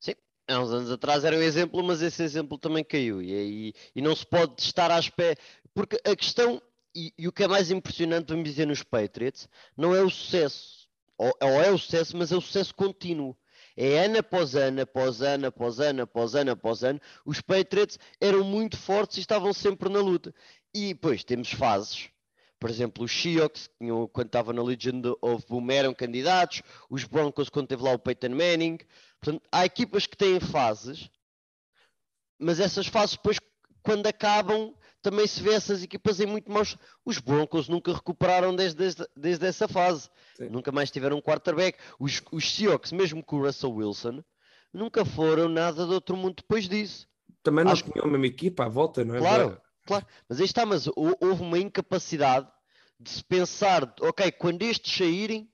Sim, 0.01 0.14
há 0.49 0.59
uns 0.59 0.71
anos 0.71 0.90
atrás 0.90 1.25
era 1.25 1.37
um 1.37 1.43
exemplo, 1.43 1.85
mas 1.85 2.01
esse 2.01 2.23
exemplo 2.23 2.57
também 2.57 2.83
caiu 2.83 3.21
e, 3.21 3.33
e, 3.69 3.75
e 3.95 4.01
não 4.01 4.16
se 4.16 4.27
pode 4.27 4.61
estar 4.62 4.90
à 4.90 4.99
espera, 4.99 5.37
porque 5.75 6.01
a 6.03 6.16
questão 6.16 6.61
e, 6.95 7.12
e, 7.16 7.29
o 7.29 7.33
que 7.33 7.45
é 7.45 7.49
mais 7.49 7.71
impressionante, 7.71 8.29
vamos 8.29 8.49
dizer, 8.49 8.66
nos 8.66 8.83
Patriots, 8.83 9.49
não 9.77 9.95
é 9.95 10.03
o 10.03 10.11
sucesso, 10.11 10.88
ou, 11.16 11.33
é 11.40 11.71
o 11.71 11.79
sucesso, 11.79 12.16
mas 12.16 12.33
é 12.33 12.37
o 12.37 12.40
sucesso 12.40 12.75
contínuo. 12.75 13.37
É 13.83 14.05
ano 14.05 14.19
após 14.19 14.55
ano, 14.55 14.83
após 14.83 15.23
ano, 15.23 15.47
após 15.47 15.81
ano, 15.81 16.03
após 16.03 16.35
ano, 16.35 16.51
após 16.51 16.85
ano. 16.85 17.01
Os 17.25 17.40
Patriots 17.40 17.99
eram 18.21 18.45
muito 18.45 18.77
fortes 18.77 19.16
e 19.16 19.21
estavam 19.21 19.55
sempre 19.55 19.88
na 19.88 20.01
luta. 20.01 20.35
E 20.75 20.88
depois 20.88 21.25
temos 21.25 21.51
fases. 21.51 22.11
Por 22.59 22.69
exemplo, 22.69 23.05
os 23.05 23.11
Seahawks, 23.11 23.71
quando 24.12 24.27
estava 24.27 24.53
na 24.53 24.62
Legion 24.62 25.01
of 25.23 25.47
Boom, 25.49 25.71
eram 25.71 25.95
candidatos. 25.95 26.62
Os 26.90 27.05
Broncos, 27.05 27.49
quando 27.49 27.69
teve 27.69 27.83
lá 27.83 27.93
o 27.93 27.99
Peyton 27.99 28.29
Manning. 28.29 28.81
Portanto, 29.19 29.43
há 29.51 29.64
equipas 29.64 30.05
que 30.07 30.14
têm 30.14 30.38
fases, 30.38 31.09
mas 32.38 32.61
essas 32.61 32.87
fases 32.87 33.16
depois, 33.16 33.38
quando 33.83 34.07
acabam, 34.07 34.75
também 35.03 35.27
se 35.27 35.43
vê 35.43 35.55
essas 35.55 35.83
equipas 35.83 36.21
em 36.21 36.27
muito 36.27 36.51
maus. 36.51 36.77
Os 37.05 37.19
Broncos 37.19 37.69
nunca 37.69 37.93
recuperaram 37.93 38.55
desde, 38.55 38.79
desde, 38.79 39.07
desde 39.17 39.47
essa 39.47 39.67
fase. 39.67 40.11
Sim. 40.35 40.49
Nunca 40.49 40.71
mais 40.71 40.91
tiveram 40.91 41.17
um 41.17 41.23
quarterback. 41.23 41.79
Os, 41.99 42.23
os 42.31 42.55
Seahawks, 42.55 42.93
mesmo 42.93 43.23
com 43.23 43.37
o 43.37 43.45
Russell 43.45 43.73
Wilson, 43.73 44.23
nunca 44.73 45.05
foram 45.05 45.49
nada 45.49 45.87
de 45.87 45.93
outro 45.93 46.17
mundo 46.17 46.37
depois 46.37 46.69
disso. 46.69 47.09
Também 47.43 47.65
não 47.65 47.73
Acho... 47.73 47.85
tinham 47.85 48.05
a 48.05 48.09
mesma 48.09 48.27
equipa 48.27 48.67
à 48.67 48.69
volta, 48.69 49.05
não 49.05 49.15
é? 49.15 49.19
Claro, 49.19 49.61
claro. 49.87 50.07
Mas 50.29 50.39
aí 50.39 50.45
está, 50.45 50.67
mas 50.67 50.87
houve 50.95 51.43
uma 51.43 51.59
incapacidade 51.59 52.47
de 52.99 53.11
se 53.11 53.25
pensar, 53.25 53.95
ok, 54.03 54.31
quando 54.33 54.63
estes 54.63 54.95
saírem, 54.95 55.51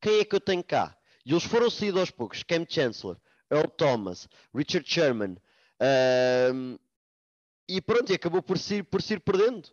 quem 0.00 0.20
é 0.20 0.24
que 0.24 0.36
eu 0.36 0.40
tenho 0.40 0.62
cá? 0.62 0.96
E 1.26 1.32
eles 1.32 1.42
foram 1.42 1.68
saídos 1.68 1.98
aos 1.98 2.10
poucos. 2.10 2.42
Cam 2.44 2.64
Chancellor, 2.68 3.18
Earl 3.50 3.68
Thomas, 3.68 4.28
Richard 4.54 4.88
Sherman, 4.88 5.36
uh, 5.80 6.78
e 7.68 7.80
pronto, 7.80 8.10
e 8.10 8.14
acabou 8.14 8.42
por 8.42 8.58
se, 8.58 8.82
por 8.82 9.02
se 9.02 9.14
ir 9.14 9.20
perdendo. 9.20 9.68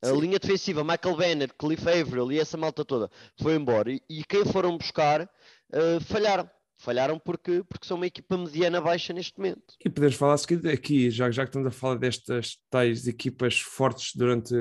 A 0.00 0.08
Sim. 0.08 0.20
linha 0.20 0.38
defensiva, 0.38 0.84
Michael 0.84 1.16
Bennett, 1.16 1.54
Cliff 1.58 1.82
Averill 1.88 2.30
e 2.30 2.38
essa 2.38 2.56
malta 2.56 2.84
toda 2.84 3.10
foi 3.40 3.56
embora. 3.56 3.90
E, 3.90 4.00
e 4.08 4.24
quem 4.24 4.44
foram 4.44 4.78
buscar 4.78 5.22
uh, 5.22 6.00
falharam. 6.04 6.48
Falharam 6.80 7.18
porque, 7.18 7.64
porque 7.68 7.88
são 7.88 7.96
uma 7.96 8.06
equipa 8.06 8.38
mediana 8.38 8.80
baixa 8.80 9.12
neste 9.12 9.36
momento. 9.36 9.74
E 9.84 9.90
podemos 9.90 10.14
falar 10.14 10.36
aqui, 10.72 11.10
já, 11.10 11.28
já 11.28 11.42
que 11.42 11.48
estamos 11.48 11.66
a 11.66 11.72
falar 11.72 11.96
destas 11.96 12.56
tais 12.70 13.08
equipas 13.08 13.58
fortes 13.58 14.14
durante. 14.14 14.54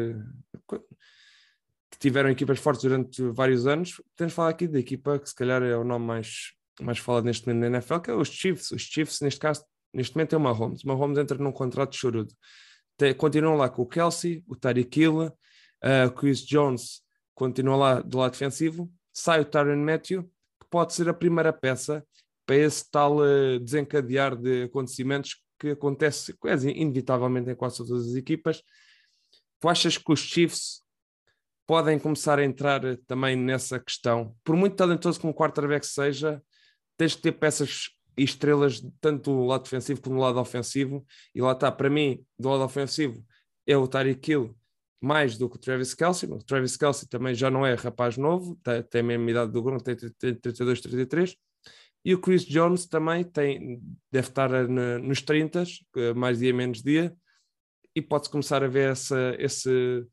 que 1.92 2.00
tiveram 2.00 2.32
equipas 2.32 2.58
fortes 2.58 2.82
durante 2.82 3.22
vários 3.30 3.68
anos, 3.68 4.02
podemos 4.16 4.34
falar 4.34 4.50
aqui 4.50 4.68
da 4.68 4.80
equipa 4.80 5.20
que 5.20 5.30
se 5.30 5.36
calhar 5.36 5.62
é 5.62 5.78
o 5.78 5.84
nome 5.84 6.06
mais, 6.08 6.54
mais 6.82 6.98
falado 6.98 7.26
neste 7.26 7.46
momento 7.46 7.70
na 7.70 7.78
NFL, 7.78 8.00
que 8.00 8.10
é 8.10 8.16
os 8.16 8.30
Chiefs. 8.30 8.72
Os 8.72 8.82
Chiefs, 8.82 9.22
neste 9.22 9.40
caso, 9.40 9.64
Neste 9.94 10.16
momento 10.16 10.34
é 10.34 10.38
o 10.38 10.42
Mahomes. 10.42 10.84
O 10.84 10.88
Mahomes 10.88 11.18
entra 11.18 11.38
num 11.38 11.52
contrato 11.52 11.92
de 11.92 11.98
chorudo. 11.98 12.34
continuam 13.18 13.56
lá 13.56 13.70
com 13.70 13.82
o 13.82 13.88
Kelsey, 13.88 14.44
o 14.48 14.56
Tyreek 14.56 15.00
Hill, 15.00 15.26
uh, 15.26 16.12
Chris 16.16 16.40
Jones 16.46 17.02
continua 17.34 17.76
lá 17.76 18.02
do 18.02 18.18
lado 18.18 18.32
defensivo. 18.32 18.92
Sai 19.14 19.42
o 19.42 19.46
Tyron 19.46 19.78
Matthew, 19.78 20.24
que 20.24 20.68
pode 20.70 20.94
ser 20.94 21.08
a 21.10 21.14
primeira 21.14 21.54
peça 21.54 22.06
para 22.46 22.56
esse 22.56 22.90
tal 22.90 23.18
uh, 23.18 23.60
desencadear 23.60 24.36
de 24.36 24.64
acontecimentos 24.64 25.42
que 25.60 25.72
acontece 25.72 26.34
quase 26.34 26.70
inevitavelmente 26.70 27.50
em 27.50 27.56
quase 27.56 27.78
todas 27.78 28.10
as 28.10 28.16
equipas. 28.16 28.62
Tu 29.60 29.70
achas 29.70 29.98
que 29.98 30.12
os 30.12 30.20
Chiefs 30.20 30.84
podem 31.66 32.00
começar 32.00 32.40
a 32.40 32.46
entrar 32.46 32.82
também 33.08 33.36
nessa 33.36 33.80
questão? 33.80 34.36
Por 34.44 34.56
muito 34.56 34.76
talentoso 34.76 35.20
como 35.20 35.34
o 35.34 35.36
quarterback 35.36 35.86
seja, 35.86 36.42
tens 36.96 37.16
que 37.16 37.22
ter 37.24 37.34
peças 37.34 37.90
e 38.18 38.24
estrelas 38.24 38.82
tanto 39.00 39.32
do 39.32 39.46
lado 39.46 39.64
defensivo 39.64 40.02
como 40.02 40.16
do 40.16 40.22
lado 40.22 40.40
ofensivo. 40.40 41.06
E 41.36 41.42
lá 41.42 41.52
está, 41.52 41.72
para 41.72 41.90
mim, 41.90 42.24
do 42.38 42.50
lado 42.50 42.64
ofensivo, 42.64 43.24
é 43.66 43.78
o 43.78 43.88
Tyreek 43.88 44.32
Hill 44.32 44.58
mais 45.00 45.38
do 45.38 45.50
que 45.50 45.58
o 45.58 45.60
Travis 45.60 45.94
Kelsey. 45.94 46.30
O 46.30 46.40
Travis 46.40 46.76
Kelsey 46.76 47.08
também 47.08 47.36
já 47.36 47.52
não 47.52 47.66
é 47.66 47.76
rapaz 47.76 48.18
novo, 48.18 48.56
tem, 48.64 48.82
tem 48.84 49.02
a 49.02 49.04
mesma 49.04 49.32
idade 49.32 49.52
do 49.52 49.62
Gronk, 49.62 49.84
tem, 49.84 49.96
tem 49.96 50.36
32, 50.36 50.82
33. 50.82 51.36
E 52.04 52.14
o 52.14 52.20
Chris 52.20 52.46
Jones 52.46 52.86
também 52.86 53.24
tem, 53.24 53.82
deve 54.12 54.30
estar 54.30 54.50
na, 54.68 54.98
nos 54.98 55.22
30, 55.22 55.64
mais 56.16 56.40
dia 56.40 56.54
menos 56.54 56.82
dia, 56.82 57.16
e 57.96 58.02
pode-se 58.02 58.32
começar 58.32 58.64
a 58.64 58.68
ver 58.68 58.92
essa, 58.92 59.36
esse. 59.40 60.06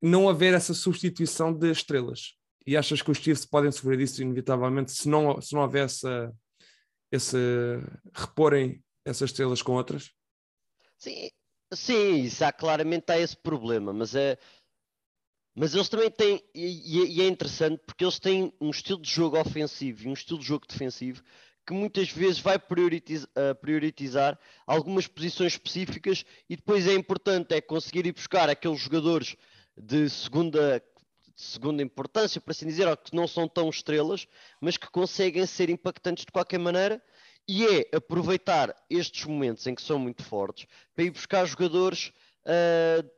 não 0.00 0.28
haver 0.28 0.54
essa 0.54 0.72
substituição 0.72 1.52
de 1.52 1.70
estrelas. 1.70 2.36
E 2.66 2.76
achas 2.76 3.02
que 3.02 3.10
os 3.10 3.18
Chiefs 3.18 3.44
podem 3.44 3.72
sofrer 3.72 3.98
disso 3.98 4.22
inevitavelmente 4.22 4.92
se 4.92 5.08
não, 5.08 5.40
se 5.40 5.54
não 5.54 5.62
houver 5.62 5.86
essa, 5.86 6.32
esse 7.10 7.36
reporem 8.14 8.82
essas 9.04 9.30
estrelas 9.30 9.62
com 9.62 9.72
outras? 9.72 10.12
Sim, 10.98 11.30
sim, 11.72 12.22
isso 12.22 12.44
há, 12.44 12.52
claramente 12.52 13.10
há 13.10 13.18
esse 13.18 13.36
problema, 13.36 13.92
mas 13.92 14.14
é 14.14 14.38
mas 15.54 15.74
eles 15.74 15.88
também 15.88 16.10
têm, 16.10 16.42
e, 16.54 17.18
e, 17.18 17.20
é 17.20 17.26
interessante 17.26 17.82
porque 17.84 18.04
eles 18.04 18.20
têm 18.20 18.52
um 18.60 18.70
estilo 18.70 19.02
de 19.02 19.10
jogo 19.10 19.38
ofensivo 19.38 20.04
e 20.04 20.08
um 20.08 20.12
estilo 20.12 20.38
de 20.38 20.46
jogo 20.46 20.64
defensivo 20.66 21.22
que 21.66 21.74
muitas 21.74 22.10
vezes 22.10 22.38
vai 22.38 22.58
prioritizar, 22.58 23.28
prioritizar 23.60 24.38
algumas 24.66 25.06
posições 25.06 25.52
específicas 25.52 26.24
e 26.48 26.56
depois 26.56 26.86
é 26.86 26.94
importante 26.94 27.54
é 27.54 27.60
conseguir 27.60 28.06
ir 28.06 28.12
buscar 28.12 28.48
aqueles 28.48 28.80
jogadores 28.80 29.36
de 29.76 30.08
segunda 30.08 30.82
segunda 31.40 31.82
importância, 31.82 32.40
por 32.40 32.50
assim 32.50 32.66
dizer, 32.66 32.86
ou 32.86 32.96
que 32.96 33.14
não 33.14 33.26
são 33.26 33.48
tão 33.48 33.68
estrelas, 33.68 34.26
mas 34.60 34.76
que 34.76 34.90
conseguem 34.90 35.46
ser 35.46 35.70
impactantes 35.70 36.24
de 36.24 36.32
qualquer 36.32 36.58
maneira, 36.58 37.02
e 37.48 37.66
é 37.66 37.96
aproveitar 37.96 38.74
estes 38.88 39.24
momentos 39.24 39.66
em 39.66 39.74
que 39.74 39.82
são 39.82 39.98
muito 39.98 40.22
fortes 40.22 40.66
para 40.94 41.04
ir 41.04 41.10
buscar 41.10 41.44
jogadores 41.46 42.12
uh, 42.46 43.10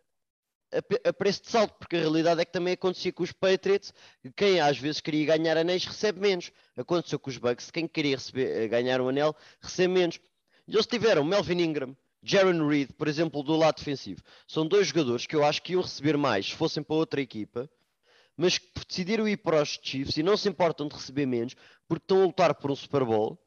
a, 0.73 1.09
a, 1.11 1.13
preço 1.13 1.43
de 1.43 1.51
salto, 1.51 1.75
porque 1.79 1.97
a 1.97 2.01
realidade 2.01 2.41
é 2.41 2.45
que 2.45 2.53
também 2.53 2.73
acontecia 2.73 3.13
com 3.13 3.23
os 3.23 3.33
Patriots, 3.33 3.93
quem 4.35 4.59
às 4.59 4.79
vezes 4.79 5.01
queria 5.01 5.27
ganhar 5.27 5.57
anéis 5.59 5.85
recebe 5.85 6.19
menos. 6.19 6.51
Aconteceu 6.77 7.19
com 7.19 7.29
os 7.29 7.37
Bucks, 7.37 7.71
quem 7.71 7.87
queria 7.87 8.17
receber, 8.17 8.69
ganhar 8.69 9.01
um 9.01 9.09
anel 9.09 9.37
recebe 9.61 9.93
menos. 9.93 10.19
E 10.67 10.75
eles 10.75 10.87
tiveram 10.87 11.25
Melvin 11.25 11.61
Ingram, 11.61 11.97
Jaron 12.23 12.67
Reed, 12.67 12.93
por 12.97 13.09
exemplo, 13.09 13.43
do 13.43 13.57
lado 13.57 13.77
defensivo. 13.77 14.23
São 14.47 14.67
dois 14.67 14.87
jogadores 14.87 15.27
que 15.27 15.37
eu 15.37 15.45
acho 15.45 15.61
que 15.61 15.73
iam 15.73 15.83
receber 15.83 16.17
mais 16.17 16.47
se 16.47 16.55
fossem 16.55 16.83
para 16.83 16.97
outra 16.97 17.21
equipa, 17.21 17.69
mas 18.37 18.59
que 18.59 18.68
decidiram 18.88 19.29
ir 19.29 19.37
para 19.38 19.62
os 19.62 19.79
Chiefs 19.83 20.16
e 20.16 20.23
não 20.23 20.37
se 20.37 20.49
importam 20.49 20.88
de 20.88 20.95
receber 20.95 21.27
menos 21.27 21.55
porque 21.88 22.05
estão 22.05 22.23
a 22.23 22.27
lutar 22.27 22.55
por 22.55 22.71
um 22.71 22.77
Super 22.77 23.05
Bowl. 23.05 23.38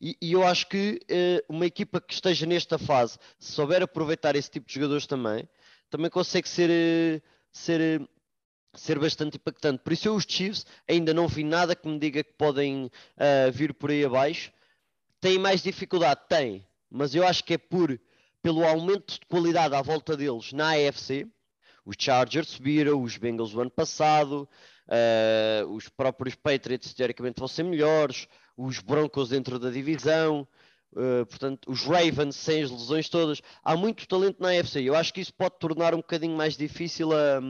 E, 0.00 0.16
e 0.20 0.32
eu 0.32 0.46
acho 0.46 0.68
que 0.68 1.00
uh, 1.10 1.54
uma 1.54 1.66
equipa 1.66 2.00
que 2.00 2.12
esteja 2.12 2.44
nesta 2.44 2.78
fase, 2.78 3.18
se 3.38 3.52
souber 3.52 3.82
aproveitar 3.82 4.36
esse 4.36 4.50
tipo 4.50 4.66
de 4.66 4.74
jogadores 4.74 5.06
também, 5.06 5.48
também 5.88 6.10
consegue 6.10 6.48
ser, 6.48 6.68
uh, 6.68 7.22
ser, 7.50 8.00
uh, 8.00 8.08
ser 8.74 8.98
bastante 8.98 9.36
impactante. 9.36 9.82
Por 9.82 9.92
isso, 9.92 10.08
eu, 10.08 10.14
os 10.14 10.26
Chiefs, 10.28 10.66
ainda 10.88 11.14
não 11.14 11.28
vi 11.28 11.44
nada 11.44 11.74
que 11.74 11.88
me 11.88 11.98
diga 11.98 12.22
que 12.22 12.32
podem 12.34 12.90
vir 13.52 13.72
por 13.72 13.90
aí 13.90 14.04
abaixo. 14.04 14.52
Têm 15.20 15.38
mais 15.38 15.62
dificuldade? 15.62 16.20
Tem, 16.28 16.66
mas 16.90 17.14
eu 17.14 17.26
acho 17.26 17.42
que 17.44 17.54
é 17.54 17.58
por 17.58 17.98
pelo 18.42 18.62
aumento 18.62 19.14
de 19.14 19.26
qualidade 19.26 19.74
à 19.74 19.80
volta 19.80 20.14
deles 20.14 20.52
na 20.52 20.72
AFC. 20.72 21.26
Os 21.84 21.96
Chargers 21.98 22.48
subiram, 22.48 23.02
os 23.02 23.16
Bengals 23.16 23.54
o 23.54 23.60
ano 23.60 23.70
passado, 23.70 24.48
uh, 24.88 25.66
os 25.72 25.88
próprios 25.88 26.34
Patriots 26.34 26.94
teoricamente 26.94 27.38
vão 27.38 27.48
ser 27.48 27.62
melhores, 27.62 28.26
os 28.56 28.78
Broncos 28.80 29.28
dentro 29.28 29.58
da 29.58 29.70
divisão, 29.70 30.46
uh, 30.92 31.26
portanto, 31.26 31.70
os 31.70 31.82
Ravens 31.82 32.36
sem 32.36 32.62
as 32.62 32.70
lesões 32.70 33.08
todas. 33.08 33.42
Há 33.62 33.76
muito 33.76 34.06
talento 34.08 34.40
na 34.40 34.50
AFC. 34.50 34.82
Eu 34.82 34.94
acho 34.94 35.12
que 35.12 35.20
isso 35.20 35.34
pode 35.34 35.58
tornar 35.58 35.94
um 35.94 35.98
bocadinho 35.98 36.36
mais 36.36 36.56
difícil 36.56 37.10
a, 37.12 37.40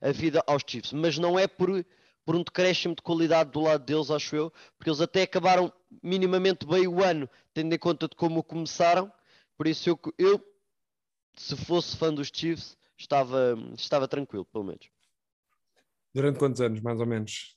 a 0.00 0.12
vida 0.12 0.42
aos 0.46 0.62
Chiefs, 0.66 0.92
mas 0.92 1.18
não 1.18 1.38
é 1.38 1.48
por, 1.48 1.84
por 2.24 2.36
um 2.36 2.42
decréscimo 2.44 2.94
de 2.94 3.02
qualidade 3.02 3.50
do 3.50 3.60
lado 3.60 3.84
deles, 3.84 4.10
acho 4.10 4.36
eu, 4.36 4.52
porque 4.78 4.90
eles 4.90 5.00
até 5.00 5.22
acabaram 5.22 5.72
minimamente 6.02 6.64
bem 6.66 6.86
o 6.86 7.02
ano, 7.02 7.28
tendo 7.52 7.74
em 7.74 7.78
conta 7.78 8.06
de 8.06 8.14
como 8.14 8.42
começaram 8.42 9.12
por 9.56 9.66
isso 9.66 9.88
eu, 9.88 10.00
eu 10.18 10.44
se 11.36 11.56
fosse 11.56 11.96
fã 11.96 12.12
dos 12.12 12.30
Chiefs, 12.32 12.76
estava, 12.98 13.56
estava 13.76 14.08
tranquilo, 14.08 14.44
pelo 14.44 14.64
menos. 14.64 14.88
Durante 16.14 16.38
quantos 16.38 16.60
anos, 16.60 16.80
mais 16.80 17.00
ou 17.00 17.06
menos? 17.06 17.56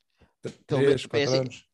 Três, 0.65 1.05
quatro 1.05 1.19
é 1.19 1.23
assim, 1.23 1.39
anos? 1.39 1.65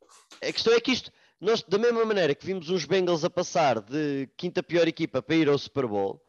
A 0.42 0.52
questão 0.52 0.74
é 0.74 0.82
que 0.82 0.92
isto, 0.92 1.12
nós, 1.40 1.64
da 1.64 1.78
mesma 1.78 2.06
maneira 2.06 2.36
que 2.36 2.46
vimos 2.46 2.70
uns 2.70 2.86
Bengals 2.86 3.24
a 3.24 3.30
passar 3.30 3.82
de 3.82 4.28
quinta 4.38 4.62
pior 4.62 4.88
equipa 4.88 5.22
para 5.22 5.36
ir 5.36 5.48
ao 5.48 5.58
Super 5.58 5.88
Bowl, 5.88 6.22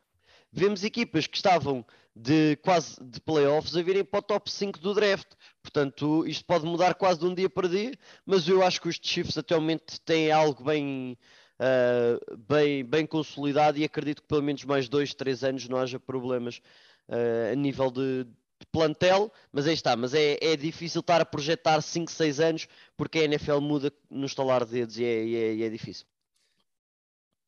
vemos 0.52 0.84
equipas 0.84 1.26
que 1.26 1.36
estavam 1.36 1.84
de 2.14 2.56
quase 2.62 2.96
de 3.02 3.20
playoffs 3.20 3.76
a 3.76 3.82
virem 3.82 4.04
para 4.04 4.20
o 4.20 4.22
top 4.22 4.50
5 4.50 4.78
do 4.78 4.94
draft. 4.94 5.26
Portanto, 5.60 6.24
isto 6.26 6.44
pode 6.44 6.64
mudar 6.64 6.94
quase 6.94 7.18
de 7.18 7.26
um 7.26 7.34
dia 7.34 7.50
para 7.50 7.68
dia, 7.68 7.92
mas 8.24 8.46
eu 8.46 8.62
acho 8.62 8.80
que 8.80 8.88
os 8.88 9.00
Chiefs 9.02 9.36
momento 9.50 10.00
têm 10.02 10.30
algo 10.30 10.62
bem, 10.62 11.18
uh, 11.58 12.36
bem, 12.36 12.84
bem 12.84 13.04
consolidado 13.04 13.78
e 13.78 13.84
acredito 13.84 14.22
que 14.22 14.28
pelo 14.28 14.42
menos 14.42 14.64
mais 14.64 14.88
dois, 14.88 15.12
três 15.12 15.42
anos 15.42 15.68
não 15.68 15.76
haja 15.76 15.98
problemas 15.98 16.60
uh, 17.08 17.52
a 17.52 17.54
nível 17.54 17.90
de, 17.90 18.26
plantel, 18.74 19.32
mas 19.52 19.66
aí 19.66 19.74
está, 19.74 19.96
mas 19.96 20.14
é, 20.14 20.36
é 20.40 20.56
difícil 20.56 21.00
estar 21.00 21.20
a 21.20 21.24
projetar 21.24 21.80
5, 21.80 22.10
6 22.10 22.40
anos 22.40 22.68
porque 22.96 23.20
a 23.20 23.24
NFL 23.24 23.60
muda 23.60 23.92
no 24.10 24.26
estalar 24.26 24.64
de 24.64 24.72
dedos 24.72 24.98
e 24.98 25.04
é, 25.04 25.30
é, 25.30 25.62
é 25.62 25.70
difícil. 25.70 26.06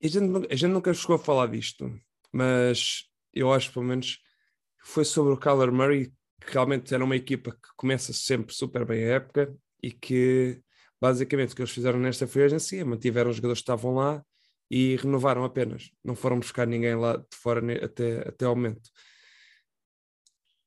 A 0.03 0.07
gente, 0.07 0.53
a 0.53 0.55
gente 0.55 0.71
nunca 0.71 0.95
chegou 0.95 1.16
a 1.16 1.19
falar 1.19 1.49
disto, 1.49 1.92
mas 2.33 3.07
eu 3.33 3.53
acho 3.53 3.73
pelo 3.73 3.85
menos 3.85 4.21
foi 4.83 5.05
sobre 5.05 5.33
o 5.33 5.37
Kyler 5.37 5.73
Murray, 5.73 6.12
que 6.40 6.53
realmente 6.53 6.95
era 6.95 7.05
uma 7.05 7.16
equipa 7.16 7.53
que 7.53 7.69
começa 7.77 8.12
sempre 8.12 8.55
super 8.55 8.85
bem 8.85 9.05
a 9.05 9.14
época 9.14 9.53
e 9.83 9.90
que 9.90 10.61
basicamente 11.01 11.53
o 11.53 11.57
que 11.57 11.62
eles 11.62 11.73
fizeram 11.73 11.99
nesta 11.99 12.27
free 12.27 12.45
agency 12.45 12.79
é 12.79 12.85
mantiveram 12.85 13.31
os 13.31 13.37
jogadores 13.37 13.61
que 13.61 13.64
estavam 13.64 13.95
lá 13.95 14.25
e 14.71 14.97
renovaram 14.97 15.45
apenas. 15.45 15.90
Não 16.05 16.14
foram 16.14 16.38
buscar 16.38 16.66
ninguém 16.66 16.95
lá 16.95 17.16
de 17.16 17.37
fora 17.37 17.61
até, 17.85 18.29
até 18.29 18.45
ao 18.45 18.55
momento. 18.55 18.90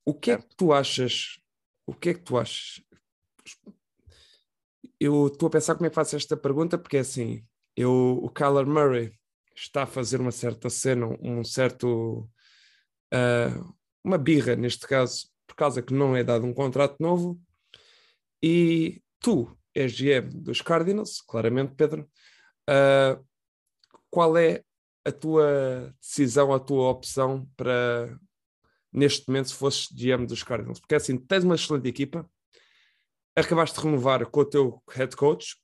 O 0.10 0.13
que 0.15 0.32
é 0.32 0.38
que 0.39 0.56
tu 0.58 0.74
achas? 0.74 1.39
O 1.86 1.93
que 1.93 2.10
é 2.10 2.13
que 2.15 2.22
tu 2.22 2.36
achas? 2.36 2.84
Eu 5.00 5.28
estou 5.28 5.45
a 5.45 5.52
pensar 5.52 5.76
como 5.76 5.86
é 5.86 5.89
que 5.89 5.95
faço 5.95 6.15
esta 6.15 6.36
pergunta, 6.36 6.80
porque 6.80 6.98
é 6.98 7.02
assim, 7.02 7.45
eu, 7.76 8.19
o 8.24 8.28
Kyler 8.28 8.65
Murray 8.65 9.13
está 9.56 9.84
a 9.84 9.86
fazer 9.86 10.19
uma 10.19 10.32
certa 10.32 10.67
cena, 10.67 11.15
um 11.22 11.43
certo 11.43 12.28
uh, 13.13 13.76
uma 14.04 14.17
birra 14.17 14.56
neste 14.56 14.88
caso, 14.88 15.30
por 15.45 15.56
causa 15.56 15.80
que 15.80 15.93
não 15.93 16.15
é 16.15 16.24
dado 16.24 16.43
um 16.43 16.56
contrato 16.56 16.95
novo, 17.00 17.39
e 18.41 19.04
tu 19.19 19.56
és 19.76 19.93
GM 19.93 20.41
dos 20.41 20.60
Cardinals, 20.60 21.22
claramente, 21.22 21.76
Pedro. 21.76 22.10
Uh, 22.67 23.24
qual 24.10 24.36
é 24.39 24.63
a 25.06 25.12
tua 25.12 25.93
decisão, 26.02 26.52
a 26.52 26.60
tua 26.60 26.89
opção 26.89 27.48
para 27.56 28.17
neste 28.91 29.28
momento 29.28 29.49
se 29.49 29.56
fosses 29.56 29.88
GM 29.91 30.25
dos 30.25 30.43
Cardinals? 30.43 30.80
Porque 30.80 30.95
assim, 30.95 31.17
tens 31.17 31.43
uma 31.43 31.56
excelente 31.56 31.88
equipa, 31.88 32.30
acabaste 33.36 33.80
de 33.80 33.86
renovar 33.86 34.25
com 34.25 34.39
o 34.41 34.45
teu 34.45 34.84
head 34.89 35.15
coach 35.15 35.56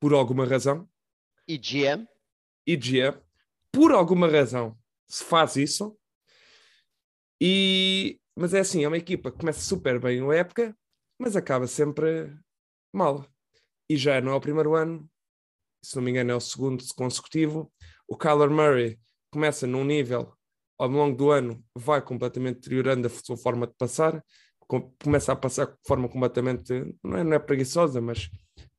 por 0.00 0.14
alguma 0.14 0.44
razão. 0.44 0.88
E 1.46 1.56
GM? 1.56 2.06
E 2.66 2.76
GM, 2.76 3.18
por 3.72 3.92
alguma 3.92 4.28
razão, 4.28 4.78
se 5.08 5.24
faz 5.24 5.56
isso. 5.56 5.98
E, 7.40 8.20
mas 8.36 8.52
é 8.52 8.60
assim, 8.60 8.84
é 8.84 8.88
uma 8.88 8.98
equipa 8.98 9.30
que 9.30 9.38
começa 9.38 9.60
super 9.60 9.98
bem 9.98 10.20
na 10.20 10.34
época, 10.34 10.76
mas 11.18 11.36
acaba 11.36 11.66
sempre 11.66 12.36
mal 12.92 13.26
e 13.88 13.96
já 13.96 14.20
não 14.20 14.32
é 14.32 14.34
o 14.34 14.40
primeiro 14.40 14.74
ano, 14.74 15.08
se 15.82 15.96
não 15.96 16.02
me 16.02 16.10
engano 16.10 16.32
é 16.32 16.34
o 16.34 16.40
segundo 16.40 16.84
consecutivo. 16.94 17.72
O 18.06 18.16
Kyler 18.16 18.50
Murray 18.50 19.00
começa 19.30 19.66
num 19.66 19.84
nível, 19.84 20.36
ao 20.78 20.88
longo 20.88 21.16
do 21.16 21.30
ano, 21.30 21.62
vai 21.74 22.00
completamente 22.00 22.56
deteriorando 22.56 23.06
a 23.06 23.10
sua 23.10 23.36
forma 23.36 23.66
de 23.66 23.74
passar, 23.76 24.22
começa 25.02 25.32
a 25.32 25.36
passar 25.36 25.66
de 25.66 25.76
forma 25.86 26.08
completamente, 26.08 26.94
não 27.02 27.18
é, 27.18 27.24
não 27.24 27.32
é 27.32 27.38
preguiçosa, 27.38 28.00
mas 28.00 28.30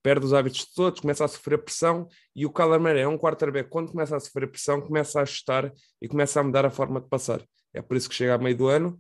perde 0.01 0.25
os 0.25 0.33
hábitos 0.33 0.61
de 0.61 0.73
todos, 0.73 1.01
começa 1.01 1.25
a 1.25 1.27
sofrer 1.27 1.57
pressão 1.57 2.07
e 2.35 2.45
o 2.45 2.53
Murray 2.79 3.01
é 3.01 3.07
um 3.07 3.17
quarterback, 3.17 3.69
quando 3.69 3.91
começa 3.91 4.15
a 4.15 4.19
sofrer 4.19 4.49
pressão, 4.49 4.81
começa 4.81 5.19
a 5.19 5.23
ajustar 5.23 5.73
e 6.01 6.07
começa 6.07 6.39
a 6.39 6.43
mudar 6.43 6.65
a 6.65 6.69
forma 6.69 7.01
de 7.01 7.07
passar. 7.07 7.43
É 7.73 7.81
por 7.81 7.97
isso 7.97 8.07
que 8.07 8.15
chega 8.15 8.35
a 8.35 8.37
meio 8.37 8.55
do 8.55 8.67
ano 8.67 8.99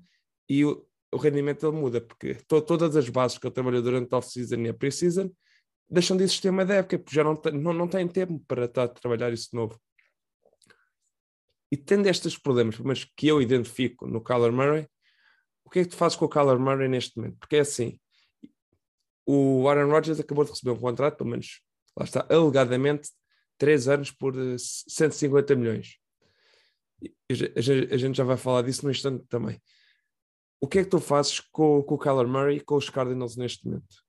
e 0.49 0.65
o, 0.65 0.85
o 1.13 1.17
rendimento 1.17 1.65
ele 1.65 1.77
muda, 1.77 2.01
porque 2.01 2.35
to, 2.47 2.61
todas 2.61 2.95
as 2.95 3.07
bases 3.07 3.37
que 3.37 3.47
ele 3.47 3.53
trabalhou 3.53 3.81
durante 3.81 4.13
a 4.13 4.17
off-season 4.17 4.57
e 4.57 4.69
a 4.69 4.73
pre-season 4.73 5.31
deixam 5.89 6.17
de 6.17 6.23
existir 6.23 6.49
uma 6.49 6.63
época, 6.63 6.99
porque 6.99 7.15
já 7.15 7.23
não, 7.23 7.39
não, 7.53 7.73
não 7.73 7.87
têm 7.87 8.07
tempo 8.07 8.39
para 8.47 8.65
estar 8.65 8.83
a 8.83 8.87
trabalhar 8.87 9.31
isso 9.31 9.49
de 9.51 9.57
novo. 9.57 9.79
E 11.71 11.77
tendo 11.77 12.07
estes 12.07 12.37
problemas, 12.37 12.77
mas 12.79 13.03
que 13.03 13.27
eu 13.27 13.41
identifico 13.41 14.07
no 14.07 14.21
Kyler 14.21 14.51
Murray, 14.51 14.87
o 15.63 15.69
que 15.69 15.79
é 15.79 15.83
que 15.83 15.89
tu 15.89 15.95
fazes 15.95 16.17
com 16.17 16.25
o 16.25 16.29
Kyler 16.29 16.59
Murray 16.59 16.87
neste 16.87 17.15
momento? 17.17 17.37
Porque 17.37 17.57
é 17.57 17.59
assim, 17.59 17.99
o 19.31 19.67
Aaron 19.69 19.91
Rodgers 19.91 20.19
acabou 20.19 20.43
de 20.43 20.49
receber 20.49 20.71
um 20.71 20.79
contrato, 20.79 21.17
pelo 21.17 21.29
menos, 21.29 21.61
lá 21.95 22.03
está, 22.03 22.25
alegadamente, 22.29 23.09
3 23.59 23.87
anos 23.87 24.09
por 24.09 24.33
150 24.57 25.53
eh, 25.53 25.55
milhões. 25.55 25.97
A 27.91 27.97
gente 27.97 28.17
já 28.17 28.23
vai 28.23 28.37
falar 28.37 28.63
disso 28.63 28.83
no 28.83 28.91
instante 28.91 29.23
também. 29.27 29.61
O 30.59 30.67
que 30.67 30.79
é 30.79 30.83
que 30.83 30.89
tu 30.89 30.99
fazes 30.99 31.39
com, 31.39 31.83
com 31.83 31.95
o 31.95 31.97
Kyler 31.99 32.27
Murray 32.27 32.57
e 32.57 32.61
com 32.61 32.75
os 32.75 32.89
Cardinals 32.89 33.37
neste 33.37 33.67
momento? 33.67 34.03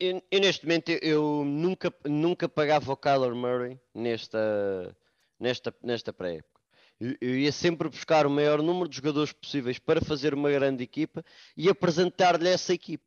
Eu, 0.00 0.20
eu, 0.30 0.40
neste 0.40 0.66
momento 0.66 0.90
eu 0.90 1.44
nunca, 1.44 1.94
nunca 2.04 2.48
pagava 2.48 2.92
o 2.92 2.96
Kyler 2.96 3.34
Murray 3.34 3.80
nesta, 3.94 4.96
nesta, 5.38 5.74
nesta 5.80 6.12
pré-época. 6.12 6.55
Eu, 6.98 7.14
eu, 7.20 7.38
ia 7.38 7.52
sempre 7.52 7.88
buscar 7.88 8.26
o 8.26 8.30
maior 8.30 8.62
número 8.62 8.88
de 8.88 8.96
jogadores 8.96 9.32
possíveis 9.32 9.78
para 9.78 10.00
fazer 10.00 10.32
uma 10.32 10.50
grande 10.50 10.82
equipa 10.82 11.24
e 11.56 11.68
apresentar-lhe 11.68 12.48
essa 12.48 12.72
equipa. 12.72 13.04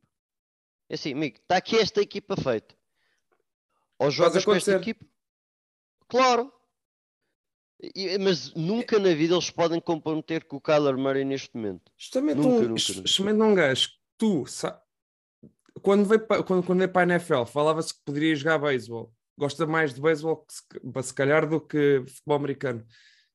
É 0.88 0.96
assim, 0.96 1.14
amigo, 1.14 1.38
está 1.38 1.58
aqui 1.58 1.78
esta 1.78 2.02
equipa 2.02 2.36
feita. 2.36 2.76
Ou 3.98 4.12
jogas 4.12 4.46
com 4.46 4.54
esta 4.54 4.74
equipa? 4.74 5.06
Claro. 6.08 6.52
E, 7.96 8.18
mas 8.18 8.54
nunca 8.54 9.00
na 9.00 9.14
vida 9.14 9.34
eles 9.34 9.50
podem 9.50 9.80
comprometer 9.80 10.44
com 10.46 10.58
o 10.58 10.62
Kyler 10.62 10.98
Murray 10.98 11.24
neste 11.24 11.56
momento. 11.56 11.92
Justamente 11.98 12.38
nunca, 12.38 12.66
um, 12.66 12.70
nunca, 12.70 12.80
justamente 12.80 13.42
um 13.42 13.56
gajo 13.56 13.90
que 13.90 13.96
tu 14.18 14.46
quando 15.82 16.06
veio, 16.06 16.26
quando, 16.28 16.64
quando 16.64 16.80
veio 16.80 16.92
para 16.92 17.14
a 17.14 17.16
NFL, 17.16 17.46
falava-se 17.46 17.94
que 17.94 18.02
poderia 18.04 18.36
jogar 18.36 18.60
beisebol. 18.60 19.14
Gosta 19.38 19.66
mais 19.66 19.94
de 19.94 20.02
beisebol, 20.02 20.46
se, 20.50 20.62
se 21.04 21.14
calhar, 21.14 21.48
do 21.48 21.62
que 21.62 22.04
futebol 22.06 22.36
americano. 22.38 22.86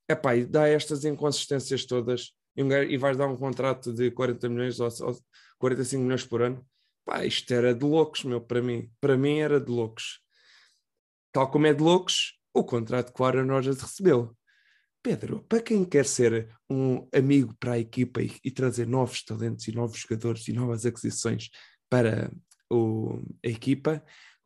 É 0.09 0.15
pá, 0.15 0.33
dá 0.49 0.69
estas 0.69 1.05
inconsistências 1.05 1.85
todas 1.85 2.33
e, 2.57 2.63
um, 2.63 2.73
e 2.73 2.97
vais 2.97 3.17
dar 3.17 3.27
um 3.27 3.37
contrato 3.37 3.93
de 3.93 4.11
40 4.11 4.49
milhões 4.49 4.81
ou, 4.81 4.89
ou 5.01 5.19
45 5.59 6.03
milhões 6.03 6.25
por 6.25 6.43
ano. 6.43 6.65
Pá, 7.05 7.25
isto 7.25 7.53
era 7.53 7.75
de 7.75 7.85
loucos, 7.85 8.25
meu, 8.25 8.41
para 8.41 8.63
mim. 8.63 8.91
Para 9.01 9.17
mim 9.17 9.39
era 9.39 9.61
de 9.61 9.71
loucos. 9.71 10.21
Tal 11.33 11.51
como 11.51 11.67
é 11.67 11.75
de 11.75 11.83
loucos, 11.83 12.39
o 12.53 12.63
contrato 12.63 13.13
que 13.13 13.21
o 13.21 13.25
Aaron 13.25 13.49
Rodgers 13.49 13.81
recebeu. 13.81 14.37
Pedro, 15.03 15.45
para 15.49 15.61
quem 15.61 15.85
quer 15.85 16.07
ser 16.07 16.49
um 16.71 17.07
amigo 17.15 17.55
para 17.61 17.73
a 17.73 17.79
equipa 17.79 18.23
e, 18.23 18.33
e 18.43 18.51
trazer 18.51 18.87
novos 18.87 19.23
talentos 19.23 19.69
e 19.69 19.73
novos 19.73 19.99
jogadores 19.99 20.49
e 20.49 20.53
novas 20.53 20.87
aquisições, 20.87 21.51
para 21.91 22.33
o, 22.71 23.23
a 23.45 23.49
equipa, 23.49 24.03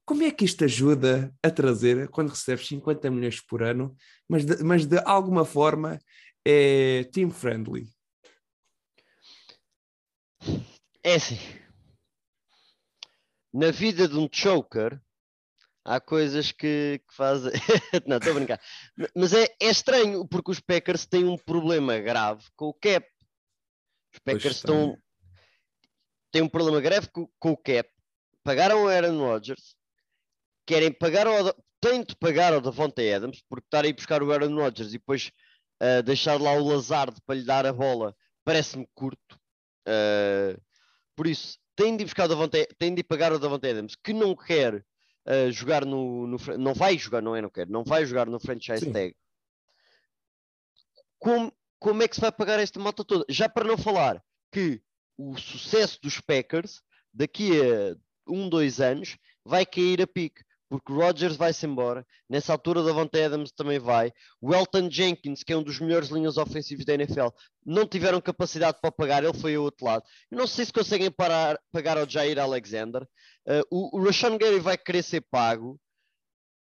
como 0.09 0.23
é 0.23 0.31
que 0.31 0.47
isto 0.47 0.65
ajuda 0.65 1.31
a 1.43 1.51
trazer, 1.51 2.09
quando 2.09 2.31
recebes 2.31 2.67
50 2.67 3.11
milhões 3.11 3.43
por 3.43 3.63
ano, 3.63 3.95
mas 4.27 4.43
de, 4.43 4.65
mas 4.65 4.87
de 4.87 4.99
alguma 5.05 5.45
forma 5.45 5.99
é 6.43 7.05
team 7.13 7.31
friendly? 7.31 7.93
É 11.03 11.17
assim. 11.17 11.37
Na 13.53 13.71
vida 13.71 14.09
de 14.09 14.17
um 14.17 14.27
choker, 14.33 14.99
há 15.85 16.01
coisas 16.01 16.53
que, 16.53 17.03
que 17.07 17.15
fazem. 17.15 17.53
não, 18.09 18.17
estou 18.17 18.33
a 18.33 18.37
brincar. 18.37 18.61
Mas 19.15 19.35
é, 19.35 19.45
é, 19.61 19.67
estranho, 19.69 20.27
porque 20.27 20.51
os 20.51 20.59
Packers 20.59 21.05
têm 21.05 21.27
um 21.27 21.37
problema 21.37 21.99
grave 21.99 22.47
com 22.57 22.69
o 22.69 22.75
cap. 22.75 23.07
Os 24.15 24.21
Packers 24.21 24.57
estão. 24.57 24.97
têm 26.33 26.41
um 26.41 26.49
problema 26.49 26.81
grave 26.81 27.09
com, 27.09 27.29
com 27.39 27.51
o 27.51 27.57
cap. 27.59 27.87
Pagaram 28.43 28.85
o 28.85 28.89
Aaron 28.89 29.19
Rodgers, 29.19 29.77
querem 30.69 30.93
pagar 30.93 31.27
ao, 31.27 31.55
têm 31.81 32.05
de 32.05 32.15
pagar 32.15 32.53
ao 32.53 32.61
Davante 32.61 33.11
Adams, 33.11 33.43
porque 33.49 33.67
estar 33.67 33.87
aí 33.87 33.93
buscar 33.95 34.23
o 34.23 34.31
Aaron 34.31 34.55
Rodgers 34.55 34.91
e 34.91 34.99
depois 34.99 35.33
uh, 35.83 36.03
deixar 36.03 36.39
lá 36.39 36.53
o 36.53 36.69
Lazard 36.69 37.19
para 37.25 37.37
lhe 37.37 37.45
dar 37.45 37.65
a 37.65 37.73
bola 37.73 38.15
parece-me 38.45 38.87
curto. 38.95 39.41
Uh, 39.89 40.61
por 41.17 41.27
isso, 41.27 41.59
têm 41.75 41.97
de, 41.97 42.05
buscar 42.05 42.27
o 42.27 42.29
Davante, 42.29 42.69
têm 42.79 42.95
de 42.95 43.03
pagar 43.03 43.33
ao 43.33 43.39
Davante 43.39 43.67
Adams, 43.67 43.97
que 43.97 44.13
não 44.13 44.37
quer 44.37 44.75
uh, 44.75 45.51
jogar 45.51 45.87
no, 45.87 46.27
no, 46.27 46.37
Não 46.59 46.75
vai 46.75 46.99
jogar, 46.99 47.23
não 47.23 47.35
é? 47.35 47.41
Não 47.41 47.51
quer, 47.51 47.67
não 47.67 47.83
vai 47.83 48.05
jogar 48.05 48.27
no 48.27 48.39
franchise 48.39 48.85
Sim. 48.85 48.93
tag. 48.93 49.17
Como, 51.19 51.51
como 51.79 52.03
é 52.03 52.09
que 52.09 52.15
se 52.15 52.21
vai 52.21 52.31
pagar 52.31 52.61
esta 52.61 52.79
malta 52.79 53.03
toda? 53.03 53.25
Já 53.31 53.49
para 53.49 53.67
não 53.67 53.79
falar 53.79 54.23
que 54.53 54.83
o 55.17 55.35
sucesso 55.39 55.99
dos 56.03 56.21
Packers 56.21 56.83
daqui 57.13 57.53
a 57.59 57.97
um, 58.31 58.51
dois 58.51 58.83
anos 58.83 59.17
vai 59.43 59.65
cair 59.65 60.03
a 60.03 60.07
pique 60.07 60.47
porque 60.69 60.93
o 60.93 60.97
Rodgers 60.97 61.37
vai-se 61.37 61.67
embora, 61.67 62.07
nessa 62.29 62.53
altura 62.53 62.83
Davante 62.83 63.21
Adams 63.21 63.51
também 63.53 63.79
vai, 63.79 64.13
o 64.41 64.55
Elton 64.55 64.91
Jenkins, 64.91 65.43
que 65.43 65.53
é 65.53 65.57
um 65.57 65.63
dos 65.63 65.81
melhores 65.81 66.11
linhas 66.11 66.37
ofensivos 66.37 66.85
da 66.85 66.95
NFL, 66.95 67.29
não 67.65 67.87
tiveram 67.87 68.21
capacidade 68.21 68.79
para 68.81 68.93
pagar, 68.93 69.25
ele 69.25 69.39
foi 69.39 69.55
ao 69.55 69.65
outro 69.65 69.87
lado. 69.87 70.05
Eu 70.31 70.39
não 70.39 70.47
sei 70.47 70.67
se 70.67 70.73
conseguem 70.73 71.11
parar, 71.11 71.59
pagar 71.73 71.97
ao 71.97 72.09
Jair 72.09 72.39
Alexander, 72.39 73.03
uh, 73.03 73.65
o, 73.71 73.99
o 73.99 74.05
Rashawn 74.05 74.37
Gary 74.37 74.61
vai 74.61 74.77
querer 74.77 75.03
ser 75.03 75.23
pago, 75.31 75.81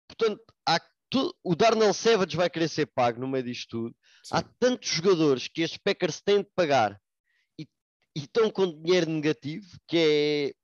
portanto, 0.09 0.43
há 0.67 0.81
tu, 1.11 1.35
o 1.45 1.55
Darnell 1.55 1.93
Savage 1.93 2.37
vai 2.37 2.49
querer 2.49 2.69
ser 2.69 2.87
pago 2.87 3.21
no 3.21 3.29
meio 3.29 3.45
disto 3.45 3.69
tudo. 3.69 3.97
Sim. 4.23 4.37
Há 4.37 4.43
tantos 4.59 4.89
jogadores 4.89 5.49
que 5.49 5.63
estes 5.63 5.81
Packers 5.83 6.21
têm 6.21 6.39
de 6.39 6.49
pagar 6.55 6.99
e, 7.59 7.67
e 8.17 8.21
estão 8.21 8.49
com 8.51 8.67
dinheiro 8.67 9.11
negativo 9.11 9.67
que 9.89 9.97
é 9.97 10.60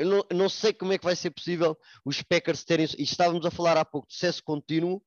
eu 0.00 0.06
não, 0.06 0.24
não, 0.32 0.48
sei 0.48 0.72
como 0.72 0.92
é 0.92 0.98
que 0.98 1.04
vai 1.04 1.14
ser 1.14 1.30
possível 1.30 1.78
os 2.04 2.22
Packers 2.22 2.64
terem. 2.64 2.86
E 2.98 3.02
estávamos 3.02 3.44
a 3.44 3.50
falar 3.50 3.76
há 3.76 3.84
pouco 3.84 4.08
de 4.08 4.14
sucesso 4.14 4.42
contínuo. 4.42 5.02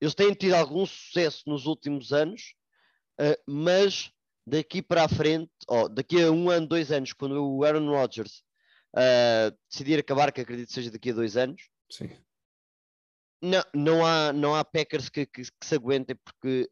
Eles 0.00 0.14
têm 0.14 0.32
tido 0.32 0.54
algum 0.54 0.84
sucesso 0.86 1.42
nos 1.46 1.66
últimos 1.66 2.12
anos, 2.12 2.54
uh, 3.20 3.36
mas 3.46 4.10
daqui 4.46 4.82
para 4.82 5.04
a 5.04 5.08
frente, 5.08 5.50
oh, 5.68 5.88
daqui 5.88 6.22
a 6.22 6.30
um 6.30 6.50
ano, 6.50 6.66
dois 6.66 6.90
anos, 6.90 7.12
quando 7.12 7.36
o 7.38 7.64
Aaron 7.64 7.88
Rodgers 7.88 8.42
uh, 8.96 9.56
decidir 9.70 9.98
acabar, 9.98 10.32
que 10.32 10.40
acredito 10.40 10.72
seja 10.72 10.90
daqui 10.90 11.10
a 11.10 11.14
dois 11.14 11.36
anos, 11.36 11.62
Sim. 11.90 12.10
Não, 13.42 13.62
não, 13.74 14.06
há, 14.06 14.32
não 14.32 14.54
há 14.54 14.64
Packers 14.64 15.08
que, 15.08 15.26
que, 15.26 15.42
que 15.42 15.66
se 15.66 15.74
aguentem, 15.74 16.16
porque 16.16 16.68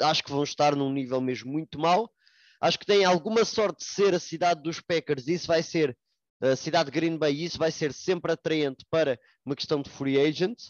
acho 0.00 0.22
que 0.22 0.30
vão 0.30 0.42
estar 0.42 0.76
num 0.76 0.92
nível 0.92 1.20
mesmo 1.20 1.50
muito 1.50 1.78
mau. 1.78 2.12
Acho 2.60 2.78
que 2.78 2.86
têm 2.86 3.04
alguma 3.04 3.44
sorte 3.44 3.78
de 3.78 3.84
ser 3.84 4.14
a 4.14 4.20
cidade 4.20 4.62
dos 4.62 4.80
Packers, 4.80 5.26
e 5.26 5.32
isso 5.32 5.46
vai 5.46 5.62
ser 5.62 5.96
a 6.40 6.56
cidade 6.56 6.90
de 6.90 6.98
Green 6.98 7.16
Bay, 7.16 7.44
isso 7.44 7.58
vai 7.58 7.70
ser 7.70 7.92
sempre 7.92 8.32
atraente 8.32 8.84
para 8.90 9.18
uma 9.44 9.56
questão 9.56 9.82
de 9.82 9.90
free 9.90 10.20
agent, 10.20 10.68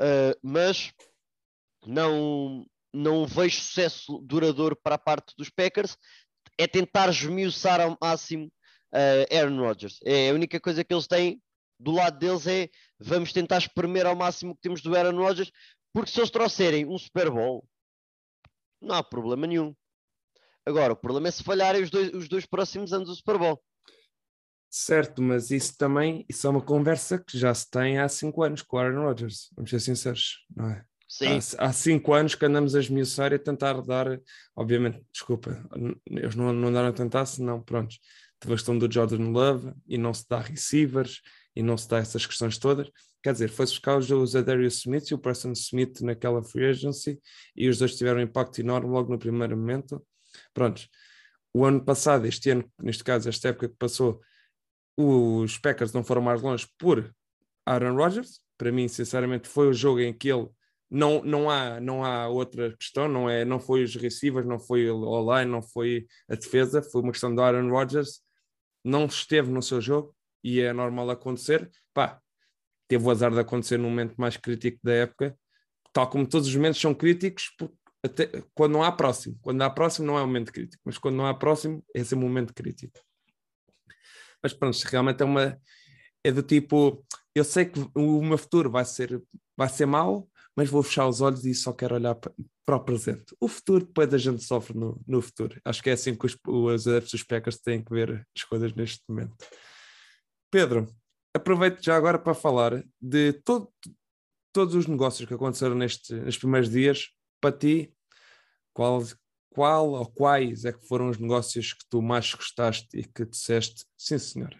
uh, 0.00 0.38
mas 0.42 0.92
não, 1.86 2.64
não 2.92 3.26
vejo 3.26 3.60
sucesso 3.60 4.18
duradouro 4.22 4.76
para 4.76 4.94
a 4.94 4.98
parte 4.98 5.34
dos 5.36 5.50
Packers. 5.50 5.96
É 6.56 6.66
tentar 6.66 7.08
esmiuçar 7.08 7.80
ao 7.80 7.98
máximo 8.00 8.46
uh, 8.46 9.36
Aaron 9.36 9.58
Rodgers. 9.58 9.98
É 10.04 10.30
a 10.30 10.34
única 10.34 10.60
coisa 10.60 10.84
que 10.84 10.94
eles 10.94 11.06
têm 11.06 11.42
do 11.78 11.90
lado 11.90 12.18
deles 12.18 12.46
é 12.46 12.68
vamos 12.98 13.32
tentar 13.32 13.58
espremer 13.58 14.06
ao 14.06 14.16
máximo 14.16 14.52
o 14.52 14.54
que 14.54 14.62
temos 14.62 14.80
do 14.80 14.96
Aaron 14.96 15.16
Rodgers, 15.16 15.50
porque 15.92 16.10
se 16.10 16.20
eles 16.20 16.30
trouxerem 16.30 16.86
um 16.86 16.96
Super 16.96 17.30
Bowl, 17.30 17.66
não 18.80 18.94
há 18.94 19.02
problema 19.02 19.46
nenhum. 19.46 19.74
Agora, 20.66 20.92
o 20.92 20.96
problema 20.96 21.28
é 21.28 21.30
se 21.30 21.42
falharem 21.42 21.82
os 21.82 21.90
dois, 21.90 22.12
os 22.14 22.28
dois 22.28 22.46
próximos 22.46 22.92
anos 22.92 23.08
do 23.08 23.14
Super 23.14 23.38
Bowl. 23.38 23.62
Certo, 24.76 25.22
mas 25.22 25.52
isso 25.52 25.78
também 25.78 26.26
isso 26.28 26.48
é 26.48 26.50
uma 26.50 26.60
conversa 26.60 27.16
que 27.16 27.38
já 27.38 27.54
se 27.54 27.70
tem 27.70 28.00
há 28.00 28.08
cinco 28.08 28.42
anos 28.42 28.60
com 28.60 28.76
o 28.76 28.80
Aaron 28.80 29.04
Rodgers, 29.04 29.48
vamos 29.54 29.70
ser 29.70 29.78
sinceros, 29.78 30.44
não 30.54 30.68
é? 30.68 30.84
Sim. 31.08 31.38
Há, 31.58 31.66
há 31.66 31.72
cinco 31.72 32.12
anos 32.12 32.34
que 32.34 32.44
andamos 32.44 32.74
a 32.74 32.80
esmiuçar 32.80 33.30
e 33.30 33.36
a 33.36 33.38
tentar 33.38 33.80
dar, 33.82 34.20
obviamente, 34.56 35.00
desculpa, 35.12 35.64
eles 36.10 36.34
não, 36.34 36.52
não 36.52 36.70
andaram 36.70 36.88
a 36.88 36.92
tentar, 36.92 37.24
senão, 37.24 37.62
pronto, 37.62 37.94
teve 38.40 38.52
a 38.52 38.56
questão 38.56 38.76
do 38.76 38.92
Jordan 38.92 39.30
Love 39.30 39.72
e 39.86 39.96
não 39.96 40.12
se 40.12 40.26
dá 40.28 40.40
receivers 40.40 41.20
e 41.54 41.62
não 41.62 41.78
se 41.78 41.88
dá 41.88 41.98
essas 41.98 42.26
questões 42.26 42.58
todas. 42.58 42.90
Quer 43.22 43.32
dizer, 43.32 43.50
foi-se 43.50 43.74
buscar 43.74 43.96
os 43.96 44.34
Adarius 44.34 44.78
Smith 44.78 45.08
e 45.08 45.14
o 45.14 45.18
Preston 45.18 45.52
Smith 45.52 46.00
naquela 46.00 46.42
free 46.42 46.70
agency 46.70 47.20
e 47.54 47.68
os 47.68 47.78
dois 47.78 47.94
tiveram 47.94 48.18
um 48.18 48.24
impacto 48.24 48.58
enorme 48.58 48.90
logo 48.90 49.12
no 49.12 49.20
primeiro 49.20 49.56
momento. 49.56 50.04
Prontos, 50.52 50.88
o 51.52 51.64
ano 51.64 51.84
passado, 51.84 52.26
este 52.26 52.50
ano, 52.50 52.68
neste 52.82 53.04
caso, 53.04 53.28
esta 53.28 53.50
época 53.50 53.68
que 53.68 53.76
passou, 53.76 54.20
os 54.96 55.58
Packers 55.58 55.92
não 55.92 56.04
foram 56.04 56.22
mais 56.22 56.40
longe 56.42 56.66
por 56.78 57.14
Aaron 57.66 57.96
Rodgers. 57.96 58.40
Para 58.56 58.70
mim, 58.70 58.88
sinceramente, 58.88 59.48
foi 59.48 59.68
o 59.68 59.72
jogo 59.72 60.00
em 60.00 60.12
que 60.12 60.28
ele 60.28 60.48
não, 60.90 61.22
não, 61.24 61.50
há, 61.50 61.80
não 61.80 62.04
há 62.04 62.28
outra 62.28 62.76
questão, 62.76 63.08
não, 63.08 63.28
é, 63.28 63.44
não 63.44 63.58
foi 63.58 63.82
os 63.82 63.96
receivers, 63.96 64.46
não 64.46 64.58
foi 64.58 64.88
o 64.88 65.02
online, 65.02 65.50
não 65.50 65.60
foi 65.60 66.06
a 66.28 66.36
defesa, 66.36 66.82
foi 66.82 67.02
uma 67.02 67.10
questão 67.10 67.34
do 67.34 67.42
Aaron 67.42 67.68
Rodgers, 67.68 68.20
não 68.84 69.06
esteve 69.06 69.50
no 69.50 69.62
seu 69.62 69.80
jogo 69.80 70.14
e 70.42 70.60
é 70.60 70.72
normal 70.72 71.10
acontecer. 71.10 71.68
Pá, 71.92 72.20
teve 72.86 73.04
o 73.04 73.10
azar 73.10 73.32
de 73.32 73.40
acontecer 73.40 73.78
no 73.78 73.88
momento 73.88 74.14
mais 74.16 74.36
crítico 74.36 74.78
da 74.84 74.92
época, 74.92 75.36
tal 75.92 76.08
como 76.08 76.28
todos 76.28 76.46
os 76.46 76.54
momentos 76.54 76.80
são 76.80 76.94
críticos, 76.94 77.50
até, 78.04 78.30
quando 78.54 78.72
não 78.72 78.82
há 78.84 78.92
próximo. 78.92 79.36
Quando 79.40 79.62
há 79.62 79.70
próximo 79.70 80.06
não 80.06 80.18
é 80.18 80.22
um 80.22 80.26
momento 80.26 80.52
crítico, 80.52 80.82
mas 80.84 80.98
quando 80.98 81.16
não 81.16 81.26
há 81.26 81.34
próximo, 81.34 81.84
é 81.94 82.02
um 82.14 82.18
momento 82.18 82.54
crítico. 82.54 83.00
Mas 84.44 84.52
pronto, 84.52 84.76
realmente 84.84 85.22
é 85.22 85.24
uma. 85.24 85.58
É 86.22 86.30
do 86.30 86.42
tipo, 86.42 87.02
eu 87.34 87.42
sei 87.42 87.64
que 87.64 87.80
o 87.94 88.22
meu 88.22 88.36
futuro 88.36 88.70
vai 88.70 88.84
ser, 88.84 89.22
vai 89.56 89.70
ser 89.70 89.86
mau, 89.86 90.28
mas 90.54 90.68
vou 90.68 90.82
fechar 90.82 91.08
os 91.08 91.22
olhos 91.22 91.46
e 91.46 91.54
só 91.54 91.72
quero 91.72 91.94
olhar 91.94 92.14
para, 92.14 92.76
o 92.76 92.80
presente. 92.80 93.34
O 93.40 93.48
futuro, 93.48 93.86
depois 93.86 94.12
a 94.12 94.18
gente 94.18 94.44
sofre 94.44 94.76
no, 94.78 95.00
no 95.06 95.22
futuro. 95.22 95.58
Acho 95.64 95.82
que 95.82 95.88
é 95.88 95.94
assim 95.94 96.14
que 96.14 96.26
os, 96.26 96.36
os 96.46 96.86
adeptos 96.86 97.24
dos 97.26 97.58
têm 97.60 97.82
que 97.82 97.90
ver 97.90 98.26
as 98.36 98.44
coisas 98.44 98.74
neste 98.74 99.02
momento. 99.08 99.34
Pedro, 100.50 100.86
aproveito 101.34 101.82
já 101.82 101.96
agora 101.96 102.18
para 102.18 102.34
falar 102.34 102.84
de 103.00 103.32
todo, 103.44 103.72
todos 104.52 104.74
os 104.74 104.86
negócios 104.86 105.26
que 105.26 105.34
aconteceram 105.34 105.74
neste, 105.74 106.14
nestes 106.14 106.38
primeiros 106.38 106.70
dias. 106.70 107.08
Para 107.40 107.56
ti, 107.56 107.94
qual, 108.72 109.02
qual 109.54 109.92
ou 109.92 110.04
quais 110.04 110.64
é 110.64 110.72
que 110.72 110.84
foram 110.84 111.08
os 111.08 111.16
negócios 111.16 111.72
que 111.72 111.86
tu 111.88 112.02
mais 112.02 112.34
gostaste 112.34 112.88
e 112.92 113.04
que 113.04 113.24
disseste, 113.24 113.86
sim 113.96 114.18
senhor, 114.18 114.52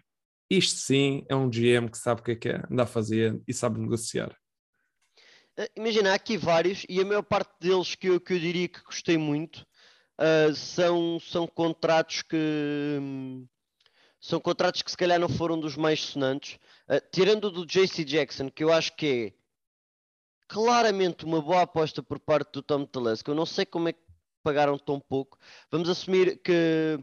isto 0.49 0.79
sim 0.79 1.27
é 1.29 1.35
um 1.35 1.51
GM 1.51 1.91
que 1.91 1.99
sabe 1.99 2.21
o 2.21 2.25
que 2.25 2.31
é 2.31 2.37
que 2.37 2.49
é, 2.49 2.63
anda 2.71 2.85
a 2.85 2.87
fazer 2.87 3.43
e 3.47 3.53
sabe 3.53 3.81
negociar. 3.81 4.37
Eh, 5.57 5.69
imagina, 5.77 6.13
há 6.13 6.15
aqui 6.15 6.37
vários 6.37 6.87
e 6.89 7.01
a 7.01 7.05
maior 7.05 7.23
parte 7.23 7.51
deles 7.59 7.97
que 7.97 8.07
eu, 8.07 8.21
que 8.21 8.35
eu 8.35 8.39
diria 8.39 8.69
que 8.69 8.85
gostei 8.85 9.19
muito 9.19 9.67
uh, 10.21 10.55
são, 10.55 11.19
são 11.19 11.45
contratos 11.45 12.23
que 12.23 12.37
hum, 13.01 13.49
são 14.21 14.39
contratos 14.39 14.83
que 14.83 14.93
se 14.93 14.97
calhar 14.97 15.19
não 15.19 15.29
foram 15.29 15.59
dos 15.59 15.77
mais 15.77 16.01
sonantes, 16.01 16.57
uh, 16.89 17.03
tirando 17.11 17.51
do 17.51 17.67
JC 17.67 18.05
Jackson, 18.05 18.49
que 18.49 18.63
eu 18.63 18.73
acho 18.73 18.95
que 18.95 19.35
é 19.37 19.45
claramente 20.47 21.25
uma 21.25 21.43
boa 21.43 21.63
aposta 21.63 22.01
por 22.01 22.21
parte 22.21 22.53
do 22.53 22.63
Tom 22.63 22.85
Telesco. 22.87 23.29
Eu 23.29 23.35
não 23.35 23.47
sei 23.47 23.67
como 23.67 23.89
é 23.89 23.93
que 23.93 24.04
pagaram 24.45 24.79
tão 24.79 25.01
pouco. 25.01 25.39
Vamos 25.71 25.89
assumir 25.89 26.39
que 26.39 26.99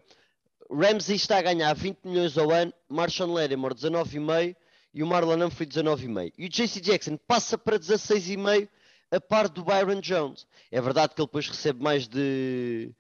Ramsey 0.72 1.16
está 1.16 1.40
a 1.40 1.42
ganhar 1.42 1.74
20 1.74 2.06
milhões 2.06 2.38
ao 2.38 2.52
ano, 2.52 2.72
Marshawn 2.88 3.34
Lattimore 3.34 3.74
19,5 3.74 4.56
e 4.94 5.04
o 5.04 5.08
Marlon 5.08 5.46
Humphrey 5.46 5.68
19,5. 5.68 6.34
E 6.38 6.46
o 6.46 6.50
JC 6.50 6.80
Jackson 6.80 7.18
passa 7.18 7.58
para 7.58 7.80
16,5 7.80 8.70
a 9.10 9.20
par 9.20 9.50
do 9.50 9.64
Byron 9.64 10.00
Jones. 10.00 10.46
É 10.72 10.80
verdade 10.80 11.14
que 11.14 11.22
ele 11.22 11.28
depois 11.28 11.50
recebe 11.50 11.84
mais 11.84 12.08
de, 12.08 12.94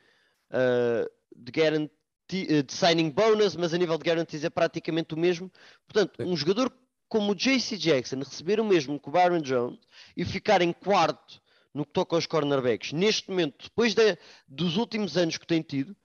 uh, 0.51 1.09
de, 1.33 1.51
guarantee, 1.51 2.63
de 2.63 2.73
signing 2.73 3.09
bonus, 3.09 3.55
mas 3.55 3.73
a 3.73 3.77
nível 3.77 3.97
de 3.97 4.09
guarantees 4.09 4.43
é 4.43 4.49
praticamente 4.49 5.13
o 5.13 5.17
mesmo. 5.17 5.49
Portanto, 5.87 6.21
um 6.23 6.35
jogador 6.35 6.73
como 7.07 7.31
o 7.31 7.35
JC 7.35 7.77
Jackson 7.77 8.19
receber 8.19 8.59
o 8.59 8.65
mesmo 8.65 8.99
que 8.99 9.07
o 9.07 9.11
Byron 9.11 9.41
Jones 9.41 9.79
e 10.17 10.25
ficar 10.25 10.61
em 10.61 10.73
quarto 10.73 11.41
no 11.73 11.85
que 11.85 11.93
toca 11.93 12.15
aos 12.15 12.25
cornerbacks, 12.25 12.91
neste 12.91 13.29
momento, 13.29 13.63
depois 13.63 13.93
de, 13.93 14.17
dos 14.47 14.77
últimos 14.77 15.17
anos 15.17 15.37
que 15.37 15.47
tem 15.47 15.61
tido, 15.61 15.95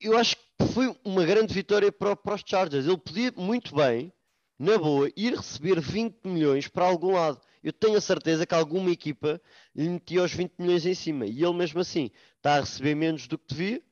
eu 0.00 0.16
acho 0.16 0.36
que 0.36 0.66
foi 0.72 0.96
uma 1.04 1.24
grande 1.24 1.52
vitória 1.52 1.90
para, 1.90 2.14
para 2.16 2.34
os 2.34 2.42
Chargers. 2.46 2.86
Ele 2.86 2.96
podia 2.96 3.32
muito 3.36 3.74
bem, 3.74 4.12
na 4.58 4.78
boa, 4.78 5.10
ir 5.16 5.34
receber 5.34 5.80
20 5.80 6.24
milhões 6.24 6.68
para 6.68 6.84
algum 6.86 7.12
lado. 7.12 7.40
Eu 7.62 7.72
tenho 7.72 7.96
a 7.96 8.00
certeza 8.00 8.46
que 8.46 8.54
alguma 8.54 8.90
equipa 8.90 9.40
lhe 9.74 9.88
metia 9.88 10.22
os 10.22 10.32
20 10.32 10.54
milhões 10.58 10.86
em 10.86 10.94
cima. 10.94 11.26
E 11.26 11.42
ele 11.42 11.52
mesmo 11.52 11.80
assim 11.80 12.10
está 12.36 12.56
a 12.56 12.60
receber 12.60 12.94
menos 12.94 13.26
do 13.26 13.36
que 13.36 13.46
devia. 13.48 13.82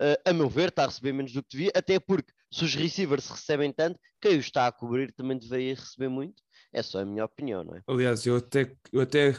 Uh, 0.00 0.30
a 0.30 0.32
meu 0.32 0.48
ver, 0.48 0.68
está 0.68 0.82
a 0.84 0.86
receber 0.86 1.12
menos 1.12 1.32
do 1.32 1.42
que 1.42 1.50
devia, 1.56 1.72
até 1.74 2.00
porque 2.00 2.32
se 2.50 2.64
os 2.64 2.74
receivers 2.74 3.28
recebem 3.28 3.72
tanto, 3.72 3.98
quem 4.20 4.36
o 4.36 4.40
está 4.40 4.66
a 4.66 4.72
cobrir 4.72 5.12
também 5.12 5.38
deveria 5.38 5.74
receber 5.74 6.08
muito. 6.08 6.42
É 6.74 6.82
só 6.82 6.98
a 6.98 7.04
minha 7.04 7.24
opinião, 7.24 7.62
não 7.62 7.76
é? 7.76 7.82
Aliás, 7.86 8.26
eu 8.26 8.36
até, 8.36 8.74
eu 8.92 9.00
até 9.00 9.38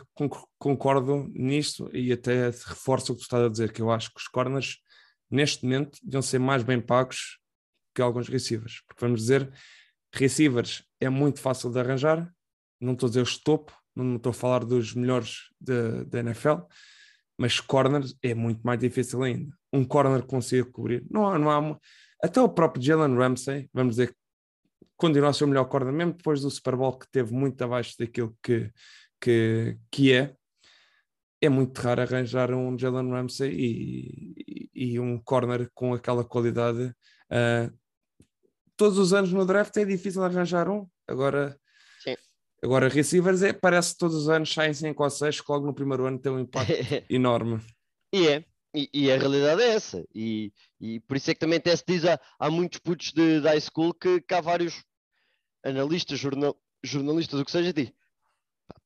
concordo 0.58 1.28
nisto 1.34 1.90
e 1.94 2.14
até 2.14 2.46
reforço 2.46 3.12
o 3.12 3.16
que 3.16 3.22
tu 3.22 3.26
estás 3.26 3.44
a 3.44 3.50
dizer, 3.50 3.74
que 3.74 3.82
eu 3.82 3.92
acho 3.92 4.10
que 4.10 4.22
os 4.22 4.28
corners, 4.30 4.78
neste 5.30 5.66
momento, 5.66 6.00
deviam 6.02 6.22
ser 6.22 6.40
mais 6.40 6.64
bem 6.64 6.80
pagos 6.80 7.38
que 7.94 8.02
alguns 8.02 8.30
receivers. 8.30 8.82
Porque 8.88 9.04
vamos 9.04 9.20
dizer, 9.20 9.52
receivers 10.14 10.86
é 11.02 11.10
muito 11.10 11.42
fácil 11.42 11.70
de 11.70 11.80
arranjar, 11.80 12.32
não 12.80 12.94
estou 12.94 13.08
a 13.08 13.10
dizer 13.10 13.22
os 13.22 13.38
topo, 13.38 13.78
não 13.94 14.16
estou 14.16 14.30
a 14.30 14.34
falar 14.34 14.64
dos 14.64 14.94
melhores 14.94 15.50
da 15.60 16.20
NFL, 16.20 16.62
mas 17.38 17.60
corners 17.60 18.16
é 18.24 18.34
muito 18.34 18.62
mais 18.64 18.80
difícil 18.80 19.22
ainda. 19.24 19.54
Um 19.74 19.84
corner 19.84 20.24
conseguir 20.24 20.72
cobrir. 20.72 21.06
Não 21.10 21.28
há, 21.28 21.38
não 21.38 21.52
há 21.52 21.78
até 22.24 22.42
o 22.42 22.48
próprio 22.48 22.82
Jalen 22.82 23.18
Ramsey, 23.18 23.70
vamos 23.74 23.96
dizer, 23.96 24.16
continua 24.98 25.30
a 25.30 25.34
ser 25.34 25.44
o 25.44 25.48
melhor 25.48 25.66
corner, 25.66 25.94
mesmo 25.94 26.14
depois 26.14 26.42
do 26.42 26.50
Super 26.50 26.76
Bowl 26.76 26.98
que 26.98 27.10
teve 27.10 27.34
muito 27.34 27.62
abaixo 27.62 27.96
daquilo 27.98 28.36
que, 28.42 28.72
que, 29.20 29.78
que 29.92 30.14
é. 30.14 30.36
É 31.42 31.50
muito 31.50 31.78
raro 31.80 32.02
arranjar 32.02 32.52
um 32.52 32.78
Jalen 32.80 33.12
Ramsey 33.12 33.52
e, 33.54 34.70
e, 34.74 34.94
e, 34.94 35.00
um 35.00 35.20
corner 35.20 35.70
com 35.74 35.94
aquela 35.94 36.24
qualidade. 36.24 36.94
Uh, 37.30 37.72
todos 38.76 38.98
os 38.98 39.14
anos 39.14 39.32
no 39.32 39.46
draft 39.46 39.76
é 39.78 39.86
difícil 39.86 40.24
arranjar 40.24 40.70
um. 40.70 40.88
Agora, 41.08 41.60
Sim. 42.02 42.16
agora 42.64 42.88
receivers 42.88 43.44
é, 43.44 43.54
parece 43.54 43.92
que 43.92 44.00
todos 44.00 44.16
os 44.16 44.30
anos 44.30 44.52
saem 44.52 44.74
5 44.74 45.04
ou 45.04 45.10
6, 45.10 45.42
que 45.42 45.52
logo 45.52 45.68
no 45.68 45.74
primeiro 45.74 46.06
ano 46.06 46.20
tem 46.20 46.32
um 46.32 46.40
impacto 46.40 46.72
enorme. 47.10 47.60
E 48.14 48.28
é, 48.28 48.46
e, 48.76 48.90
e, 48.94 49.12
a 49.12 49.18
realidade 49.18 49.62
é 49.62 49.70
essa. 49.70 50.06
E, 50.14 50.52
e 50.80 51.00
por 51.02 51.18
isso 51.18 51.32
é 51.32 51.34
que 51.34 51.40
também 51.40 51.58
até 51.58 51.76
se 51.76 51.84
diz, 51.88 52.06
há, 52.06 52.20
há 52.40 52.50
muitos 52.50 52.80
putos 52.80 53.12
de, 53.12 53.40
de 53.40 53.48
high 53.48 53.62
school 53.62 53.94
que, 53.94 54.22
que 54.22 54.34
há 54.34 54.42
vários 54.42 54.84
analistas, 55.64 56.20
jornal, 56.20 56.56
jornalistas, 56.84 57.40
o 57.40 57.46
que 57.46 57.52
seja, 57.52 57.74
diz, 57.74 57.92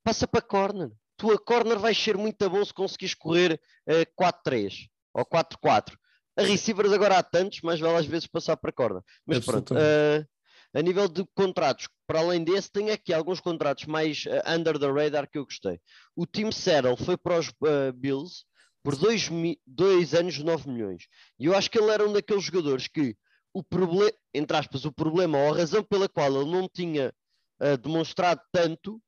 passa 0.02 0.26
para 0.26 0.40
corner. 0.40 0.90
Tu 1.16 1.30
a 1.30 1.38
corner 1.38 1.78
vais 1.78 1.98
ser 1.98 2.16
muito 2.16 2.48
bom 2.48 2.64
se 2.64 2.72
conseguires 2.72 3.14
correr 3.14 3.60
uh, 3.86 4.22
4-3 4.22 4.88
ou 5.12 5.26
4-4. 5.26 5.94
A 6.36 6.42
receivers 6.42 6.92
agora 6.92 7.18
há 7.18 7.22
tantos, 7.22 7.60
mas 7.62 7.78
vale 7.78 7.98
às 7.98 8.06
vezes 8.06 8.26
passar 8.26 8.56
para 8.56 8.72
corner. 8.72 9.02
Mas 9.26 9.44
pronto, 9.44 9.74
uh, 9.74 10.26
a 10.72 10.80
nível 10.80 11.08
de 11.08 11.26
contratos, 11.34 11.88
para 12.06 12.20
além 12.20 12.42
desse, 12.42 12.70
tem 12.70 12.90
aqui 12.90 13.12
alguns 13.12 13.40
contratos 13.40 13.84
mais 13.84 14.24
uh, 14.24 14.50
under 14.50 14.78
the 14.78 14.90
radar 14.90 15.28
que 15.28 15.36
eu 15.36 15.44
gostei. 15.44 15.78
O 16.16 16.24
Tim 16.24 16.50
Settle 16.50 16.96
foi 16.96 17.16
para 17.16 17.38
os 17.38 17.52
Bills 17.94 18.44
por 18.82 18.96
dois, 18.96 19.28
dois 19.66 20.14
anos 20.14 20.38
9 20.38 20.70
milhões. 20.70 21.06
E 21.38 21.46
eu 21.46 21.54
acho 21.54 21.70
que 21.70 21.78
ele 21.78 21.90
era 21.90 22.06
um 22.08 22.12
daqueles 22.12 22.44
jogadores 22.44 22.88
que 22.88 23.16
o 23.52 23.62
problema, 23.62 24.12
entre 24.32 24.56
aspas, 24.56 24.84
o 24.84 24.92
problema 24.92 25.38
ou 25.38 25.54
a 25.54 25.56
razão 25.58 25.82
pela 25.82 26.08
qual 26.08 26.40
ele 26.40 26.50
não 26.50 26.68
tinha 26.68 27.12
uh, 27.60 27.76
demonstrado 27.76 28.40
tanto 28.52 29.00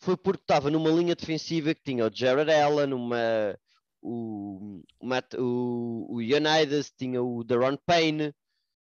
foi 0.00 0.16
porque 0.16 0.42
estava 0.42 0.70
numa 0.70 0.90
linha 0.90 1.14
defensiva 1.14 1.74
que 1.74 1.82
tinha 1.82 2.06
o 2.06 2.10
Jared 2.12 2.50
Allen, 2.50 2.92
uma, 2.92 3.56
o, 4.00 4.82
o, 4.98 5.06
Matt, 5.06 5.34
o, 5.34 6.08
o 6.10 6.20
tinha 6.98 7.22
o 7.22 7.44
Daron 7.44 7.76
Payne, 7.86 8.34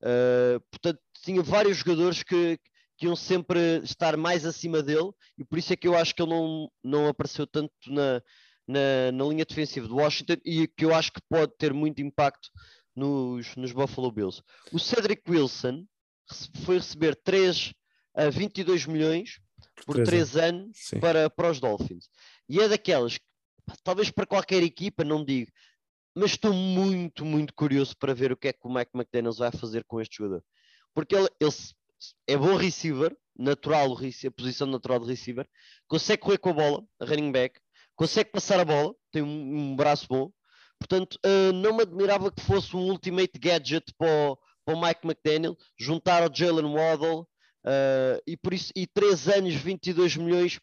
uh, 0.04 0.60
portanto, 0.70 1.00
tinha 1.24 1.42
vários 1.42 1.78
jogadores 1.78 2.24
que, 2.24 2.60
que 2.98 3.06
iam 3.06 3.16
sempre 3.16 3.80
estar 3.84 4.18
mais 4.18 4.46
acima 4.46 4.84
dele 4.84 5.12
e 5.38 5.46
por 5.46 5.58
isso 5.58 5.72
é 5.72 5.78
que 5.78 5.88
eu 5.88 5.96
acho 5.96 6.14
que 6.14 6.22
ele 6.22 6.32
não, 6.32 6.70
não 6.84 7.08
apareceu 7.08 7.48
tanto 7.48 7.72
na, 7.88 8.22
na, 8.68 9.12
na 9.12 9.26
linha 9.26 9.46
defensiva 9.46 9.88
do 9.88 9.96
Washington 9.96 10.38
e 10.44 10.68
que 10.68 10.86
eu 10.86 10.94
acho 10.94 11.12
que 11.12 11.22
pode 11.30 11.54
ter 11.58 11.74
muito 11.74 12.02
impacto 12.02 12.50
nos, 12.96 13.56
nos 13.56 13.72
Buffalo 13.72 14.12
Bills. 14.12 14.42
O 14.72 14.80
Cedric 14.80 15.22
Wilson 15.30 15.86
foi 16.66 16.78
receber 16.78 17.16
3 17.16 17.74
a 18.16 18.30
22 18.30 18.86
milhões 18.88 19.40
por 19.86 20.04
3 20.04 20.36
anos 20.36 20.78
para, 21.00 21.30
para 21.30 21.52
os 21.52 21.60
Dolphins. 21.60 22.10
E 22.50 22.60
é 22.60 22.68
daquelas, 22.68 23.20
talvez 23.84 24.10
para 24.10 24.26
qualquer 24.26 24.64
equipa, 24.64 25.04
não 25.04 25.24
digo, 25.24 25.52
mas 26.16 26.32
estou 26.32 26.52
muito, 26.52 27.24
muito 27.24 27.54
curioso 27.54 27.96
para 27.98 28.14
ver 28.14 28.32
o 28.32 28.38
que 28.38 28.48
é 28.48 28.54
que 28.54 28.66
o 28.66 28.74
Mike 28.74 28.92
McDaniels 28.96 29.38
vai 29.38 29.52
fazer 29.52 29.84
com 29.86 30.02
este 30.02 30.18
jogador. 30.18 30.44
Porque 30.94 31.16
ele, 31.16 31.30
ele 31.40 31.52
é 32.26 32.36
bom 32.36 32.56
receiver, 32.56 33.16
natural, 33.38 33.94
a 33.94 34.32
posição 34.32 34.66
natural 34.66 35.00
de 35.00 35.08
receiver, 35.08 35.48
consegue 35.88 36.24
correr 36.24 36.40
com 36.40 36.50
a 36.50 36.54
bola, 36.54 36.84
running 37.00 37.32
back, 37.32 37.60
consegue 37.98 38.32
passar 38.32 38.60
a 38.60 38.66
bola, 38.66 38.96
tem 39.12 39.22
um, 39.22 39.58
um 39.58 39.76
braço 39.76 40.08
bom. 40.08 40.32
Portanto, 40.80 41.20
uh, 41.26 41.52
não 41.52 41.76
me 41.76 41.82
admirava 41.82 42.32
que 42.32 42.42
fosse 42.42 42.76
um 42.76 42.90
ultimate 42.92 43.38
gadget 43.38 43.92
para 43.98 44.08
o, 44.08 44.38
para 44.64 44.76
o 44.76 44.82
Mike 44.82 45.06
McDaniel, 45.06 45.58
juntar 45.78 46.24
ao 46.24 46.34
Jalen 46.34 46.72
Waddle 46.72 47.22
uh, 47.22 48.22
e 48.26 48.38
por 48.38 48.54
isso, 48.54 48.72
e 48.76 48.86
3 48.86 49.28
anos, 49.30 49.56
22 49.56 50.16
milhões, 50.16 50.60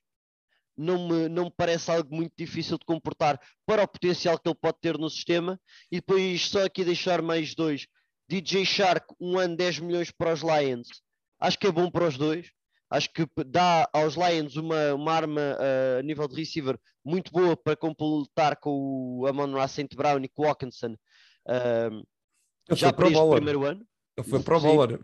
não 0.76 1.08
me, 1.08 1.28
não 1.28 1.44
me 1.44 1.52
parece 1.56 1.90
algo 1.90 2.14
muito 2.14 2.32
difícil 2.36 2.78
de 2.78 2.84
comportar 2.84 3.40
para 3.66 3.82
o 3.82 3.88
potencial 3.88 4.38
que 4.38 4.48
ele 4.48 4.58
pode 4.60 4.78
ter 4.80 4.96
no 4.96 5.10
sistema. 5.10 5.60
E 5.90 5.96
depois, 5.96 6.48
só 6.48 6.64
aqui 6.64 6.84
deixar 6.84 7.20
mais 7.20 7.54
dois: 7.54 7.86
DJ 8.28 8.64
Shark, 8.64 9.06
um 9.20 9.38
ano 9.38 9.56
10 9.56 9.80
milhões 9.80 10.10
para 10.10 10.32
os 10.32 10.40
Lions. 10.40 10.88
Acho 11.40 11.58
que 11.58 11.66
é 11.66 11.72
bom 11.72 11.90
para 11.90 12.06
os 12.06 12.16
dois. 12.16 12.50
Acho 12.90 13.12
que 13.12 13.26
dá 13.46 13.88
aos 13.92 14.14
Lions 14.14 14.56
uma, 14.56 14.94
uma 14.94 15.12
arma 15.12 15.40
uh, 15.40 15.98
a 15.98 16.02
nível 16.02 16.28
de 16.28 16.36
receiver 16.36 16.78
muito 17.04 17.32
boa 17.32 17.56
para 17.56 17.76
completar 17.76 18.56
com 18.56 19.18
o 19.20 19.26
Amon 19.26 19.52
Ra 19.52 19.66
St. 19.68 19.88
Brown 19.96 20.22
e 20.22 20.28
com 20.28 20.42
o 20.42 20.48
Hawkinson 20.48 20.92
uh, 20.92 22.06
já 22.74 22.92
para 22.92 23.06
este 23.06 23.14
bowler. 23.14 23.36
primeiro 23.36 23.64
ano. 23.64 23.86
Ele 24.16 24.28
foi 24.28 24.40
para 24.40 24.56
o 24.56 24.60
bowler, 24.60 25.00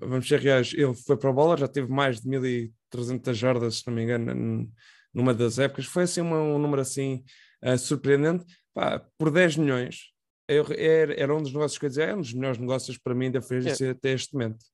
vamos 0.00 0.26
ser 0.26 0.40
reais, 0.40 0.72
ele 0.72 0.94
foi 0.94 1.14
para 1.18 1.28
o 1.28 1.34
bowler, 1.34 1.58
já 1.58 1.68
teve 1.68 1.92
mais 1.92 2.22
de 2.22 2.28
1300 2.28 3.36
jardas, 3.36 3.80
se 3.80 3.86
não 3.86 3.94
me 3.94 4.02
engano, 4.02 4.72
numa 5.12 5.34
das 5.34 5.58
épocas, 5.58 5.84
foi 5.84 6.04
assim 6.04 6.22
uma, 6.22 6.38
um 6.38 6.58
número 6.58 6.80
assim 6.80 7.22
uh, 7.62 7.76
surpreendente, 7.76 8.46
Pá, 8.72 9.06
por 9.18 9.30
10 9.30 9.58
milhões, 9.58 10.10
eu, 10.48 10.64
era, 10.70 11.12
era, 11.20 11.34
um 11.34 11.42
dos 11.42 11.52
negócios 11.52 11.78
que 11.78 11.84
eu 11.84 11.90
dizia, 11.90 12.04
é 12.04 12.14
um 12.14 12.20
dos 12.22 12.32
melhores 12.32 12.58
negócios 12.58 12.96
para 12.96 13.14
mim 13.14 13.30
da 13.30 13.42
frente 13.42 13.66
yeah. 13.66 13.90
até 13.90 14.12
este 14.12 14.32
momento. 14.32 14.64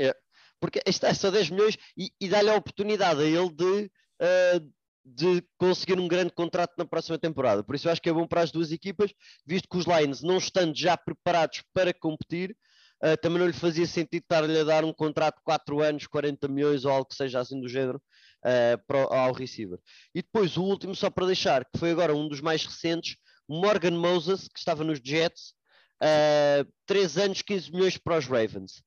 Yeah 0.00 0.18
porque 0.60 0.80
está 0.86 1.08
é 1.08 1.14
só 1.14 1.30
10 1.30 1.50
milhões 1.50 1.76
e, 1.96 2.10
e 2.20 2.28
dá-lhe 2.28 2.50
a 2.50 2.56
oportunidade 2.56 3.22
a 3.22 3.24
ele 3.24 3.50
de, 3.50 3.90
uh, 4.22 4.72
de 5.04 5.44
conseguir 5.58 5.98
um 5.98 6.08
grande 6.08 6.32
contrato 6.32 6.74
na 6.76 6.84
próxima 6.84 7.18
temporada. 7.18 7.62
Por 7.62 7.74
isso 7.74 7.88
eu 7.88 7.92
acho 7.92 8.02
que 8.02 8.08
é 8.08 8.12
bom 8.12 8.26
para 8.26 8.42
as 8.42 8.50
duas 8.50 8.72
equipas, 8.72 9.12
visto 9.46 9.68
que 9.68 9.76
os 9.76 9.86
Lions, 9.86 10.22
não 10.22 10.38
estando 10.38 10.76
já 10.76 10.96
preparados 10.96 11.62
para 11.72 11.92
competir, 11.92 12.56
uh, 13.04 13.16
também 13.20 13.38
não 13.38 13.46
lhe 13.46 13.52
fazia 13.52 13.86
sentido 13.86 14.22
estar-lhe 14.22 14.58
a 14.58 14.64
dar 14.64 14.84
um 14.84 14.92
contrato 14.92 15.36
de 15.36 15.42
4 15.44 15.80
anos, 15.82 16.06
40 16.06 16.48
milhões 16.48 16.84
ou 16.84 16.92
algo 16.92 17.06
que 17.06 17.14
seja 17.14 17.40
assim 17.40 17.60
do 17.60 17.68
género 17.68 17.98
uh, 17.98 18.84
para, 18.86 19.02
ao 19.02 19.32
receiver. 19.32 19.78
E 20.14 20.22
depois 20.22 20.56
o 20.56 20.62
último, 20.62 20.94
só 20.94 21.10
para 21.10 21.26
deixar, 21.26 21.64
que 21.64 21.78
foi 21.78 21.90
agora 21.90 22.14
um 22.14 22.28
dos 22.28 22.40
mais 22.40 22.64
recentes, 22.64 23.16
Morgan 23.48 23.92
Moses, 23.92 24.48
que 24.48 24.58
estava 24.58 24.82
nos 24.82 24.98
Jets, 25.04 25.54
uh, 26.02 26.68
3 26.86 27.18
anos, 27.18 27.42
15 27.42 27.70
milhões 27.70 27.96
para 27.96 28.18
os 28.18 28.26
Ravens 28.26 28.85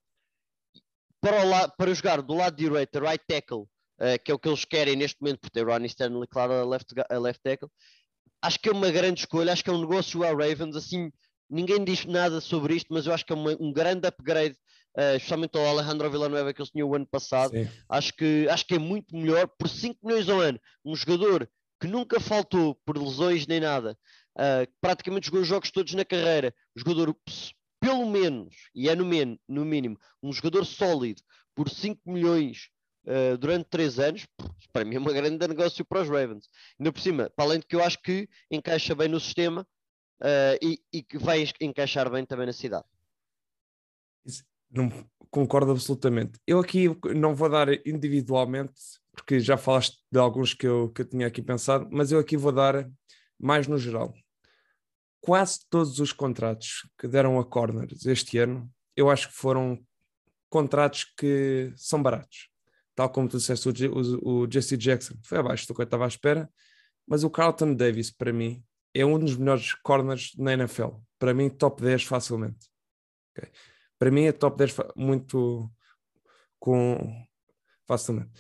para, 1.22 1.44
lado, 1.44 1.74
para 1.78 1.94
jogar 1.94 2.22
do 2.22 2.34
lado 2.34 2.56
direito, 2.56 3.00
right 3.00 3.24
tackle, 3.28 3.62
uh, 3.62 4.20
que 4.24 4.32
é 4.32 4.34
o 4.34 4.40
que 4.40 4.48
eles 4.48 4.66
querem 4.66 4.96
neste 4.96 5.22
momento, 5.22 5.40
por 5.40 5.50
ter 5.50 5.66
Ronnie 5.66 5.88
Stanley, 5.88 6.28
claro, 6.28 6.54
a 6.54 6.66
left, 6.66 6.94
a 7.10 7.18
left 7.18 7.42
tackle, 7.44 7.70
acho 8.42 8.60
que 8.60 8.70
é 8.70 8.72
uma 8.72 8.92
grande 8.92 9.22
escolha, 9.22 9.52
acho 9.52 9.64
que 9.64 9.70
é 9.70 9.74
um 9.74 9.82
negócio 9.82 10.24
ao 10.24 10.38
Ravens, 10.38 10.76
assim, 10.76 11.12
ninguém 11.50 11.84
diz 11.84 12.06
nada 12.06 12.40
sobre 12.40 12.76
isto, 12.76 12.94
mas 12.94 13.06
eu 13.06 13.14
acho 13.14 13.26
que 13.26 13.34
é 13.34 13.36
uma, 13.36 13.52
um 13.60 13.72
grande 13.72 14.08
upgrade, 14.08 14.56
uh, 14.98 15.16
especialmente 15.16 15.58
ao 15.58 15.66
Alejandro 15.66 16.10
Villanueva 16.10 16.54
que 16.54 16.62
eles 16.62 16.72
tinham 16.72 16.90
o 16.90 16.96
ano 16.96 17.08
passado, 17.08 17.54
acho 17.90 18.14
que, 18.14 18.48
acho 18.50 18.66
que 18.66 18.76
é 18.76 18.80
muito 18.80 19.16
melhor, 19.16 19.48
por 19.48 19.68
5 19.68 20.00
milhões 20.04 20.30
ao 20.30 20.40
ano, 20.40 20.60
um 20.86 20.96
jogador 20.96 21.50
que 21.82 21.88
nunca 21.88 22.20
faltou 22.20 22.76
por 22.86 22.98
lesões 22.98 23.48
nem 23.48 23.60
nada, 23.60 23.98
uh, 24.38 24.70
praticamente 24.82 25.28
jogou 25.28 25.42
os 25.42 25.48
jogos 25.48 25.72
todos 25.72 25.94
na 25.94 26.06
carreira, 26.06 26.54
jogador 26.76 27.16
pelo 27.80 28.06
menos, 28.10 28.70
e 28.76 28.90
é 28.90 28.96
no, 28.96 29.06
men, 29.06 29.40
no 29.48 29.64
mínimo, 29.64 29.98
um 30.22 30.34
jogador 30.34 30.66
sólido 30.66 31.22
por 31.56 31.70
5 31.70 32.02
milhões 32.06 32.70
uh, 33.06 33.38
durante 33.38 33.66
3 33.70 34.00
anos, 34.00 34.28
para 34.72 34.86
mim 34.86 34.96
é 34.96 35.00
um 35.00 35.04
grande 35.04 35.48
negócio 35.48 35.84
para 35.86 36.02
os 36.02 36.10
Ravens. 36.10 36.48
Ainda 36.80 36.92
por 36.92 37.02
cima, 37.02 37.30
para 37.36 37.46
além 37.46 37.60
de 37.60 37.66
que 37.66 37.76
eu 37.76 37.84
acho 37.84 38.02
que 38.02 38.30
encaixa 38.52 38.94
bem 38.94 39.08
no 39.08 39.20
sistema 39.20 39.66
uh, 40.22 40.58
e, 40.62 40.80
e, 40.92 41.02
que 41.02 41.18
vai 41.18 41.46
encaixar 41.60 42.10
bem 42.10 42.26
também 42.26 42.46
na 42.46 42.54
cidade. 42.54 42.86
Não 44.70 44.90
concordo 45.32 45.72
absolutamente. 45.72 46.40
Eu 46.46 46.60
aqui 46.60 46.88
não 47.16 47.34
vou 47.34 47.50
dar 47.50 47.70
individualmente, 47.88 48.74
porque 49.14 49.40
já 49.40 49.58
falaste 49.58 49.98
de 50.12 50.20
alguns 50.20 50.54
que 50.54 50.68
eu, 50.68 50.90
que 50.90 51.02
eu 51.02 51.06
tinha 51.06 51.28
aqui 51.28 51.42
pensado, 51.42 51.88
mas 51.92 52.12
eu 52.12 52.20
aqui 52.20 52.38
vou 52.38 52.52
dar 52.52 52.90
mais 53.40 53.68
no 53.68 53.78
geral. 53.78 54.14
Quase 55.22 55.60
todos 55.70 56.00
os 56.00 56.12
contratos 56.12 56.90
que 56.98 57.08
deram 57.08 57.40
a 57.40 57.46
corners 57.46 58.06
este 58.06 58.38
ano, 58.38 58.72
eu 58.96 59.10
acho 59.10 59.30
que 59.30 59.36
foram 59.36 59.80
contratos 60.50 61.06
que 61.18 61.74
são 61.76 62.02
baratos. 62.02 62.50
Tal 62.96 63.10
como 63.10 63.30
tu 63.30 63.38
disseste, 63.38 63.70
o, 63.70 63.72
o, 63.72 64.44
o 64.44 64.52
Jesse 64.52 64.76
Jackson 64.76 65.16
foi 65.24 65.38
abaixo 65.38 65.68
do 65.68 65.74
que 65.74 65.82
eu 65.82 65.86
estava 65.86 66.06
à 66.06 66.08
espera, 66.08 66.50
mas 67.08 67.24
o 67.24 67.30
Carlton 67.30 67.74
Davis, 67.74 68.12
para 68.12 68.34
mim, 68.34 68.64
é 68.94 69.06
um 69.06 69.18
dos 69.18 69.36
melhores 69.36 69.74
corners 69.74 70.34
na 70.38 70.54
NFL. 70.54 70.90
Para 71.18 71.34
mim, 71.34 71.50
top 71.50 71.82
10 71.82 72.04
facilmente. 72.04 72.68
Okay? 73.32 73.50
Para 73.98 74.12
mim, 74.12 74.24
é 74.24 74.32
top 74.32 74.58
10 74.58 74.76
muito 74.96 75.72
com 76.60 77.26
facilmente. 77.88 78.32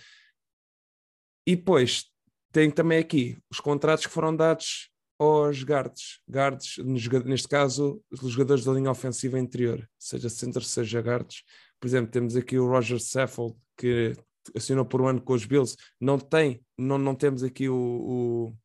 E 1.45 1.55
depois 1.55 2.05
tem 2.51 2.69
também 2.69 2.99
aqui 2.99 3.37
os 3.49 3.59
contratos 3.59 4.05
que 4.05 4.11
foram 4.11 4.35
dados 4.35 4.91
aos 5.19 5.63
guards, 5.63 6.21
guards 6.29 6.77
neste 7.25 7.47
caso, 7.47 8.01
os 8.09 8.31
jogadores 8.31 8.63
da 8.63 8.71
linha 8.71 8.89
ofensiva 8.89 9.37
interior, 9.37 9.87
seja 9.99 10.29
center, 10.29 10.63
seja 10.63 11.01
guards. 11.01 11.43
Por 11.79 11.87
exemplo, 11.87 12.09
temos 12.09 12.37
aqui 12.37 12.57
o 12.57 12.67
Roger 12.67 12.99
Saffold, 13.01 13.55
que 13.77 14.13
assinou 14.55 14.85
por 14.85 15.01
um 15.01 15.07
ano 15.07 15.21
com 15.21 15.33
os 15.33 15.45
Bills, 15.45 15.75
não 15.99 16.17
tem, 16.17 16.63
não, 16.77 16.97
não 16.97 17.13
temos 17.13 17.43
aqui 17.43 17.67
o, 17.67 17.75
o 17.75 18.57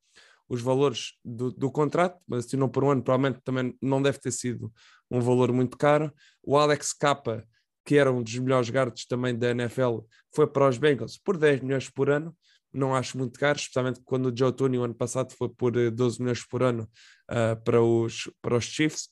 os 0.46 0.60
valores 0.60 1.14
do, 1.24 1.50
do, 1.50 1.70
contrato, 1.70 2.20
mas 2.28 2.44
assinou 2.44 2.68
por 2.68 2.84
um 2.84 2.90
ano, 2.90 3.02
provavelmente 3.02 3.40
também 3.42 3.76
não 3.80 4.00
deve 4.00 4.18
ter 4.18 4.30
sido 4.30 4.72
um 5.10 5.18
valor 5.18 5.50
muito 5.52 5.76
caro. 5.76 6.12
O 6.42 6.56
Alex 6.56 6.92
Capa, 6.92 7.44
que 7.84 7.96
era 7.96 8.12
um 8.12 8.22
dos 8.22 8.38
melhores 8.38 8.68
guards 8.70 9.06
também 9.06 9.36
da 9.36 9.50
NFL, 9.50 10.00
foi 10.34 10.46
para 10.46 10.68
os 10.68 10.78
Bengals 10.78 11.16
por 11.16 11.36
10 11.38 11.62
milhões 11.62 11.88
por 11.88 12.10
ano 12.10 12.36
não 12.74 12.94
acho 12.94 13.16
muito 13.16 13.38
caro, 13.38 13.58
especialmente 13.58 14.00
quando 14.04 14.26
o 14.26 14.36
Joe 14.36 14.52
Tony 14.52 14.78
o 14.78 14.84
ano 14.84 14.94
passado 14.94 15.32
foi 15.32 15.48
por 15.48 15.72
12 15.72 16.16
eh, 16.16 16.22
milhões 16.22 16.44
por 16.44 16.62
ano 16.62 16.90
uh, 17.30 17.62
para, 17.62 17.80
os, 17.80 18.30
para 18.42 18.56
os 18.56 18.64
Chiefs. 18.64 19.08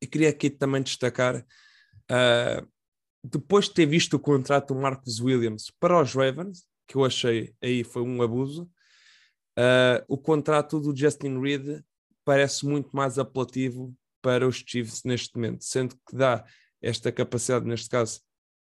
E 0.00 0.06
queria 0.06 0.28
aqui 0.28 0.50
também 0.50 0.82
destacar, 0.82 1.36
uh, 1.36 2.68
depois 3.22 3.66
de 3.66 3.74
ter 3.74 3.86
visto 3.86 4.14
o 4.14 4.20
contrato 4.20 4.74
do 4.74 4.80
Marcus 4.80 5.20
Williams 5.20 5.72
para 5.80 6.00
os 6.00 6.12
Ravens, 6.12 6.64
que 6.86 6.96
eu 6.96 7.04
achei 7.04 7.54
aí 7.62 7.82
foi 7.82 8.02
um 8.02 8.20
abuso, 8.20 8.64
uh, 9.58 10.04
o 10.06 10.18
contrato 10.18 10.78
do 10.78 10.94
Justin 10.94 11.40
Reed 11.40 11.82
parece 12.24 12.66
muito 12.66 12.94
mais 12.94 13.18
apelativo 13.18 13.94
para 14.20 14.46
os 14.46 14.56
Chiefs 14.56 15.02
neste 15.04 15.34
momento, 15.34 15.64
sendo 15.64 15.96
que 16.08 16.16
dá 16.16 16.44
esta 16.82 17.10
capacidade, 17.10 17.66
neste 17.66 17.88
caso, 17.88 18.20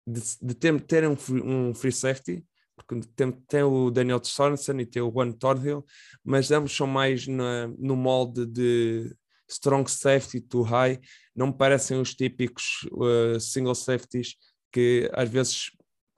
de, 0.06 0.22
de 0.42 0.54
ter, 0.56 0.82
ter 0.82 1.08
um, 1.08 1.16
um 1.44 1.74
free 1.74 1.92
safety, 1.92 2.46
porque 2.86 3.08
tem, 3.16 3.32
tem 3.32 3.64
o 3.64 3.90
Daniel 3.92 4.24
Sorensen 4.24 4.80
e 4.80 4.86
tem 4.86 5.02
o 5.02 5.12
Juan 5.12 5.32
Thornhill, 5.32 5.86
mas 6.24 6.52
ambos 6.52 6.76
são 6.76 6.88
mais 6.88 7.28
na, 7.28 7.68
no 7.78 7.96
molde 7.96 8.46
de 8.46 9.16
strong 9.48 9.90
safety 9.90 10.42
to 10.42 10.62
high, 10.62 11.00
não 11.36 11.48
me 11.48 11.54
parecem 11.54 12.00
os 12.00 12.14
típicos 12.14 12.88
uh, 12.92 13.40
single 13.40 13.76
safeties 13.76 14.36
que 14.72 15.10
às 15.14 15.30
vezes 15.30 15.72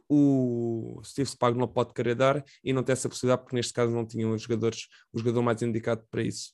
o 0.09 1.01
Steve 1.05 1.30
Spagnuolo 1.30 1.72
pode 1.72 1.93
querer 1.93 2.16
dar 2.16 2.43
e 2.62 2.74
não 2.74 2.84
tem 2.84 2.91
essa 2.91 3.07
possibilidade 3.07 3.43
porque 3.43 3.55
neste 3.55 3.72
caso 3.72 3.93
não 3.93 4.05
tinham 4.05 4.34
os 4.34 4.41
jogadores, 4.41 4.88
o 5.14 5.20
jogador 5.20 5.41
mais 5.41 5.62
indicado 5.62 6.05
para 6.12 6.22
isso. 6.22 6.53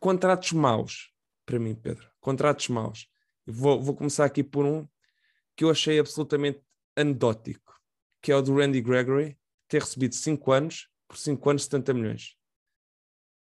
Contratos 0.00 0.52
maus, 0.52 1.12
para 1.44 1.58
mim, 1.58 1.74
Pedro, 1.74 2.08
contratos 2.20 2.68
maus. 2.68 3.06
Vou, 3.46 3.82
vou 3.82 3.94
começar 3.94 4.24
aqui 4.24 4.42
por 4.42 4.64
um 4.64 4.88
que 5.54 5.64
eu 5.64 5.70
achei 5.70 5.98
absolutamente 5.98 6.62
anedótico 6.96 7.67
que 8.20 8.32
é 8.32 8.36
o 8.36 8.42
do 8.42 8.56
Randy 8.56 8.80
Gregory, 8.80 9.38
ter 9.68 9.80
recebido 9.80 10.14
5 10.14 10.52
anos, 10.52 10.88
por 11.06 11.16
5 11.16 11.50
anos 11.50 11.64
70 11.64 11.94
milhões. 11.94 12.36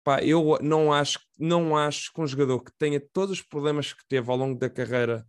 Pá, 0.03 0.21
eu 0.21 0.57
não 0.61 0.91
acho, 0.91 1.19
não 1.39 1.77
acho 1.77 2.11
que 2.11 2.19
um 2.19 2.27
jogador 2.27 2.61
que 2.61 2.71
tenha 2.77 2.99
todos 2.99 3.39
os 3.39 3.41
problemas 3.41 3.93
que 3.93 4.05
teve 4.07 4.29
ao 4.29 4.37
longo 4.37 4.59
da 4.59 4.69
carreira 4.69 5.25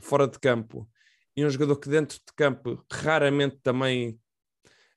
fora 0.00 0.28
de 0.28 0.38
campo 0.38 0.88
e 1.36 1.44
um 1.44 1.50
jogador 1.50 1.76
que 1.76 1.88
dentro 1.88 2.16
de 2.18 2.32
campo 2.36 2.84
raramente 2.90 3.58
também 3.62 4.20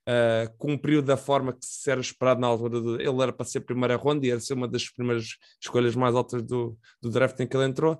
uh, 0.07 0.55
cumpriu 0.57 1.01
da 1.01 1.17
forma 1.17 1.53
que 1.53 1.65
se 1.65 1.89
era 1.89 2.01
esperado 2.01 2.39
na 2.39 2.47
altura. 2.47 2.81
Do, 2.81 3.01
ele 3.01 3.21
era 3.21 3.33
para 3.33 3.45
ser 3.45 3.61
primeira 3.61 3.95
ronda 3.95 4.25
e 4.25 4.31
era 4.31 4.39
ser 4.39 4.53
uma 4.53 4.67
das 4.67 4.89
primeiras 4.89 5.37
escolhas 5.61 5.95
mais 5.95 6.15
altas 6.15 6.43
do, 6.43 6.77
do 7.01 7.09
draft 7.09 7.39
em 7.39 7.47
que 7.47 7.55
ele 7.55 7.65
entrou. 7.65 7.99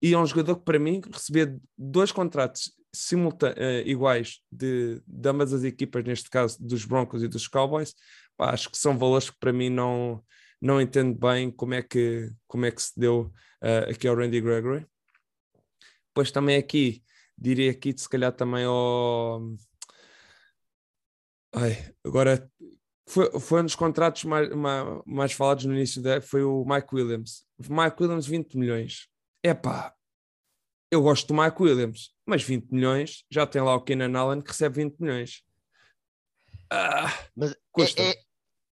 E 0.00 0.14
é 0.14 0.18
um 0.18 0.26
jogador 0.26 0.56
que, 0.56 0.64
para 0.64 0.78
mim, 0.78 1.00
receber 1.12 1.56
dois 1.76 2.10
contratos 2.10 2.72
simultâneos, 2.94 3.58
uh, 3.58 3.88
iguais 3.88 4.40
de, 4.50 5.02
de 5.06 5.28
ambas 5.28 5.52
as 5.52 5.64
equipas, 5.64 6.04
neste 6.04 6.28
caso 6.28 6.56
dos 6.60 6.84
Broncos 6.84 7.22
e 7.22 7.28
dos 7.28 7.48
Cowboys, 7.48 7.94
pá, 8.36 8.50
acho 8.50 8.70
que 8.70 8.78
são 8.78 8.98
valores 8.98 9.30
que 9.30 9.38
para 9.38 9.52
mim 9.52 9.70
não, 9.70 10.22
não 10.60 10.80
entendo 10.80 11.18
bem 11.18 11.50
como 11.50 11.74
é 11.74 11.82
que, 11.82 12.30
como 12.46 12.66
é 12.66 12.70
que 12.70 12.82
se 12.82 12.98
deu 12.98 13.32
uh, 13.62 13.90
aqui 13.90 14.06
ao 14.06 14.16
Randy 14.16 14.40
Gregory. 14.40 14.86
Depois 16.08 16.30
também 16.30 16.56
aqui, 16.56 17.02
diria 17.38 17.70
aqui, 17.70 17.94
se 17.96 18.08
calhar 18.08 18.32
também 18.32 18.64
ao... 18.64 19.40
Ai, 21.54 21.94
agora 22.04 22.50
foi, 23.08 23.40
foi 23.40 23.60
um 23.60 23.64
dos 23.64 23.74
contratos 23.74 24.24
mais, 24.24 24.48
mais, 24.50 25.02
mais 25.06 25.32
falados 25.32 25.64
no 25.64 25.74
início 25.74 26.02
da 26.02 26.20
foi 26.20 26.42
o 26.42 26.64
Mike 26.66 26.94
Williams. 26.94 27.44
Mike 27.58 27.96
Williams, 28.00 28.26
20 28.26 28.56
milhões. 28.56 29.08
Epá, 29.42 29.94
eu 30.92 31.00
gosto 31.00 31.26
do 31.28 31.34
Mike 31.34 31.62
Williams, 31.62 32.10
mas 32.26 32.42
20 32.42 32.70
milhões, 32.70 33.24
já 33.30 33.46
tem 33.46 33.62
lá 33.62 33.74
o 33.74 33.80
Kenan 33.80 34.14
Allen 34.14 34.42
que 34.42 34.50
recebe 34.50 34.84
20 34.84 35.00
milhões. 35.00 35.42
Ah, 36.70 37.10
mas, 37.34 37.52
é, 37.96 38.10
é, 38.10 38.22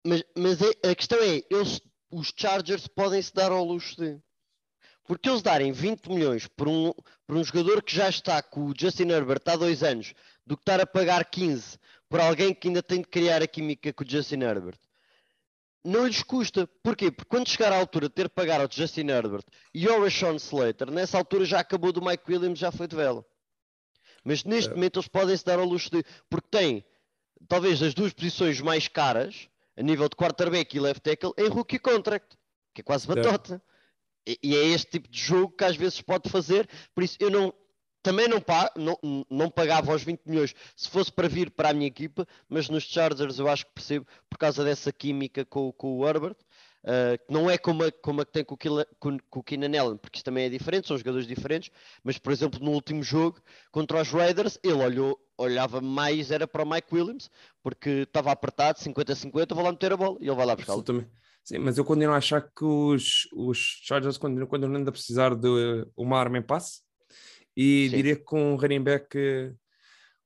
mas, 0.07 0.23
mas 0.37 0.61
é, 0.61 0.91
a 0.91 0.95
questão 0.95 1.19
é, 1.19 1.43
eles, 1.51 1.81
os 2.11 2.31
Chargers 2.37 2.87
podem 2.87 3.23
se 3.23 3.33
dar 3.33 3.51
ao 3.51 3.65
luxo 3.65 3.97
de. 3.97 4.21
Porque 5.05 5.27
eles 5.27 5.41
darem 5.41 5.73
20 5.73 6.09
milhões 6.11 6.47
por 6.47 6.69
um, 6.69 6.93
por 7.27 7.35
um 7.35 7.43
jogador 7.43 7.83
que 7.83 7.97
já 7.97 8.11
está 8.11 8.43
com 8.43 8.67
o 8.67 8.75
Justin 8.79 9.09
Herbert 9.09 9.41
há 9.47 9.57
dois 9.57 9.83
anos, 9.83 10.13
do 10.47 10.55
que 10.55 10.63
estar 10.63 10.81
a 10.81 10.87
pagar 10.87 11.25
15 11.25 11.79
por 12.11 12.21
alguém 12.21 12.55
que 12.55 12.69
ainda 12.69 12.83
tem 12.83 13.01
de 13.01 13.09
criar 13.09 13.43
a 13.43 13.47
química 13.47 13.91
com 13.91 14.05
o 14.05 14.09
Justin 14.09 14.43
Herbert 14.43 14.79
não 15.85 16.07
lhes 16.07 16.23
custa. 16.23 16.67
Porquê? 16.83 17.11
Porque 17.11 17.29
quando 17.29 17.49
chegar 17.49 17.73
à 17.73 17.77
altura 17.77 18.09
de 18.09 18.15
ter 18.15 18.29
que 18.29 18.35
pagar 18.35 18.61
ao 18.61 18.69
Justin 18.71 19.09
Herbert 19.09 19.45
e 19.75 19.89
ao 19.89 20.01
Rashawn 20.03 20.37
Slater, 20.37 20.91
nessa 20.91 21.19
altura 21.19 21.45
já 21.45 21.61
acabou 21.61 21.93
do 21.93 22.05
Mike 22.05 22.25
Williams, 22.29 22.59
já 22.59 22.71
foi 22.71 22.87
de 22.87 22.97
vela. 22.97 23.25
Mas 24.25 24.45
neste 24.45 24.71
é. 24.71 24.75
momento 24.75 24.99
eles 24.99 25.09
podem 25.09 25.37
se 25.37 25.45
dar 25.45 25.59
ao 25.59 25.65
luxo 25.65 25.91
de. 25.91 26.05
Porque 26.31 26.49
têm 26.51 26.85
talvez 27.49 27.83
as 27.83 27.95
duas 27.95 28.13
posições 28.13 28.61
mais 28.61 28.89
caras, 28.89 29.49
a 29.77 29.83
nível 29.83 30.09
de 30.09 30.17
quarterback 30.17 30.77
e 30.77 30.81
left 30.81 31.03
tackle, 31.03 31.33
em 31.37 31.49
rookie 31.49 31.79
contract, 31.79 32.37
que 32.75 32.81
é 32.81 32.85
quase 32.85 33.07
batota. 33.07 33.63
É. 33.69 33.73
E, 34.25 34.39
e 34.43 34.57
é 34.57 34.65
este 34.67 34.93
tipo 34.93 35.09
de 35.09 35.21
jogo 35.21 35.57
que 35.57 35.65
às 35.65 35.75
vezes 35.75 36.01
pode 36.01 36.31
fazer. 36.31 36.69
Por 36.95 37.03
isso 37.03 37.17
eu 37.19 37.31
não, 37.31 37.53
também 38.03 38.27
não, 38.29 38.43
não, 38.77 39.27
não 39.31 39.51
pagava 39.51 39.95
os 39.95 40.03
20 40.03 40.23
milhões 40.27 40.55
se 40.75 40.91
fosse 40.91 41.11
para 41.11 41.29
vir 41.29 41.51
para 41.51 41.71
a 41.71 41.73
minha 41.73 41.87
equipa, 41.87 42.27
mas 42.49 42.69
nos 42.69 42.85
Chargers 42.85 43.39
eu 43.39 43.49
acho 43.49 43.65
que 43.67 43.73
percebo 43.73 44.07
por 44.29 44.39
causa 44.39 44.65
dessa 44.65 44.93
química 44.93 45.45
com, 45.45 45.73
com 45.73 45.99
o 45.99 46.09
Herbert, 46.09 46.37
uh, 46.85 47.17
que 47.25 47.33
não 47.33 47.49
é 47.49 47.57
como 47.57 47.85
a, 47.85 47.93
como 47.93 48.21
a 48.21 48.27
que 48.27 48.33
tem 48.33 48.45
com 48.45 48.55
o, 48.55 48.59
Kila, 48.59 48.87
com, 48.99 49.17
com 49.31 49.41
o 49.41 49.43
Keenan 49.43 49.79
Allen, 49.79 49.97
porque 49.97 50.19
isso 50.19 50.25
também 50.25 50.47
é 50.47 50.49
diferente, 50.49 50.89
são 50.89 50.99
jogadores 50.99 51.27
diferentes, 51.27 51.71
mas 52.03 52.19
por 52.19 52.33
exemplo 52.33 52.59
no 52.61 52.73
último 52.73 53.03
jogo 53.03 53.41
contra 53.71 54.01
os 54.01 54.11
Raiders 54.11 54.59
ele 54.65 54.83
olhou, 54.83 55.19
olhava 55.39 55.81
mais 55.81 56.31
era 56.31 56.47
para 56.47 56.65
o 56.65 56.69
Mike 56.69 56.93
Williams, 56.93 57.31
porque 57.63 58.01
estava 58.01 58.33
apertado, 58.33 58.81
50-50, 58.81 59.55
vou 59.55 59.65
lá 59.65 59.71
meter 59.71 59.93
a 59.93 59.97
bola 59.97 60.19
e 60.21 60.27
ele 60.27 60.37
vai 60.37 60.47
lá 60.47 60.57
buscar. 60.57 60.73
Absolutamente. 60.73 61.11
Sim, 61.45 61.59
mas 61.59 61.77
eu 61.77 61.85
continuo 61.85 62.15
a 62.15 62.19
achar 62.19 62.41
que 62.41 62.65
os, 62.65 63.29
os 63.33 63.81
Chargers 63.83 64.17
continuam, 64.17 64.47
continuam 64.47 64.83
a 64.87 64.93
precisar 64.93 65.35
de 65.35 65.49
uma 65.97 66.17
arma 66.17 66.39
em 66.39 66.43
passe 66.43 66.83
e 67.57 67.89
Sim. 67.89 67.97
diria 67.97 68.17
que 68.17 68.23
com 68.23 68.53
um 68.53 68.57
running 68.57 68.83
back, 68.83 69.17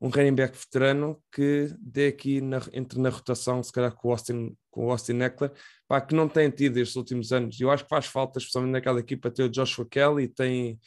um 0.01 0.09
running 0.09 0.35
back 0.35 0.57
veterano 0.57 1.22
que 1.33 1.74
dê 1.79 2.09
aqui 2.09 2.41
na, 2.41 2.61
entre 2.72 3.01
na 3.01 3.09
rotação, 3.09 3.62
se 3.62 3.72
calhar 3.72 3.93
com 3.95 4.09
o 4.09 4.11
Austin, 4.12 4.57
com 4.70 4.87
o 4.87 4.91
Austin 4.91 5.20
Eckler, 5.20 5.53
pá, 5.89 6.01
que 6.01 6.14
não 6.14 6.29
tem 6.29 6.51
tido 6.51 6.79
estes 6.79 6.97
últimos 6.97 7.33
anos. 7.33 7.61
Eu 7.61 7.70
acho 7.70 7.85
que 7.85 7.91
faz 7.91 8.07
falta, 8.07 8.39
especialmente 8.39 8.72
naquela 8.72 9.01
equipa, 9.01 9.31
ter 9.31 9.45
o 9.45 9.49
Joshua 9.49 9.87
Kelly, 9.89 10.29
tem 10.29 10.79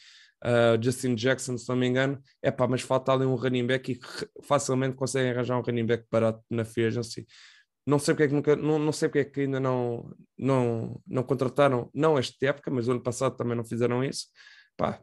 uh, 0.44 0.82
Justin 0.82 1.14
Jackson, 1.14 1.56
se 1.58 1.68
não 1.68 1.76
me 1.76 1.86
engano, 1.86 2.20
é 2.42 2.50
pá, 2.50 2.66
mas 2.66 2.82
falta 2.82 3.12
ali 3.12 3.24
um 3.24 3.34
running 3.34 3.66
back 3.66 3.92
e 3.92 3.96
que 3.96 4.28
facilmente 4.42 4.96
conseguem 4.96 5.30
arranjar 5.30 5.58
um 5.58 5.62
running 5.62 5.86
back 5.86 6.04
barato 6.10 6.42
na 6.50 6.64
free 6.64 6.86
agency. 6.86 7.26
Não 7.86 7.98
sei 7.98 8.14
porque 8.14 8.24
é 8.24 8.28
que 8.28 8.34
nunca, 8.34 8.56
não, 8.56 8.78
não 8.78 8.92
sei 8.92 9.08
porque 9.08 9.18
é 9.20 9.24
que 9.24 9.40
ainda 9.42 9.58
não, 9.58 10.14
não, 10.38 11.00
não 11.06 11.22
contrataram, 11.22 11.90
não 11.94 12.18
esta 12.18 12.46
época, 12.46 12.70
mas 12.70 12.86
o 12.88 12.92
ano 12.92 13.02
passado 13.02 13.36
também 13.36 13.56
não 13.56 13.64
fizeram 13.64 14.04
isso. 14.04 14.26
Pá, 14.76 15.00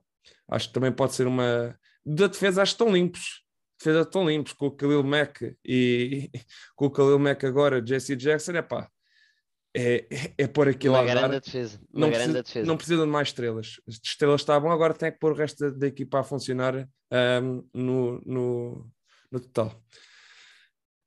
Acho 0.49 0.67
que 0.67 0.73
também 0.73 0.91
pode 0.91 1.13
ser 1.13 1.27
uma. 1.27 1.77
Da 2.05 2.27
defesa, 2.27 2.61
acho 2.61 2.75
que 2.75 2.83
estão 2.83 2.93
limpos. 2.93 3.43
Defesa 3.79 4.01
estão 4.01 4.27
limpos 4.27 4.53
com 4.53 4.67
o 4.67 4.75
Khalil 4.75 5.03
Mack 5.03 5.55
e 5.63 6.29
com 6.75 6.85
o 6.87 6.89
Khalil 6.89 7.19
Mack 7.19 7.45
agora, 7.45 7.85
Jesse 7.85 8.15
Jackson, 8.15 8.53
é 8.53 8.61
pá. 8.61 8.89
É, 9.79 10.07
é, 10.39 10.47
pôr 10.47 10.67
aquilo 10.69 10.95
uma 10.95 11.03
grande 11.03 11.39
defesa. 11.39 11.79
Uma 11.93 12.01
não, 12.01 12.09
grande 12.09 12.23
precisa, 12.23 12.43
defesa. 12.43 12.65
não 12.65 12.77
precisam 12.77 13.05
de 13.05 13.11
mais 13.11 13.27
estrelas. 13.27 13.79
As 13.87 13.99
estrelas 14.03 14.41
estavam, 14.41 14.71
agora 14.71 14.93
tem 14.93 15.11
que 15.11 15.19
pôr 15.19 15.33
o 15.33 15.35
resto 15.35 15.69
da, 15.69 15.77
da 15.77 15.87
equipa 15.87 16.19
a 16.19 16.23
funcionar 16.23 16.89
um, 17.43 17.63
no, 17.73 18.21
no, 18.25 18.91
no 19.31 19.39
total. 19.39 19.79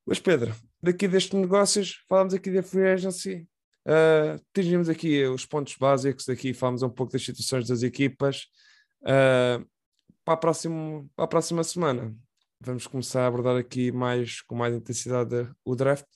Mas 0.07 0.21
Pedro, 0.21 0.55
daqui 0.81 1.09
destes 1.09 1.39
negócios, 1.39 2.05
falamos 2.09 2.33
aqui 2.33 2.51
da 2.51 2.63
Free 2.63 2.87
Agency. 2.87 3.49
Uh, 3.87 4.41
atingimos 4.55 4.89
aqui 4.89 5.25
os 5.25 5.47
pontos 5.47 5.75
básicos, 5.77 6.29
aqui 6.29 6.55
falamos 6.55 6.83
um 6.83 6.91
pouco 6.91 7.13
das 7.13 7.25
situações 7.25 7.67
das 7.67 7.83
equipas. 7.83 8.47
Uh, 9.03 9.67
para, 10.25 10.35
a 10.35 10.37
próximo, 10.37 11.11
para 11.17 11.25
a 11.25 11.29
próxima 11.29 11.65
semana, 11.65 12.15
vamos 12.61 12.87
começar 12.87 13.25
a 13.25 13.27
abordar 13.27 13.57
aqui 13.57 13.91
mais 13.91 14.43
com 14.43 14.55
mais 14.55 14.75
intensidade 14.75 15.51
o 15.65 15.75
draft, 15.75 16.07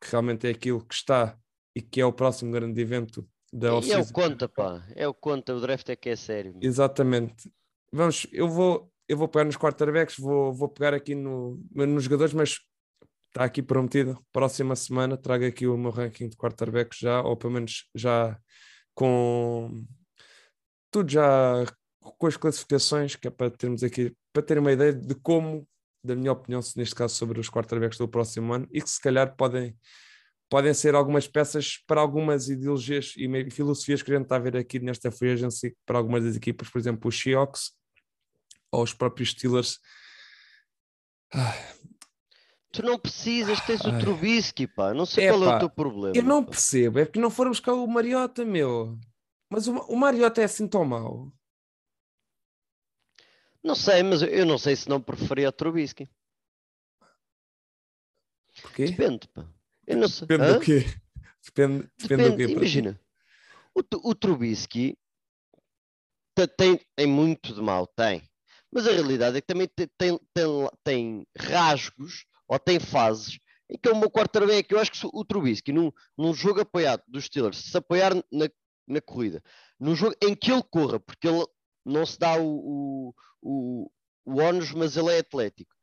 que 0.00 0.10
realmente 0.10 0.46
é 0.46 0.50
aquilo 0.50 0.84
que 0.84 0.94
está 0.94 1.38
e 1.74 1.80
que 1.80 2.00
é 2.00 2.06
o 2.06 2.12
próximo 2.12 2.52
grande 2.52 2.80
evento 2.80 3.26
da 3.52 3.68
E 3.80 3.92
é 3.92 3.98
o 3.98 4.12
conta, 4.12 4.48
pá, 4.48 4.84
é 4.94 5.06
o 5.06 5.14
conta, 5.14 5.54
o 5.54 5.60
draft 5.60 5.88
é 5.88 5.96
que 5.96 6.08
é 6.08 6.16
sério. 6.16 6.58
Exatamente. 6.60 7.50
Vamos, 7.92 8.26
eu 8.32 8.48
vou, 8.48 8.90
eu 9.08 9.16
vou 9.16 9.28
pegar 9.28 9.44
nos 9.44 9.56
quarterbacks, 9.56 10.18
vou, 10.18 10.52
vou 10.52 10.68
pegar 10.68 10.92
aqui 10.92 11.14
no, 11.14 11.62
nos 11.72 12.04
jogadores, 12.04 12.34
mas 12.34 12.58
está 13.28 13.44
aqui 13.44 13.62
prometido. 13.62 14.20
Próxima 14.32 14.74
semana 14.74 15.16
trago 15.16 15.44
aqui 15.44 15.66
o 15.66 15.76
meu 15.76 15.90
ranking 15.90 16.28
de 16.28 16.36
quarterbacks 16.36 16.98
já, 16.98 17.22
ou 17.22 17.36
pelo 17.36 17.52
menos 17.52 17.88
já 17.94 18.38
com 18.94 19.84
tudo 20.90 21.10
já 21.10 21.64
com 22.18 22.26
as 22.26 22.36
classificações, 22.36 23.16
que 23.16 23.28
é 23.28 23.30
para 23.30 23.50
termos 23.50 23.82
aqui, 23.82 24.14
para 24.32 24.42
terem 24.42 24.60
uma 24.60 24.72
ideia 24.72 24.92
de 24.92 25.14
como, 25.14 25.66
da 26.02 26.14
minha 26.14 26.32
opinião, 26.32 26.60
neste 26.76 26.94
caso, 26.94 27.14
sobre 27.14 27.40
os 27.40 27.48
quarterbacks 27.48 27.98
do 27.98 28.08
próximo 28.08 28.52
ano, 28.52 28.68
e 28.70 28.80
que 28.80 28.90
se 28.90 29.00
calhar 29.00 29.34
podem, 29.36 29.76
podem 30.48 30.74
ser 30.74 30.94
algumas 30.94 31.26
peças 31.26 31.78
para 31.86 32.00
algumas 32.00 32.48
ideologias 32.48 33.14
e 33.16 33.50
filosofias 33.50 34.02
que 34.02 34.12
a 34.12 34.16
gente 34.16 34.24
está 34.24 34.36
a 34.36 34.40
ver 34.40 34.56
aqui 34.56 34.78
nesta 34.78 35.10
free 35.10 35.32
agency 35.32 35.76
para 35.86 35.98
algumas 35.98 36.24
das 36.24 36.36
equipas, 36.36 36.68
por 36.68 36.78
exemplo, 36.78 37.08
os 37.08 37.18
Seahawks 37.18 37.72
ou 38.70 38.82
os 38.82 38.92
próprios 38.92 39.30
Steelers. 39.30 39.78
Ah, 41.32 41.54
Tu 42.74 42.82
não 42.82 42.98
precisas, 42.98 43.60
tens 43.60 43.84
o 43.84 43.98
Trubisky, 44.00 44.66
pá. 44.66 44.92
Não 44.92 45.06
sei 45.06 45.26
é, 45.26 45.30
qual 45.30 45.44
pá, 45.44 45.52
é 45.52 45.56
o 45.56 45.58
teu 45.60 45.70
problema. 45.70 46.16
Eu 46.16 46.24
não 46.24 46.42
pá. 46.42 46.50
percebo, 46.50 46.98
é 46.98 47.04
porque 47.04 47.20
não 47.20 47.30
foram 47.30 47.52
buscar 47.52 47.72
o 47.72 47.86
Mariota, 47.86 48.44
meu. 48.44 48.98
Mas 49.48 49.68
o, 49.68 49.76
o 49.76 49.96
Mariota 49.96 50.40
é 50.40 50.44
assim 50.44 50.66
tão 50.66 50.84
mau. 50.84 51.32
Não 53.64 53.74
sei, 53.74 54.02
mas 54.02 54.20
eu 54.22 54.44
não 54.44 54.58
sei 54.58 54.76
se 54.76 54.88
não 54.88 55.00
preferia 55.00 55.48
o 55.48 55.52
Trubisky. 55.52 56.08
Porquê? 58.60 58.86
Depende, 58.86 59.26
pá. 59.28 59.48
Eu 59.86 59.96
não 59.96 60.08
sei. 60.08 60.28
Depende 60.28 60.50
Hã? 60.50 60.54
do 60.54 60.60
quê? 60.60 60.84
Depende, 61.44 61.90
depende, 61.98 62.22
Depende, 62.22 62.30
do 62.30 62.46
quê? 62.46 62.52
imagina. 62.52 63.00
O, 63.74 64.10
o 64.10 64.14
Trubisky 64.14 64.98
tem, 66.56 66.80
tem 66.94 67.06
muito 67.06 67.54
de 67.54 67.60
mal, 67.60 67.86
tem. 67.86 68.22
Mas 68.70 68.86
a 68.86 68.92
realidade 68.92 69.38
é 69.38 69.40
que 69.40 69.46
também 69.46 69.68
tem, 69.68 69.88
tem, 69.96 70.20
tem, 70.34 70.70
tem 70.82 71.26
rasgos 71.36 72.26
ou 72.46 72.58
tem 72.58 72.78
fases 72.78 73.38
em 73.68 73.78
que 73.78 73.88
é 73.88 73.92
o 73.92 73.96
meu 73.96 74.10
quarterback, 74.10 74.70
eu 74.70 74.78
acho 74.78 74.92
que 74.92 74.98
o 75.10 75.24
Trubisky, 75.24 75.72
num, 75.72 75.90
num 76.16 76.34
jogo 76.34 76.60
apoiado 76.60 77.02
dos 77.08 77.24
Steelers, 77.24 77.58
se 77.58 77.76
apoiar 77.76 78.14
na, 78.30 78.48
na 78.86 79.00
corrida, 79.00 79.42
num 79.80 79.94
jogo 79.94 80.14
em 80.22 80.34
que 80.34 80.52
ele 80.52 80.62
corra, 80.62 81.00
porque 81.00 81.26
ele 81.26 81.44
não 81.84 82.04
se 82.06 82.18
dá 82.18 82.38
o, 82.38 83.14
o, 83.42 83.90
o, 84.24 84.40
ónus, 84.40 84.72
mas 84.72 84.96
ele 84.96 85.12
é 85.14 85.18
atlético, 85.18 85.74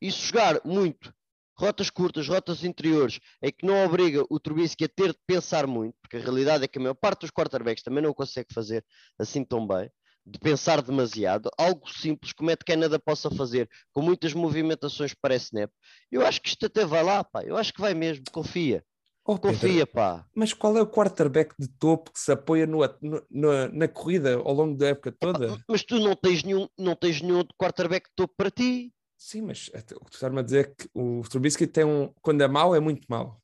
e 0.00 0.10
se 0.10 0.18
jogar 0.26 0.60
muito 0.64 1.12
rotas 1.56 1.90
curtas, 1.90 2.26
rotas 2.26 2.64
interiores, 2.64 3.20
em 3.42 3.52
que 3.52 3.66
não 3.66 3.84
obriga 3.84 4.24
o 4.28 4.40
Trubisky 4.40 4.84
a 4.84 4.88
ter 4.88 5.12
de 5.12 5.18
pensar 5.26 5.66
muito, 5.66 5.94
porque 6.00 6.16
a 6.16 6.20
realidade 6.20 6.64
é 6.64 6.68
que 6.68 6.78
a 6.78 6.80
maior 6.80 6.94
parte 6.94 7.20
dos 7.20 7.30
quarterbacks 7.30 7.84
também 7.84 8.02
não 8.02 8.12
consegue 8.14 8.52
fazer 8.52 8.84
assim 9.18 9.44
tão 9.44 9.66
bem, 9.66 9.90
de 10.24 10.38
pensar 10.38 10.80
demasiado, 10.80 11.50
algo 11.58 11.88
simples 11.90 12.32
como 12.32 12.50
é 12.50 12.56
que 12.56 12.64
Canada 12.64 12.98
possa 12.98 13.30
fazer, 13.30 13.68
com 13.92 14.00
muitas 14.00 14.32
movimentações 14.32 15.14
para 15.14 15.34
snap, 15.36 15.70
eu 16.10 16.26
acho 16.26 16.40
que 16.40 16.48
isto 16.48 16.66
até 16.66 16.84
vai 16.84 17.02
lá, 17.02 17.22
pá, 17.22 17.42
eu 17.42 17.56
acho 17.56 17.72
que 17.72 17.80
vai 17.80 17.94
mesmo, 17.94 18.24
confia. 18.32 18.84
Oh, 19.24 19.38
Confia, 19.38 19.86
pá. 19.86 20.26
Mas 20.34 20.52
qual 20.52 20.76
é 20.76 20.82
o 20.82 20.86
quarterback 20.86 21.54
de 21.58 21.68
topo 21.68 22.10
que 22.12 22.18
se 22.18 22.32
apoia 22.32 22.66
no, 22.66 22.78
no, 23.00 23.22
na, 23.30 23.68
na 23.68 23.88
corrida 23.88 24.34
ao 24.34 24.52
longo 24.52 24.76
da 24.76 24.88
época 24.88 25.12
toda? 25.12 25.56
Mas 25.68 25.84
tu 25.84 26.00
não 26.00 26.16
tens 26.16 26.42
nenhum, 26.42 26.68
não 26.76 26.96
tens 26.96 27.22
nenhum 27.22 27.44
quarterback 27.56 28.08
de 28.08 28.14
topo 28.16 28.34
para 28.36 28.50
ti. 28.50 28.92
Sim, 29.16 29.42
mas 29.42 29.70
até- 29.72 29.94
o 29.94 30.00
que 30.00 30.10
tu 30.10 30.14
estás-me 30.14 30.40
a 30.40 30.42
dizer 30.42 30.60
é 30.66 30.74
que 30.74 30.88
o 30.92 31.22
Trubisky 31.22 31.66
tem 31.68 31.84
um. 31.84 32.12
Quando 32.20 32.40
é 32.42 32.48
mau, 32.48 32.74
é 32.74 32.80
muito 32.80 33.06
mau. 33.08 33.40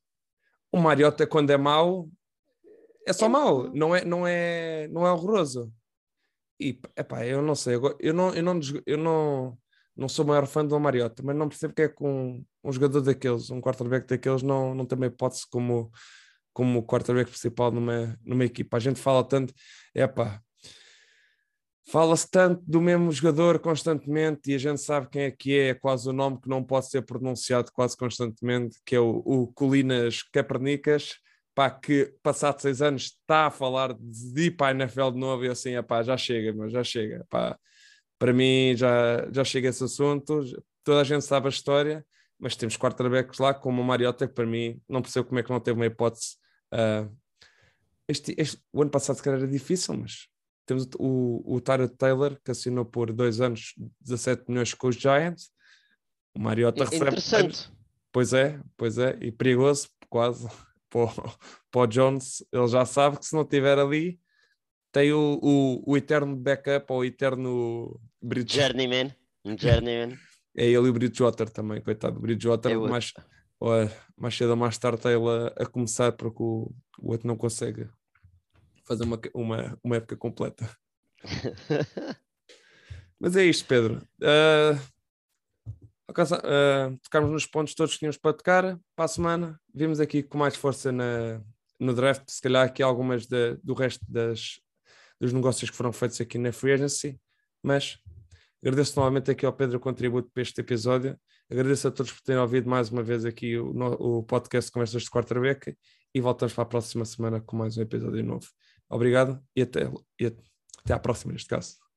O 0.71 0.77
Mariota, 0.77 1.25
quando 1.25 1.49
é 1.51 1.57
mau, 1.57 2.09
é 3.07 3.13
só 3.13 3.25
É 3.25 3.29
mau, 3.29 3.73
não 3.73 3.95
é, 3.95 4.03
não 4.03 4.27
é, 4.27 4.87
não 4.89 5.07
é 5.07 5.11
horroroso. 5.13 5.73
E, 6.59 6.77
epá, 6.97 7.25
eu 7.25 7.41
não 7.41 7.55
sei, 7.55 7.75
eu 7.75 7.97
eu 8.01 8.13
não, 8.13 8.33
eu 8.35 8.43
não, 8.43 8.59
eu 8.85 8.97
não, 8.97 9.57
não 9.99 10.07
sou 10.07 10.23
o 10.23 10.27
maior 10.27 10.47
fã 10.47 10.65
do 10.65 10.79
Mariota, 10.79 11.21
mas 11.23 11.35
não 11.35 11.49
percebo 11.49 11.73
que 11.73 11.81
é 11.83 11.89
que 11.89 12.03
um, 12.03 12.43
jogador 12.71 13.01
daqueles, 13.01 13.49
um 13.51 13.59
quarterback 13.59 14.07
daqueles, 14.07 14.41
não, 14.41 14.73
não 14.73 14.85
tem 14.85 14.97
uma 14.97 15.07
hipótese 15.07 15.43
como, 15.49 15.91
como 16.53 16.83
quarterback 16.83 17.29
principal 17.29 17.71
numa, 17.71 18.17
numa 18.23 18.45
equipa. 18.45 18.77
A 18.77 18.79
gente 18.79 18.99
fala 18.99 19.23
tanto, 19.23 19.53
epá, 19.93 20.41
fala-se 21.89 22.29
tanto 22.29 22.63
do 22.65 22.79
mesmo 22.79 23.11
jogador 23.11 23.59
constantemente 23.59 24.51
e 24.51 24.55
a 24.55 24.57
gente 24.57 24.79
sabe 24.79 25.09
quem 25.09 25.23
é 25.23 25.31
que 25.31 25.57
é, 25.57 25.69
é 25.69 25.73
quase 25.73 26.07
o 26.07 26.13
nome 26.13 26.39
que 26.39 26.47
não 26.47 26.63
pode 26.63 26.89
ser 26.89 27.01
pronunciado 27.01 27.71
quase 27.73 27.97
constantemente, 27.97 28.79
que 28.85 28.95
é 28.95 28.99
o, 28.99 29.21
o 29.25 29.47
Colinas 29.47 30.23
Capernicas, 30.31 31.15
pá, 31.53 31.69
que 31.69 32.13
passado 32.23 32.61
seis 32.61 32.81
anos 32.81 33.03
está 33.03 33.47
a 33.47 33.51
falar 33.51 33.93
de 33.99 34.45
ir 34.45 34.51
para 34.51 34.67
a 34.67 34.71
NFL 34.71 35.11
de 35.11 35.19
novo 35.19 35.43
e 35.43 35.49
assim, 35.49 35.75
epá, 35.75 36.01
já 36.03 36.15
chega, 36.15 36.53
meu, 36.53 36.69
já 36.69 36.83
chega, 36.83 37.25
pá. 37.29 37.57
Para 38.19 38.33
mim 38.33 38.75
já, 38.75 39.31
já 39.31 39.43
chega 39.43 39.69
esse 39.69 39.83
assunto, 39.83 40.43
toda 40.83 41.01
a 41.01 41.03
gente 41.03 41.23
sabe 41.23 41.47
a 41.47 41.49
história, 41.49 42.05
mas 42.37 42.55
temos 42.55 42.77
quarterbacks 42.77 43.39
lá 43.39 43.53
como 43.53 43.81
o 43.81 43.85
Mariota, 43.85 44.27
que 44.27 44.33
para 44.33 44.45
mim 44.45 44.79
não 44.87 45.01
percebo 45.01 45.27
como 45.27 45.39
é 45.39 45.43
que 45.43 45.49
não 45.49 45.59
teve 45.59 45.79
uma 45.79 45.85
hipótese. 45.85 46.35
ah, 46.71 47.07
este, 48.07 48.33
este- 48.37 48.61
o 48.73 48.81
ano 48.81 48.89
passado 48.89 49.15
se 49.17 49.21
calhar 49.23 49.39
era 49.39 49.47
difícil, 49.47 49.95
mas 49.95 50.27
temos 50.65 50.87
o, 50.97 51.55
o, 51.55 51.61
Tyrod 51.61 51.95
Taylor, 51.95 52.39
que 52.43 52.51
assinou 52.51 52.83
por 52.83 53.13
dois 53.13 53.39
anos 53.39 53.75
17 54.01 54.45
milhões 54.49 54.73
com 54.73 54.87
os 54.87 54.95
Giants. 54.95 55.51
O 56.35 56.39
Mariota 56.39 56.85
recebe. 56.85 57.05
Interessante. 57.07 57.71
Pois 58.11 58.33
é, 58.33 58.59
pois 58.75 58.97
é, 58.97 59.17
e 59.21 59.31
perigoso, 59.31 59.89
quase. 60.09 60.47
Para 60.91 61.03
o, 61.03 61.11
para 61.69 61.81
o 61.81 61.85
Jones, 61.85 62.43
ele 62.51 62.67
já 62.67 62.83
sabe 62.83 63.19
que 63.19 63.25
se 63.27 63.35
não 63.35 63.43
estiver 63.43 63.77
ali, 63.77 64.19
tem 64.91 65.11
o, 65.13 65.39
o, 65.41 65.91
o 65.91 65.97
eterno 65.97 66.35
backup 66.35 66.85
ou 66.91 66.99
o 66.99 67.05
eterno 67.05 67.99
Bridge. 68.21 68.59
Journeyman. 68.59 69.13
Journeyman. 69.45 70.17
É 70.57 70.65
ele 70.65 70.87
e 70.87 70.89
o 70.89 70.93
Bridgewater 70.93 71.47
também, 71.49 71.79
coitado. 71.79 72.17
O 72.17 72.21
Bridgewater, 72.21 72.71
É 72.71 72.75
outro. 72.75 72.91
mais, 72.91 73.13
ou, 73.59 73.69
mais 74.17 74.35
cedo 74.35 74.49
ou 74.49 74.55
mais 74.57 74.77
tarde, 74.77 74.97
está 74.97 75.09
ele 75.11 75.23
a, 75.29 75.63
a 75.63 75.65
começar 75.65 76.11
porque 76.11 76.41
o, 76.41 76.73
o 76.99 77.11
outro 77.11 77.27
não 77.27 77.37
consegue 77.37 77.87
fazer 78.83 79.03
uma, 79.03 79.17
uma, 79.33 79.79
uma 79.83 79.95
época 79.97 80.17
completa. 80.17 80.69
Mas 83.19 83.35
é 83.35 83.45
isto, 83.45 83.65
Pedro. 83.67 84.01
Ah, 84.21 84.77
alcança- 86.07 86.41
ah, 86.43 86.91
tocámos 87.03 87.31
nos 87.31 87.45
pontos 87.45 87.73
todos 87.75 87.93
que 87.93 87.99
tínhamos 87.99 88.17
para 88.17 88.33
tocar. 88.33 88.79
Para 88.95 89.05
a 89.05 89.07
semana, 89.07 89.61
vimos 89.73 89.99
aqui 89.99 90.23
com 90.23 90.37
mais 90.37 90.55
força 90.55 90.91
na, 90.91 91.41
no 91.79 91.93
draft, 91.93 92.23
se 92.27 92.41
calhar 92.41 92.65
aqui 92.65 92.81
algumas 92.83 93.27
da- 93.27 93.55
do 93.63 93.73
resto 93.73 94.03
das, 94.09 94.59
dos 95.19 95.33
negócios 95.33 95.69
que 95.69 95.75
foram 95.75 95.91
feitos 95.91 96.19
aqui 96.21 96.37
na 96.37 96.51
Free 96.51 96.73
Agency. 96.73 97.19
Mas 97.63 97.97
agradeço 98.63 98.99
novamente 98.99 99.31
aqui 99.31 99.45
ao 99.45 99.53
Pedro 99.53 99.77
o 99.77 99.79
contributo 99.79 100.29
para 100.33 100.41
este 100.41 100.61
episódio. 100.61 101.19
Agradeço 101.49 101.87
a 101.87 101.91
todos 101.91 102.11
por 102.11 102.21
terem 102.21 102.41
ouvido 102.41 102.69
mais 102.69 102.89
uma 102.89 103.01
vez 103.01 103.25
aqui 103.25 103.57
o, 103.57 103.71
o 103.71 104.23
podcast 104.23 104.71
Conversas 104.71 105.03
de 105.03 105.09
Quarterback 105.09 105.75
e 106.13 106.21
voltamos 106.21 106.53
para 106.53 106.63
a 106.63 106.67
próxima 106.67 107.05
semana 107.05 107.41
com 107.41 107.57
mais 107.57 107.77
um 107.77 107.81
episódio 107.81 108.23
novo. 108.23 108.47
Obrigado 108.89 109.41
e 109.55 109.61
até, 109.61 109.91
e 110.19 110.25
até 110.25 110.93
à 110.93 110.99
próxima, 110.99 111.33
neste 111.33 111.49
caso. 111.49 111.88